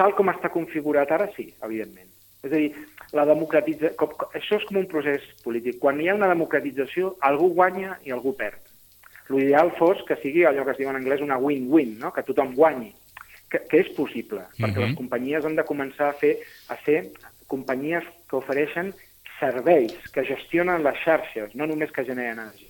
tal 0.01 0.15
com 0.17 0.31
està 0.33 0.49
configurat 0.49 1.11
ara, 1.13 1.29
sí, 1.35 1.51
evidentment. 1.61 2.09
És 2.41 2.49
a 2.49 2.57
dir, 2.57 2.71
la 3.13 3.27
democratitza... 3.29 3.91
com, 3.99 4.09
com, 4.17 4.31
això 4.37 4.57
és 4.57 4.65
com 4.65 4.79
un 4.81 4.87
procés 4.89 5.27
polític. 5.45 5.77
Quan 5.83 6.01
hi 6.01 6.09
ha 6.09 6.17
una 6.17 6.29
democratització, 6.31 7.15
algú 7.27 7.51
guanya 7.53 7.99
i 8.07 8.13
algú 8.15 8.33
perd. 8.39 8.57
L'ideal 9.29 9.69
fos 9.77 10.01
que 10.07 10.17
sigui 10.23 10.47
allò 10.49 10.65
que 10.65 10.73
es 10.73 10.81
diu 10.81 10.89
en 10.89 10.97
anglès 10.97 11.21
una 11.21 11.37
win-win, 11.39 11.99
no? 12.01 12.09
que 12.15 12.25
tothom 12.25 12.55
guanyi, 12.57 12.89
que, 13.51 13.61
que 13.69 13.83
és 13.83 13.93
possible, 13.95 14.41
perquè 14.57 14.79
Mhm. 14.79 14.87
les 14.87 14.97
companyies 14.97 15.45
han 15.45 15.55
de 15.55 15.67
començar 15.67 16.09
a 16.09 16.17
fer 16.17 16.33
a 16.67 16.75
ser 16.83 17.11
companyies 17.47 18.03
que 18.27 18.39
ofereixen 18.39 18.93
serveis, 19.39 19.93
que 20.13 20.25
gestionen 20.25 20.83
les 20.83 20.97
xarxes, 21.05 21.55
no 21.55 21.67
només 21.67 21.91
que 21.91 22.05
generen 22.07 22.39
energia. 22.39 22.69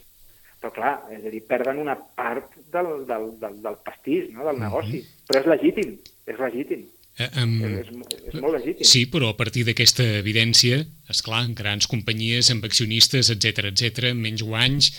Però 0.61 0.71
clar, 0.75 0.93
és 1.09 1.23
a 1.25 1.31
dir, 1.33 1.41
perden 1.47 1.79
una 1.81 1.95
part 1.95 2.53
del, 2.73 3.05
del, 3.09 3.31
del, 3.39 3.61
del 3.63 3.77
pastís, 3.85 4.29
no? 4.35 4.45
del 4.45 4.59
negoci. 4.61 5.01
Però 5.27 5.39
és 5.41 5.47
legítim, 5.49 5.95
és 6.27 6.37
legítim. 6.39 6.85
Eh, 7.19 7.27
em, 7.41 7.55
És, 7.67 7.89
és 8.31 8.37
molt 8.39 8.55
legítim. 8.55 8.87
Sí, 8.87 9.05
però 9.11 9.31
a 9.31 9.37
partir 9.37 9.65
d'aquesta 9.67 10.05
evidència, 10.21 10.79
és 11.11 11.23
clar, 11.25 11.43
grans 11.57 11.89
companyies 11.91 12.51
amb 12.53 12.65
accionistes, 12.67 13.31
etc 13.33 13.67
etc, 13.71 14.13
menys 14.15 14.45
guanys... 14.47 14.91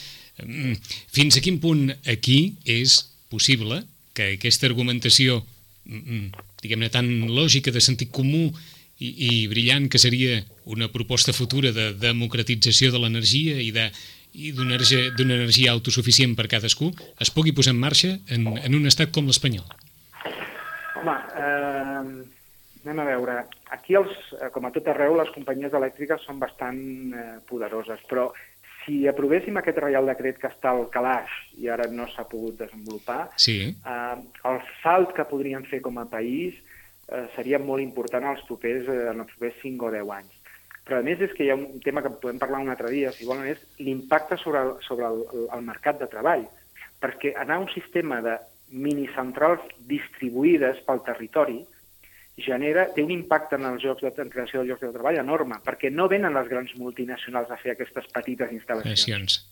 mm, 0.43 0.77
Fins 1.13 1.39
a 1.39 1.43
quin 1.45 1.59
punt 1.61 1.89
aquí 2.09 2.57
és 2.69 3.01
possible 3.33 3.83
que 4.13 4.35
aquesta 4.37 4.69
argumentació, 4.69 5.41
mm, 5.89 6.03
mm, 6.03 6.47
diguem-ne, 6.63 6.93
tan 6.93 7.09
lògica, 7.33 7.73
de 7.73 7.81
sentit 7.81 8.13
comú 8.13 8.51
i, 9.01 9.09
i 9.09 9.31
brillant, 9.51 9.89
que 9.89 9.99
seria 9.99 10.43
una 10.65 10.91
proposta 10.93 11.33
futura 11.33 11.73
de 11.73 11.93
democratització 11.99 12.93
de 12.93 13.01
l'energia 13.01 13.57
i 13.61 13.73
de 13.75 13.89
i 14.33 14.53
d'una 14.57 14.79
energia, 14.79 15.11
energia 15.21 15.73
autosuficient 15.75 16.33
per 16.39 16.47
cadascú, 16.49 16.89
es 17.21 17.31
pugui 17.31 17.53
posar 17.53 17.75
en 17.75 17.81
marxa 17.83 18.15
en, 18.33 18.47
en 18.57 18.77
un 18.79 18.89
estat 18.89 19.13
com 19.13 19.27
l'espanyol. 19.29 19.67
Home, 21.03 21.19
eh, 21.35 22.87
anem 22.87 23.01
a 23.03 23.05
veure. 23.05 23.37
Aquí, 23.75 23.97
els, 23.99 24.13
eh, 24.39 24.51
com 24.55 24.67
a 24.67 24.71
tot 24.71 24.87
arreu, 24.87 25.17
les 25.19 25.31
companyies 25.35 25.75
elèctriques 25.75 26.23
són 26.23 26.39
bastant 26.39 26.79
eh, 27.11 27.25
poderoses, 27.49 28.05
però 28.11 28.29
si 28.85 29.01
aprovéssim 29.11 29.59
aquest 29.59 29.81
Reial 29.83 30.07
Decret 30.11 30.39
que 30.39 30.51
està 30.51 30.71
al 30.71 30.89
calaix 30.95 31.31
i 31.59 31.69
ara 31.71 31.89
no 31.91 32.07
s'ha 32.11 32.27
pogut 32.31 32.59
desenvolupar, 32.61 33.33
Sí, 33.37 33.75
eh, 33.75 34.17
el 34.51 34.61
salt 34.83 35.15
que 35.17 35.27
podríem 35.27 35.67
fer 35.67 35.83
com 35.83 35.99
a 35.99 36.07
país 36.07 36.55
eh, 37.09 37.27
seria 37.35 37.59
molt 37.59 37.83
important 37.83 38.31
als 38.31 38.47
propers, 38.47 38.87
eh, 38.87 39.11
en 39.11 39.27
els 39.27 39.35
propers 39.35 39.59
5 39.63 39.91
o 39.91 39.93
10 39.99 40.15
anys. 40.21 40.39
Però 40.87 40.99
a 40.99 41.07
més 41.07 41.21
és 41.23 41.35
que 41.35 41.47
hi 41.47 41.51
ha 41.51 41.59
un 41.59 41.83
tema 41.83 42.03
que 42.03 42.15
podem 42.23 42.39
parlar 42.39 42.63
un 42.63 42.71
altre 42.71 42.91
dia, 42.95 43.11
si 43.15 43.27
volen, 43.27 43.51
és 43.51 43.59
l'impacte 43.79 44.39
sobre, 44.39 44.63
el, 44.63 44.73
sobre 44.87 45.11
el, 45.11 45.23
el 45.51 45.67
mercat 45.67 45.99
de 45.99 46.11
treball. 46.11 46.47
Perquè 47.03 47.35
anar 47.39 47.59
a 47.59 47.67
un 47.67 47.71
sistema 47.75 48.23
de 48.23 48.39
minicentrals 48.73 49.65
distribuïdes 49.89 50.83
pel 50.87 51.03
territori 51.07 51.61
genera, 52.43 52.87
té 52.95 53.05
un 53.05 53.13
impacte 53.13 53.59
en 53.59 53.67
els 53.69 53.85
llocs 53.85 54.03
de 54.03 54.13
en 54.25 54.31
creació 54.33 54.63
de 54.63 54.71
llocs 54.71 54.81
de 54.81 54.93
treball 54.95 55.21
enorme, 55.21 55.61
perquè 55.65 55.91
no 55.93 56.09
venen 56.09 56.35
les 56.35 56.49
grans 56.49 56.73
multinacionals 56.81 57.51
a 57.53 57.59
fer 57.61 57.75
aquestes 57.75 58.09
petites 58.13 58.51
instal·lacions. 58.51 59.05
nacions. 59.05 59.43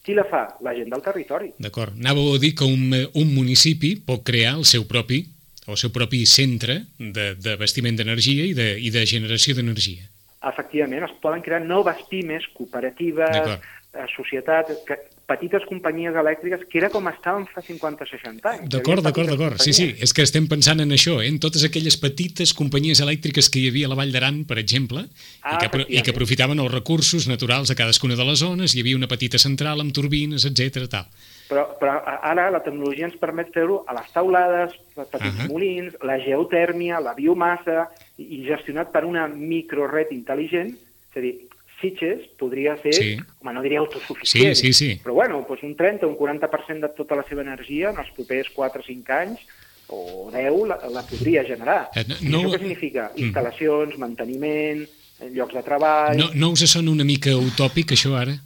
Qui 0.00 0.16
la 0.16 0.24
fa? 0.24 0.46
La 0.64 0.72
gent 0.72 0.88
del 0.88 1.02
territori. 1.04 1.52
D'acord. 1.60 1.92
Anàveu 2.00 2.32
a 2.34 2.40
dir 2.40 2.54
que 2.56 2.64
un, 2.64 2.96
un 2.96 3.34
municipi 3.34 3.98
pot 4.00 4.24
crear 4.24 4.56
el 4.56 4.64
seu 4.64 4.88
propi 4.88 5.26
el 5.70 5.78
seu 5.78 5.92
propi 5.94 6.24
centre 6.26 6.80
de, 6.98 7.34
de 7.38 7.56
bastiment 7.60 7.98
d'energia 7.98 8.46
i, 8.48 8.54
de, 8.56 8.72
i 8.80 8.90
de 8.90 9.04
generació 9.06 9.54
d'energia. 9.58 10.08
Efectivament, 10.50 11.04
es 11.04 11.12
poden 11.20 11.44
crear 11.44 11.60
noves 11.62 12.00
pimes, 12.08 12.46
cooperatives, 12.56 13.60
Eh, 13.90 14.04
societats, 14.14 14.84
que, 14.86 14.94
petites 15.26 15.64
companyies 15.66 16.14
elèctriques, 16.14 16.62
que 16.70 16.78
era 16.78 16.88
com 16.90 17.08
estaven 17.10 17.42
fa 17.50 17.62
50 17.62 18.04
o 18.04 18.06
60 18.06 18.50
anys. 18.50 18.68
D'acord, 18.70 19.02
d'acord, 19.02 19.30
d'acord. 19.30 19.58
Sí, 19.62 19.72
sí, 19.74 19.88
és 19.98 20.14
que 20.14 20.22
estem 20.26 20.46
pensant 20.50 20.78
en 20.82 20.94
això, 20.94 21.16
eh? 21.22 21.26
en 21.26 21.40
totes 21.42 21.64
aquelles 21.66 21.96
petites 21.98 22.52
companyies 22.54 23.02
elèctriques 23.02 23.50
que 23.50 23.58
hi 23.58 23.68
havia 23.70 23.88
a 23.88 23.92
la 23.92 23.98
Vall 23.98 24.14
d'Aran, 24.14 24.44
per 24.46 24.60
exemple, 24.62 25.06
Ah, 25.42 25.56
i, 25.56 25.58
que, 25.62 25.82
i 25.98 26.02
que 26.06 26.14
aprofitaven 26.14 26.62
els 26.62 26.70
recursos 26.70 27.26
naturals 27.30 27.70
a 27.70 27.78
cadascuna 27.78 28.14
de 28.14 28.26
les 28.30 28.42
zones, 28.42 28.74
hi 28.74 28.82
havia 28.84 28.98
una 28.98 29.10
petita 29.10 29.42
central 29.42 29.82
amb 29.82 29.94
turbines, 29.96 30.46
etc 30.46 30.86
tal. 30.90 31.10
Però, 31.50 31.66
però 31.82 31.98
ara 32.06 32.46
la 32.54 32.62
tecnologia 32.62 33.10
ens 33.10 33.18
permet 33.18 33.50
fer-ho 33.54 33.82
a 33.90 33.96
les 33.98 34.10
taulades, 34.14 34.76
petits 35.00 35.32
Ahà. 35.34 35.50
molins, 35.50 35.98
la 36.06 36.20
geotèrmia, 36.22 37.02
la 37.02 37.18
biomassa, 37.18 37.88
i, 38.22 38.36
i 38.38 38.44
gestionat 38.46 38.94
per 38.94 39.02
una 39.08 39.26
microred 39.26 40.14
intel·ligent, 40.14 40.76
és 41.10 41.18
a 41.18 41.24
dir, 41.26 41.34
Sitges 41.80 42.26
podria 42.38 42.76
ser, 42.82 42.92
Sí. 42.94 43.16
home, 43.40 43.52
no 43.54 43.62
diria 43.62 43.78
autosuficient, 43.80 44.54
Sí, 44.54 44.72
sí, 44.72 44.72
sí. 44.72 45.00
però 45.02 45.14
bueno, 45.14 45.44
doncs 45.48 45.62
un 45.62 45.74
30 45.76 46.06
o 46.06 46.10
un 46.10 46.16
40% 46.16 46.80
de 46.88 46.92
tota 46.96 47.16
la 47.16 47.24
seva 47.28 47.42
energia 47.42 47.90
en 47.90 47.98
els 47.98 48.10
propers 48.12 48.50
4 48.50 48.80
o 48.82 48.84
5 48.84 49.12
anys 49.12 49.40
o 49.88 50.30
10 50.32 50.68
la, 50.68 50.76
la 50.90 51.02
podria 51.02 51.42
generar. 51.44 51.88
Eh, 51.96 52.04
no- 52.06 52.16
I 52.20 52.28
no- 52.28 52.40
Això 52.42 52.52
què 52.54 52.58
significa? 52.60 53.10
Mm. 53.16 53.24
Instal·lacions, 53.30 53.96
manteniment, 53.98 54.84
eh, 55.20 55.30
llocs 55.32 55.54
de 55.54 55.62
treball... 55.62 56.16
No, 56.18 56.28
no 56.34 56.50
us 56.52 56.62
sona 56.70 56.90
una 56.92 57.04
mica 57.04 57.32
utòpic, 57.36 57.92
això, 57.96 58.14
ara? 58.20 58.36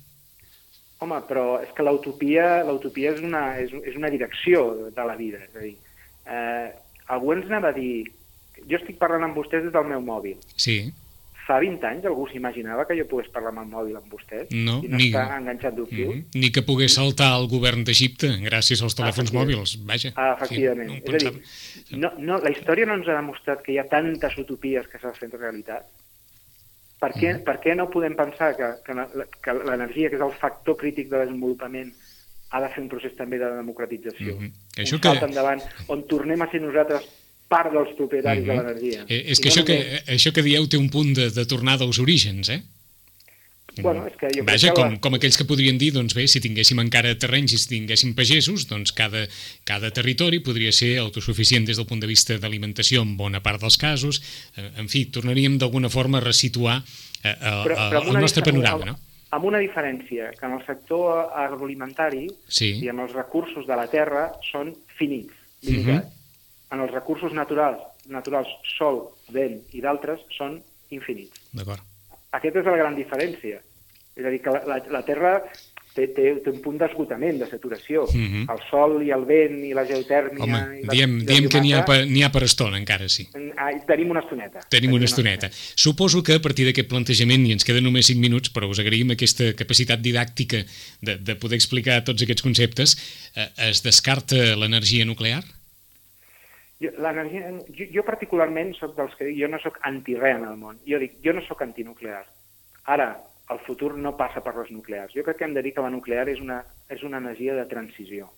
Home, 1.04 1.18
però 1.28 1.60
és 1.60 1.68
que 1.76 1.82
l'utopia 1.84 2.62
l'utopia 2.64 3.10
és, 3.12 3.20
una, 3.20 3.58
és, 3.60 3.72
és 3.84 3.96
una 3.98 4.08
direcció 4.08 4.90
de 4.94 5.04
la 5.04 5.16
vida. 5.16 5.38
És 5.44 5.56
a 5.56 5.60
dir, 5.60 5.74
eh, 6.26 6.70
algú 7.08 7.32
ens 7.34 7.46
anava 7.50 7.68
a 7.68 7.72
dir... 7.76 8.04
Jo 8.70 8.78
estic 8.78 8.96
parlant 8.96 9.24
amb 9.26 9.36
vostès 9.36 9.64
des 9.66 9.72
del 9.74 9.84
meu 9.84 10.00
mòbil. 10.00 10.38
Sí. 10.56 10.92
Fa 11.44 11.58
20 11.60 11.84
anys 11.84 12.06
algú 12.08 12.24
s'imaginava 12.30 12.86
que 12.88 12.94
jo 12.96 13.04
pogués 13.06 13.28
parlar 13.28 13.50
amb 13.52 13.60
el 13.64 13.66
mòbil 13.68 13.96
amb 13.98 14.06
vostès 14.08 14.46
No, 14.50 14.78
i 14.82 14.88
no 14.88 14.96
ni- 14.96 15.08
estar 15.10 15.26
enganxat 15.38 15.74
d'un 15.76 15.86
fil? 15.86 16.06
Mm 16.08 16.12
-hmm. 16.12 16.40
Ni 16.40 16.50
que 16.50 16.62
pogués 16.62 16.94
saltar 16.94 17.36
el 17.38 17.48
govern 17.48 17.84
d'Egipte 17.84 18.28
gràcies 18.48 18.80
als 18.82 18.94
telèfons 18.96 19.28
efectivament. 19.28 19.58
mòbils, 19.58 19.76
vaja. 19.84 20.12
Ah, 20.16 20.36
efectivament. 20.40 20.90
Sí, 20.90 21.02
és 21.16 21.24
a 21.26 21.30
dir, 21.30 21.42
no, 21.98 22.12
no, 22.18 22.38
la 22.38 22.50
història 22.50 22.86
no 22.86 22.94
ens 22.94 23.08
ha 23.08 23.16
demostrat 23.16 23.60
que 23.62 23.72
hi 23.72 23.78
ha 23.78 23.88
tantes 23.88 24.38
utopies 24.38 24.88
que 24.88 24.98
s'han 24.98 25.14
fet 25.14 25.34
realitat. 25.34 25.84
Per 27.00 27.12
què, 27.12 27.42
per 27.44 27.60
què 27.60 27.74
no 27.76 27.90
podem 27.90 28.16
pensar 28.16 28.56
que, 28.56 28.64
que, 29.42 29.52
l'energia, 29.52 30.08
que 30.08 30.16
és 30.16 30.22
el 30.22 30.32
factor 30.32 30.76
crític 30.76 31.10
de 31.10 31.18
desenvolupament, 31.18 31.92
ha 32.50 32.60
de 32.62 32.68
fer 32.68 32.82
un 32.82 32.88
procés 32.88 33.14
també 33.16 33.36
de 33.38 33.50
democratització? 33.56 34.36
Mhm. 34.36 34.44
Un 34.44 34.52
Això 34.84 34.98
salt 35.02 35.18
que- 35.18 35.26
endavant, 35.26 35.60
on 35.88 36.06
tornem 36.06 36.40
a 36.40 36.50
ser 36.50 36.62
nosaltres 36.62 37.02
part 37.54 37.70
dels 37.72 37.94
propietaris 37.96 38.44
de 38.44 38.50
Mhm. 38.52 38.58
l'energia. 38.60 39.06
Eh, 39.08 39.24
És 39.30 39.38
que, 39.40 39.48
no 39.48 39.54
això 39.54 39.64
que 39.64 39.78
això 40.18 40.32
que 40.34 40.42
dieu 40.42 40.66
té 40.68 40.76
un 40.80 40.90
punt 40.90 41.14
de, 41.14 41.30
de 41.30 41.46
tornar 41.46 41.78
dels 41.78 41.98
orígens, 42.02 42.48
eh? 42.50 42.62
Bueno, 43.82 44.04
és 44.06 44.14
que 44.14 44.28
jo 44.30 44.44
Vaja, 44.46 44.68
que 44.70 44.74
com, 44.78 44.92
la- 44.92 45.00
com 45.02 45.14
aquells 45.16 45.34
que 45.36 45.44
podrien 45.50 45.74
dir, 45.80 45.88
doncs 45.92 46.14
bé, 46.14 46.28
si 46.30 46.38
tinguéssim 46.38 46.78
encara 46.78 47.10
terrenys 47.18 47.56
i 47.56 47.58
si 47.58 47.66
tinguéssim 47.72 48.12
pagesos, 48.14 48.68
doncs 48.70 48.92
cada, 48.94 49.24
cada 49.66 49.90
territori 49.90 50.38
podria 50.46 50.70
ser 50.70 50.92
autosuficient 51.02 51.66
des 51.66 51.76
del 51.80 51.86
punt 51.86 51.98
de 52.00 52.06
vista 52.06 52.36
d'alimentació 52.38 53.02
en 53.02 53.16
bona 53.18 53.40
part 53.42 53.60
dels 53.64 53.76
casos. 53.76 54.20
Eh, 54.56 54.70
En 54.78 54.86
fi, 54.88 55.06
tornaríem 55.10 55.58
d'alguna 55.58 55.90
forma 55.90 56.18
a 56.18 56.20
resituar 56.22 56.84
eh, 57.24 57.34
eh, 57.34 57.34
amb 57.48 57.94
el 57.98 58.08
una 58.14 58.20
nostre 58.20 58.44
panorama, 58.46 58.84
no? 58.92 58.98
Amb 59.34 59.44
una 59.50 59.58
diferència, 59.58 60.30
que 60.38 60.46
en 60.46 60.52
el 60.52 60.62
sector 60.66 61.32
agroalimentari 61.34 62.28
Sí. 62.46 62.78
i 62.84 62.88
amb 62.88 63.00
els 63.00 63.12
recursos 63.12 63.66
de 63.66 63.74
la 63.74 63.88
terra 63.90 64.30
són 64.52 64.70
finits, 64.96 65.34
limitats. 65.62 66.12
En 66.74 66.82
els 66.82 66.94
recursos 66.94 67.34
naturals, 67.36 67.82
naturals 68.10 68.50
sol, 68.74 69.04
vent 69.34 69.60
i 69.72 69.82
d'altres, 69.84 70.24
són 70.36 70.58
infinits. 70.94 71.46
D'acord. 71.54 71.82
Aquesta 72.34 72.64
és 72.64 72.66
la 72.66 72.80
gran 72.80 72.98
diferència. 72.98 73.60
És 74.14 74.26
a 74.26 74.30
dir, 74.30 74.40
que 74.42 74.52
la, 74.54 74.62
la, 74.68 74.80
la 74.94 75.02
Terra 75.06 75.38
té, 75.94 76.08
té, 76.14 76.26
té 76.42 76.50
un 76.50 76.60
punt 76.62 76.76
d'esgotament, 76.80 77.38
de 77.40 77.48
saturació. 77.48 78.04
Mhm. 78.10 78.44
El 78.50 78.62
sol 78.68 78.96
i 79.06 79.12
el 79.14 79.24
vent 79.28 79.56
i 79.68 79.72
la 79.76 79.84
geotèrmia... 79.88 80.42
Home, 80.44 80.60
i 80.80 80.84
la, 80.84 80.96
diem, 80.96 81.16
la 81.22 81.28
diem 81.30 81.48
que 81.50 81.62
n'hi 81.62 81.74
ha, 81.76 81.82
per, 81.86 82.00
ha 82.02 82.30
per 82.34 82.44
estona, 82.46 82.78
encara 82.80 83.08
sí. 83.12 83.26
Ah, 83.54 83.70
tenim 83.88 84.10
una 84.14 84.24
estoneta. 84.24 84.64
Tenim 84.74 84.94
una 84.98 85.08
estoneta. 85.08 85.50
Suposo 85.54 86.22
que 86.26 86.38
a 86.40 86.44
partir 86.44 86.66
d'aquest 86.68 86.90
plantejament, 86.90 87.46
i 87.46 87.54
ens 87.54 87.66
queden 87.66 87.86
només 87.86 88.10
5 88.10 88.22
minuts, 88.22 88.52
però 88.54 88.70
us 88.70 88.82
agraïm 88.82 89.14
aquesta 89.14 89.52
capacitat 89.58 90.02
didàctica 90.02 90.64
de, 91.00 91.18
de 91.18 91.38
poder 91.38 91.60
explicar 91.60 92.02
tots 92.06 92.26
aquests 92.26 92.44
conceptes, 92.44 92.98
eh, 93.34 93.50
es 93.70 93.84
descarta 93.86 94.54
l'energia 94.58 95.06
nuclear? 95.06 95.44
L'energia, 96.98 97.50
jo, 97.68 97.86
jo 97.98 98.04
particularment 98.06 98.74
sóc 98.78 98.96
dels 98.96 99.14
que 99.18 99.28
dic, 99.28 99.38
jo 99.40 99.48
no 99.50 99.60
sóc 99.62 99.78
anti-res 99.88 100.40
en 100.40 100.48
el 100.48 100.58
món. 100.60 100.80
Jo 100.88 100.98
dic, 101.02 101.18
jo 101.24 101.34
no 101.36 101.44
sóc 101.46 101.62
antinuclear. 101.62 102.24
Ara, 102.94 103.12
el 103.50 103.60
futur 103.66 103.92
no 103.98 104.16
passa 104.16 104.42
per 104.44 104.54
les 104.56 104.70
nuclears. 104.72 105.12
Jo 105.14 105.24
crec 105.24 105.38
que 105.38 105.46
hem 105.48 105.54
de 105.54 105.62
dir 105.62 105.74
que 105.76 105.84
la 105.84 105.92
nuclear 105.92 106.28
és 106.32 106.40
una, 106.40 106.62
és 106.88 107.02
una 107.04 107.20
energia 107.22 107.54
de 107.56 107.66
transició. 107.70 108.30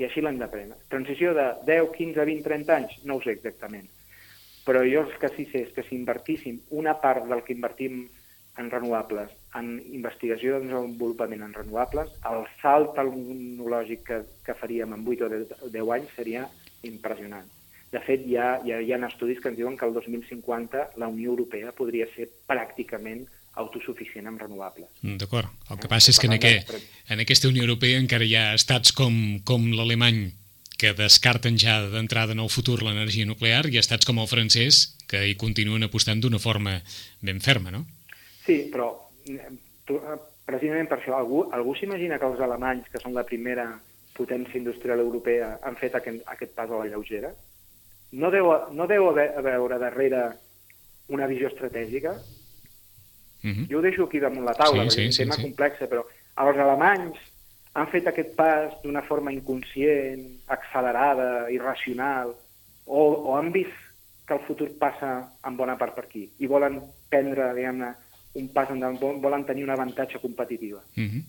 I 0.00 0.08
així 0.08 0.24
l'hem 0.24 0.40
d'aprendre. 0.40 0.80
Transició 0.90 1.34
de 1.36 1.46
10, 1.68 1.92
15, 1.94 2.24
20, 2.24 2.42
30 2.48 2.76
anys? 2.76 2.98
No 3.04 3.18
ho 3.18 3.22
sé 3.22 3.36
exactament. 3.36 3.86
Però 4.64 4.80
jo 4.88 5.04
el 5.04 5.16
que 5.20 5.30
sí 5.36 5.44
sé 5.52 5.66
és 5.66 5.72
que 5.76 5.84
si 5.84 5.94
invertíssim 5.98 6.62
una 6.72 6.96
part 7.02 7.28
del 7.28 7.44
que 7.44 7.52
invertim 7.52 8.06
en 8.56 8.70
renovables, 8.70 9.30
en 9.58 9.76
investigació 9.92 10.54
de 10.56 10.68
desenvolupament 10.68 11.42
en 11.42 11.54
renovables, 11.54 12.12
el 12.30 12.46
salt 12.62 12.94
tecnològic 12.96 14.04
que, 14.08 14.20
que 14.46 14.56
faríem 14.58 14.94
en 14.94 15.02
8 15.06 15.26
o 15.26 15.32
10, 15.32 15.54
10 15.74 15.92
anys 15.98 16.14
seria 16.16 16.44
impressionant. 16.88 17.46
De 17.94 18.00
fet, 18.02 18.24
hi 18.26 18.36
ha, 18.36 18.58
hi, 18.66 18.72
ha, 18.74 18.80
hi 18.82 18.92
ha 18.92 18.98
estudis 19.06 19.38
que 19.40 19.52
ens 19.52 19.58
diuen 19.58 19.76
que 19.78 19.86
el 19.86 19.94
2050 19.94 20.86
la 20.98 21.08
Unió 21.08 21.30
Europea 21.30 21.72
podria 21.76 22.08
ser 22.16 22.26
pràcticament 22.48 23.22
autosuficient 23.60 24.26
en 24.26 24.38
renovables. 24.38 24.88
D'acord. 25.20 25.50
El 25.70 25.78
que 25.78 25.90
passa 25.90 26.10
és 26.10 26.18
que 26.18 26.26
en, 26.26 26.34
aquest, 26.34 26.72
en 27.06 27.22
aquesta 27.22 27.50
Unió 27.52 27.62
Europea 27.62 28.00
encara 28.02 28.26
hi 28.26 28.34
ha 28.34 28.48
estats 28.56 28.90
com, 28.96 29.14
com 29.46 29.68
l'alemany 29.78 30.24
que 30.78 30.90
descarten 30.98 31.56
ja 31.60 31.78
d'entrada 31.86 32.34
en 32.34 32.42
el 32.42 32.50
futur 32.50 32.80
l'energia 32.82 33.26
nuclear 33.28 33.62
i 33.70 33.78
estats 33.78 34.08
com 34.08 34.18
el 34.18 34.30
francès 34.30 34.88
que 35.10 35.22
hi 35.28 35.36
continuen 35.38 35.86
apostant 35.86 36.20
d'una 36.20 36.42
forma 36.42 36.80
ben 37.22 37.40
ferma, 37.44 37.70
no? 37.70 37.84
Sí, 38.44 38.64
però 38.72 38.90
eh, 39.30 39.52
tu, 39.86 40.00
eh, 40.02 40.18
precisament 40.44 40.90
per 40.90 40.98
això 40.98 41.14
algú, 41.16 41.46
algú 41.54 41.76
s'imagina 41.78 42.18
que 42.18 42.28
els 42.28 42.42
alemanys, 42.42 42.90
que 42.90 43.00
són 43.00 43.14
la 43.14 43.24
primera 43.28 43.68
potència 44.14 44.58
industrial 44.58 45.00
europea, 45.00 45.58
han 45.62 45.76
fet 45.76 45.94
aquest, 45.98 46.22
aquest 46.26 46.54
pas 46.54 46.70
a 46.70 46.78
la 46.78 46.86
lleugera? 46.86 47.32
No 48.12 48.30
deu, 48.30 48.46
no 48.72 48.86
deu 48.86 49.08
haver, 49.10 49.32
a 49.36 49.40
veure 49.42 49.78
darrere 49.78 50.24
una 51.08 51.26
visió 51.26 51.48
estratègica? 51.48 52.12
Uh 53.44 53.50
-huh. 53.50 53.66
Jo 53.70 53.78
ho 53.78 53.82
deixo 53.82 54.04
aquí 54.04 54.18
damunt 54.20 54.44
la 54.46 54.54
taula, 54.54 54.84
Sí, 54.84 54.90
sí, 54.90 55.00
és 55.00 55.06
un 55.06 55.12
sí, 55.12 55.22
tema 55.22 55.34
sí. 55.34 55.42
complex, 55.42 55.78
però 55.80 56.04
els 56.48 56.58
alemanys 56.58 57.18
han 57.74 57.88
fet 57.88 58.06
aquest 58.06 58.34
pas 58.36 58.72
d'una 58.82 59.02
forma 59.02 59.32
inconscient, 59.32 60.40
accelerada, 60.46 61.50
irracional, 61.50 62.34
o, 62.86 63.00
o 63.28 63.36
han 63.36 63.50
vist 63.52 63.72
que 64.26 64.34
el 64.34 64.40
futur 64.46 64.70
passa 64.78 65.28
en 65.44 65.56
bona 65.56 65.76
part 65.76 65.94
per 65.94 66.04
aquí 66.04 66.30
i 66.38 66.46
volen 66.46 66.80
prendre, 67.10 67.52
diguem-ne, 67.54 67.94
un 68.34 68.48
pas 68.52 68.70
endavant, 68.70 68.98
vol- 69.00 69.20
volen 69.20 69.44
tenir 69.44 69.64
un 69.64 69.70
avantatge 69.70 70.18
competitiva. 70.20 70.80
Uh 70.96 71.02
-huh. 71.02 71.22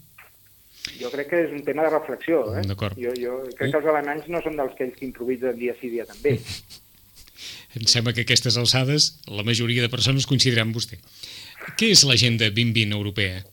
Jo 1.00 1.10
crec 1.14 1.32
que 1.32 1.42
és 1.48 1.54
un 1.56 1.64
tema 1.66 1.86
de 1.86 1.92
reflexió. 1.94 2.44
Eh? 2.56 2.64
Jo, 3.02 3.14
jo 3.18 3.40
crec 3.58 3.72
que 3.74 3.80
els 3.82 3.90
alemanys 3.92 4.30
no 4.32 4.42
són 4.46 4.60
dels 4.60 4.76
que 4.78 4.90
improvisen 5.08 5.58
dia 5.60 5.76
sí 5.82 5.92
dia 5.94 6.06
també. 6.10 6.38
Em 7.76 7.84
sembla 7.92 8.14
que 8.16 8.24
aquestes 8.24 8.56
alçades 8.56 9.10
la 9.28 9.44
majoria 9.44 9.84
de 9.84 9.92
persones 9.92 10.28
coincidiran 10.30 10.70
amb 10.70 10.78
vostè. 10.78 11.02
Què 11.76 11.90
és 11.92 12.06
l'agenda 12.08 12.48
2020 12.54 12.96
europea? 12.96 13.44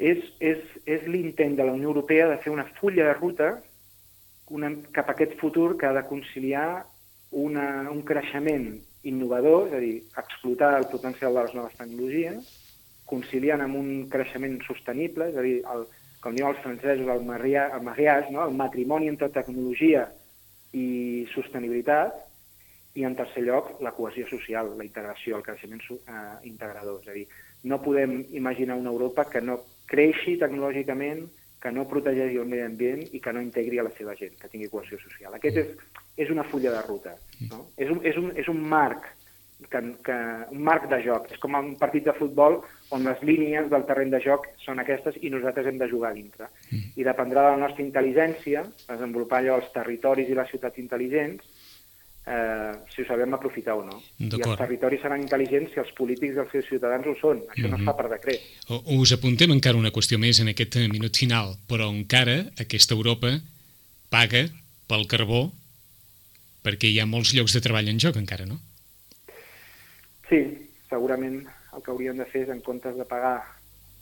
és, 0.00 0.22
és, 0.40 0.60
és 0.86 1.04
l'intent 1.08 1.56
de 1.56 1.66
la 1.66 1.74
Unió 1.76 1.90
Europea 1.90 2.28
de 2.30 2.38
fer 2.42 2.52
una 2.52 2.66
fulla 2.78 3.10
de 3.10 3.16
ruta 3.18 3.50
una, 4.50 4.72
cap 4.94 5.10
a 5.10 5.14
aquest 5.14 5.36
futur 5.38 5.76
que 5.78 5.86
ha 5.86 5.94
de 5.94 6.06
conciliar 6.08 6.86
una, 7.30 7.86
un 7.90 8.00
creixement 8.02 8.72
innovador, 9.06 9.68
és 9.68 9.76
a 9.76 9.80
dir, 9.82 9.92
explotar 10.18 10.72
el 10.80 10.88
potencial 10.90 11.36
de 11.36 11.44
les 11.44 11.54
noves 11.54 11.76
tecnologies, 11.78 12.48
conciliant 13.06 13.62
amb 13.62 13.78
un 13.78 13.92
creixement 14.10 14.58
sostenible, 14.66 15.30
és 15.30 15.38
a 15.38 15.44
dir, 15.46 15.60
el, 15.70 15.86
com 16.20 16.36
diuen 16.36 16.54
els 16.54 16.62
francesos, 16.64 17.08
el, 17.08 17.22
maria, 17.24 17.68
el 17.74 17.84
mariage, 17.84 18.32
no? 18.34 18.44
el 18.46 18.56
matrimoni 18.56 19.08
entre 19.08 19.30
tecnologia 19.32 20.06
i 20.76 21.26
sostenibilitat, 21.34 22.18
i 22.98 23.04
en 23.06 23.14
tercer 23.16 23.44
lloc 23.46 23.76
la 23.84 23.92
cohesió 23.94 24.26
social, 24.28 24.72
la 24.76 24.84
integració, 24.84 25.38
el 25.38 25.44
creixement 25.46 25.82
eh, 25.94 26.22
integrador. 26.50 27.00
És 27.02 27.10
a 27.10 27.16
dir, 27.16 27.26
no 27.70 27.80
podem 27.82 28.24
imaginar 28.36 28.76
una 28.80 28.90
Europa 28.90 29.28
que 29.30 29.42
no 29.44 29.60
creixi 29.90 30.36
tecnològicament, 30.40 31.22
que 31.60 31.70
no 31.76 31.86
protegeixi 31.88 32.38
el 32.40 32.48
medi 32.48 32.64
ambient 32.64 33.02
i 33.12 33.20
que 33.20 33.32
no 33.36 33.42
integri 33.44 33.78
a 33.78 33.84
la 33.86 33.92
seva 33.96 34.14
gent, 34.18 34.36
que 34.40 34.48
tingui 34.48 34.70
cohesió 34.72 34.98
social. 35.02 35.34
Aquest 35.36 35.60
és, 35.60 35.72
és 36.24 36.30
una 36.32 36.44
fulla 36.48 36.72
de 36.72 36.82
ruta. 36.86 37.14
No? 37.50 37.66
És, 37.76 37.90
un, 37.92 38.00
és, 38.06 38.16
un, 38.16 38.30
és 38.40 38.48
un 38.48 38.62
marc 38.72 39.10
que, 39.68 39.80
que, 40.06 40.16
un 40.54 40.62
marc 40.64 40.88
de 40.90 40.98
joc. 41.04 41.26
És 41.32 41.38
com 41.42 41.54
un 41.58 41.74
partit 41.78 42.04
de 42.06 42.14
futbol 42.16 42.60
on 42.90 43.04
les 43.06 43.20
línies 43.22 43.68
del 43.70 43.84
terreny 43.86 44.10
de 44.10 44.20
joc 44.24 44.46
són 44.64 44.80
aquestes 44.82 45.18
i 45.22 45.30
nosaltres 45.30 45.66
hem 45.66 45.78
de 45.78 45.88
jugar 45.90 46.14
dintre. 46.14 46.48
I 46.96 47.04
dependrà 47.06 47.44
de 47.48 47.56
la 47.56 47.62
nostra 47.66 47.84
intel·ligència, 47.84 48.64
desenvolupar 48.88 49.42
allò 49.42 49.58
els 49.60 49.72
territoris 49.74 50.28
i 50.30 50.34
les 50.38 50.48
ciutats 50.50 50.78
intel·ligents, 50.82 51.44
eh, 52.26 52.72
si 52.94 53.02
ho 53.02 53.06
sabem 53.06 53.32
aprofitar 53.34 53.74
o 53.78 53.84
no. 53.84 54.00
I 54.18 54.28
els 54.52 54.58
territoris 54.64 55.00
seran 55.02 55.22
intel·ligents 55.22 55.72
si 55.74 55.80
els 55.82 55.92
polítics 55.96 56.36
i 56.36 56.42
els 56.44 56.50
seus 56.52 56.66
ciutadans 56.68 57.06
ho 57.06 57.14
són. 57.20 57.40
Això 57.54 57.68
no 57.70 57.76
es 57.78 57.84
fa 57.86 57.94
per 57.96 58.08
decret. 58.10 58.40
O- 58.68 58.82
Us 59.00 59.12
apuntem 59.16 59.50
encara 59.54 59.78
una 59.78 59.90
qüestió 59.94 60.18
més 60.18 60.40
en 60.40 60.48
aquest 60.52 60.76
minut 60.90 61.16
final, 61.16 61.54
però 61.68 61.88
encara 61.90 62.40
aquesta 62.60 62.94
Europa 62.94 63.32
paga 64.10 64.48
pel 64.90 65.06
carbó 65.06 65.50
perquè 66.64 66.90
hi 66.90 66.98
ha 67.00 67.06
molts 67.06 67.32
llocs 67.34 67.54
de 67.56 67.60
treball 67.64 67.88
en 67.88 67.98
joc 68.02 68.16
encara, 68.20 68.44
no? 68.44 68.58
Sí, 70.30 70.40
segurament 70.88 71.42
el 71.74 71.82
que 71.82 71.90
hauríem 71.92 72.16
de 72.18 72.26
fer 72.30 72.44
és, 72.46 72.52
en 72.54 72.60
comptes 72.62 72.96
de 72.96 73.04
pagar 73.04 73.36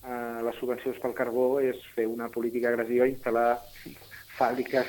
eh, 0.04 0.40
les 0.44 0.56
subvencions 0.60 0.98
pel 1.02 1.14
carbó, 1.16 1.58
és 1.64 1.80
fer 1.96 2.06
una 2.08 2.28
política 2.32 2.68
agressiva 2.70 3.06
i 3.08 3.14
instal·lar 3.16 3.58
fàbriques 4.38 4.86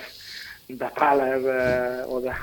de 0.70 0.90
pales 0.96 1.48
eh, 1.50 2.04
o, 2.12 2.20
de, 2.22 2.34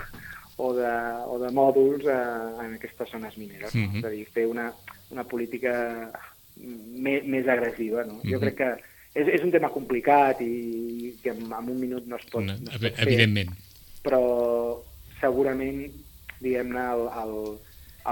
o, 0.59 0.73
de, 0.75 0.91
o 1.31 1.39
de 1.45 1.51
mòduls 1.55 2.09
eh, 2.09 2.65
en 2.65 2.75
aquestes 2.81 3.13
zones 3.13 3.37
mineres. 3.39 3.75
No? 3.77 3.87
Mhm. 3.87 4.01
És 4.01 4.09
a 4.09 4.15
dir, 4.17 4.25
fer 4.35 4.47
una, 4.51 4.71
una 5.15 5.25
política 5.29 5.75
més, 6.57 7.25
més 7.29 7.47
agressiva. 7.53 8.05
No? 8.09 8.19
Jo 8.25 8.41
Mhm. 8.41 8.43
crec 8.47 8.57
que 8.57 8.71
és, 9.17 9.29
és 9.39 9.45
un 9.45 9.53
tema 9.55 9.71
complicat 9.73 10.41
i 10.45 11.15
que 11.23 11.31
en, 11.37 11.47
en 11.53 11.71
un 11.73 11.79
minut 11.81 12.05
no 12.09 12.17
es 12.17 12.27
pot, 12.33 12.43
No, 12.45 12.53
no 12.57 12.71
es 12.73 12.81
pot 12.81 12.93
fer 12.99 13.07
evidentment. 13.07 13.53
però 14.05 14.21
segurament, 15.21 15.87
diguem-ne, 16.41 16.83
el, 16.97 17.07
el, 17.23 17.39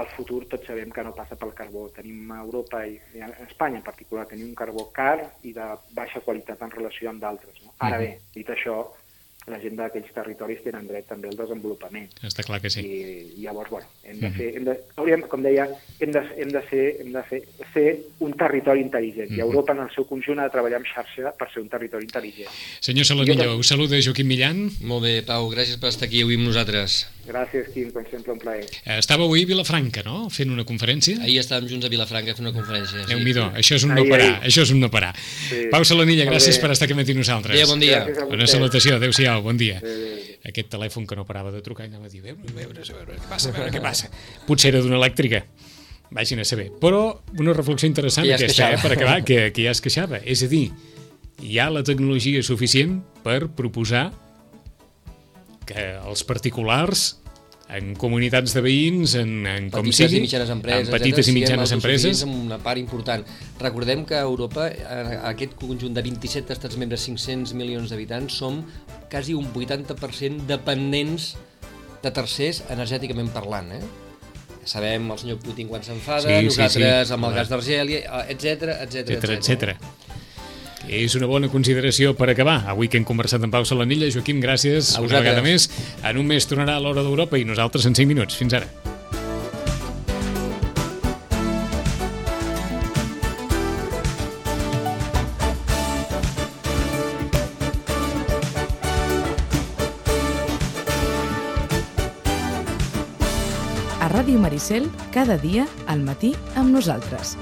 el 0.01 0.09
futur 0.15 0.43
tots 0.51 0.67
sabem 0.69 0.91
que 0.91 1.03
no 1.05 1.15
passa 1.15 1.37
pel 1.39 1.53
carbó. 1.57 1.87
Tenim 1.95 2.31
a 2.35 2.41
Europa 2.43 2.83
i, 2.87 2.97
i 3.15 3.23
a 3.23 3.31
Espanya 3.47 3.81
en 3.81 3.87
particular, 3.87 4.27
tenim 4.29 4.51
un 4.51 4.59
carbó 4.59 4.89
car 4.95 5.17
i 5.43 5.53
de 5.55 5.71
baixa 5.97 6.23
qualitat 6.25 6.61
en 6.65 6.75
relació 6.75 7.11
amb 7.11 7.23
d'altres. 7.23 7.63
No? 7.63 7.73
Ara 7.85 8.01
bé, 8.01 8.11
dit 8.35 8.49
això, 8.51 8.83
la 9.45 9.59
gent 9.61 9.75
d'aquells 9.77 10.09
territoris 10.13 10.61
tenen 10.65 10.87
dret 10.89 11.05
també 11.09 11.29
al 11.29 11.37
desenvolupament. 11.37 12.07
Està 12.25 12.43
clar 12.45 12.57
que 12.63 12.71
sí. 12.73 12.81
I 12.81 13.43
llavors, 13.43 13.69
bueno, 13.69 13.89
hem 14.03 14.17
de 14.23 14.31
fer, 14.33 14.47
hem 14.57 14.65
de, 14.65 14.73
hauríem, 14.97 15.25
com 15.29 15.43
deia, 15.45 15.67
hem 16.01 16.13
de, 16.15 16.23
hem 16.41 16.53
de, 16.53 16.63
ser, 16.71 16.85
hem 17.03 17.11
de 17.13 17.23
fer, 17.29 17.41
ser 17.73 17.85
un 18.25 18.33
territori 18.39 18.81
intel·ligent. 18.87 19.35
I 19.37 19.43
Europa, 19.45 19.75
en 19.77 19.83
el 19.85 19.91
seu 19.93 20.07
conjunt, 20.09 20.41
ha 20.41 20.49
de 20.49 20.55
treballar 20.55 20.81
en 20.81 20.89
xarxa 20.89 21.35
per 21.37 21.51
ser 21.53 21.61
un 21.61 21.69
territori 21.69 22.09
intel·ligent. 22.09 22.49
Senyor 22.89 23.05
Saladillo, 23.05 23.51
us 23.61 23.69
saluda 23.69 24.01
Joaquim 24.01 24.33
Millan. 24.33 24.65
Molt 24.81 25.05
bé, 25.05 25.19
Pau, 25.27 25.51
gràcies 25.53 25.77
per 25.81 25.93
estar 25.93 26.09
aquí 26.09 26.25
avui 26.25 26.41
amb 26.41 26.49
nosaltres. 26.49 27.03
Gràcies, 27.25 27.71
Quim, 27.73 27.89
com 27.89 28.03
sempre, 28.05 28.33
un 28.35 28.39
plaer. 28.39 28.65
Eh, 28.85 28.99
Estava 28.99 29.23
avui 29.25 29.41
a 29.43 29.47
Vilafranca, 29.49 30.03
no?, 30.05 30.27
fent 30.29 30.51
una 30.53 30.63
conferència. 30.67 31.17
Ahir 31.25 31.39
estàvem 31.41 31.67
junts 31.71 31.87
a 31.87 31.89
Vilafranca 31.89 32.35
fent 32.37 32.45
una 32.45 32.53
conferència. 32.53 33.05
déu 33.09 33.19
nhi 33.19 33.33
això 33.33 33.75
és 33.79 33.83
un 33.87 33.95
no 33.95 34.01
Ahir, 34.03 34.11
parar, 34.11 34.27
ahir. 34.35 34.49
això 34.51 34.61
és 34.61 34.71
un 34.71 34.79
no 34.79 34.91
parar. 34.93 35.15
Sí. 35.49 35.63
Pau 35.71 35.83
Salanilla, 35.83 36.25
Molt 36.25 36.35
gràcies 36.35 36.55
bé. 36.57 36.61
per 36.61 36.71
estar 36.71 36.85
aquí 36.85 36.93
amb 36.93 37.09
nosaltres. 37.17 37.55
Adéu, 37.55 37.67
bon 37.67 37.79
dia. 37.79 38.05
Una 38.29 38.47
salutació, 38.47 38.95
adéu-siau, 38.95 39.41
bon 39.41 39.57
dia. 39.57 39.77
Adéu. 39.79 40.19
Aquest 40.45 40.69
telèfon 40.69 41.07
que 41.07 41.15
no 41.15 41.25
parava 41.25 41.51
de 41.51 41.61
trucar 41.65 41.85
i 41.85 41.89
anava 41.89 42.05
a 42.05 42.09
dir, 42.09 42.19
a 42.19 42.23
veure, 42.23 42.41
a 42.45 42.53
veure, 42.53 42.81
a 42.81 42.93
veure, 42.93 43.17
què 43.17 43.29
passa, 43.29 43.49
a 43.49 43.51
veure 43.53 43.71
què 43.73 43.81
passa. 43.81 44.09
Potser 44.45 44.69
era 44.69 44.81
d'una 44.81 44.99
elèctrica, 44.99 45.45
vagin 46.11 46.39
a 46.39 46.45
saber. 46.45 46.69
Però 46.79 47.21
una 47.39 47.53
reflexió 47.53 47.87
interessant 47.89 48.25
Que 48.27 48.29
ja 48.29 48.35
es 48.35 48.43
aquesta, 48.43 48.69
eh, 48.73 48.77
per 48.81 48.91
acabar, 48.93 49.23
que, 49.25 49.51
que 49.51 49.63
ja 49.65 49.71
es 49.71 49.81
queixava. 49.81 50.21
És 50.23 50.43
a 50.43 50.47
dir, 50.47 50.69
hi 51.41 51.57
ha 51.57 51.71
la 51.73 51.81
tecnologia 51.83 52.43
suficient 52.43 53.01
per 53.23 53.47
proposar 53.49 54.11
que 55.69 55.93
els 55.99 56.25
particulars 56.27 57.15
en 57.75 57.95
comunitats 57.97 58.53
de 58.53 58.61
veïns, 58.61 59.15
en, 59.17 59.31
en 59.49 59.69
com 59.73 59.87
petites 59.87 60.11
sigui, 60.11 60.19
i 60.21 60.25
mitjanes 60.27 60.51
empreses, 60.53 60.85
en 60.85 60.93
petites 60.93 61.25
etcètera, 61.25 61.31
i 61.31 61.39
mitjanes 61.39 61.71
siguem 61.71 61.79
empreses, 61.79 62.21
amb 62.27 62.37
una 62.43 62.59
part 62.61 62.81
important. 62.81 63.25
Recordem 63.61 64.05
que 64.05 64.19
a 64.19 64.21
Europa, 64.27 64.67
en 64.69 65.11
aquest 65.31 65.57
conjunt 65.61 65.97
de 65.97 66.03
27 66.05 66.53
estats 66.53 66.77
membres, 66.81 67.07
500 67.09 67.55
milions 67.57 67.89
d'habitants, 67.89 68.37
som 68.37 68.61
quasi 69.09 69.33
un 69.33 69.49
80% 69.49 70.45
dependents 70.49 71.33
de 72.05 72.13
tercers 72.13 72.61
energèticament 72.69 73.33
parlant, 73.33 73.71
eh? 73.73 73.81
Ja 74.65 74.71
sabem 74.77 75.09
el 75.13 75.19
senyor 75.21 75.41
Putin 75.41 75.67
quan 75.69 75.83
s'enfada, 75.85 76.25
Sí, 76.25 76.37
sí, 76.37 76.45
nosaltres 76.49 77.09
sí. 77.09 77.13
amb 77.13 77.27
el 77.27 77.35
gas 77.37 77.49
d'Argèlia, 77.49 78.21
etc 78.33 78.71
etc 78.85 79.17
etc. 79.37 79.75
És 80.87 81.15
una 81.17 81.25
bona 81.27 81.49
consideració 81.49 82.13
per 82.15 82.29
acabar. 82.29 82.63
Avui 82.71 82.87
que 82.87 82.97
hem 82.97 83.05
conversat 83.07 83.43
amb 83.43 83.53
Pau 83.53 83.65
Salanilla, 83.65 84.09
Joaquim, 84.13 84.41
gràcies 84.43 84.95
A 84.95 85.01
una 85.01 85.07
vosaltres. 85.07 85.21
vegada 85.23 85.41
més. 85.41 85.69
En 86.03 86.17
un 86.17 86.27
mes 86.27 86.47
tornarà 86.47 86.75
a 86.75 86.79
l'hora 86.79 87.03
d'Europa 87.03 87.37
i 87.37 87.45
nosaltres 87.45 87.85
en 87.85 87.95
5 87.95 88.07
minuts. 88.07 88.35
Fins 88.35 88.53
ara. 88.53 88.67
A 104.01 104.09
Ràdio 104.11 104.37
Maricel, 104.39 104.89
cada 105.15 105.37
dia 105.41 105.65
al 105.87 106.03
matí 106.05 106.33
amb 106.55 106.69
nosaltres. 106.75 107.35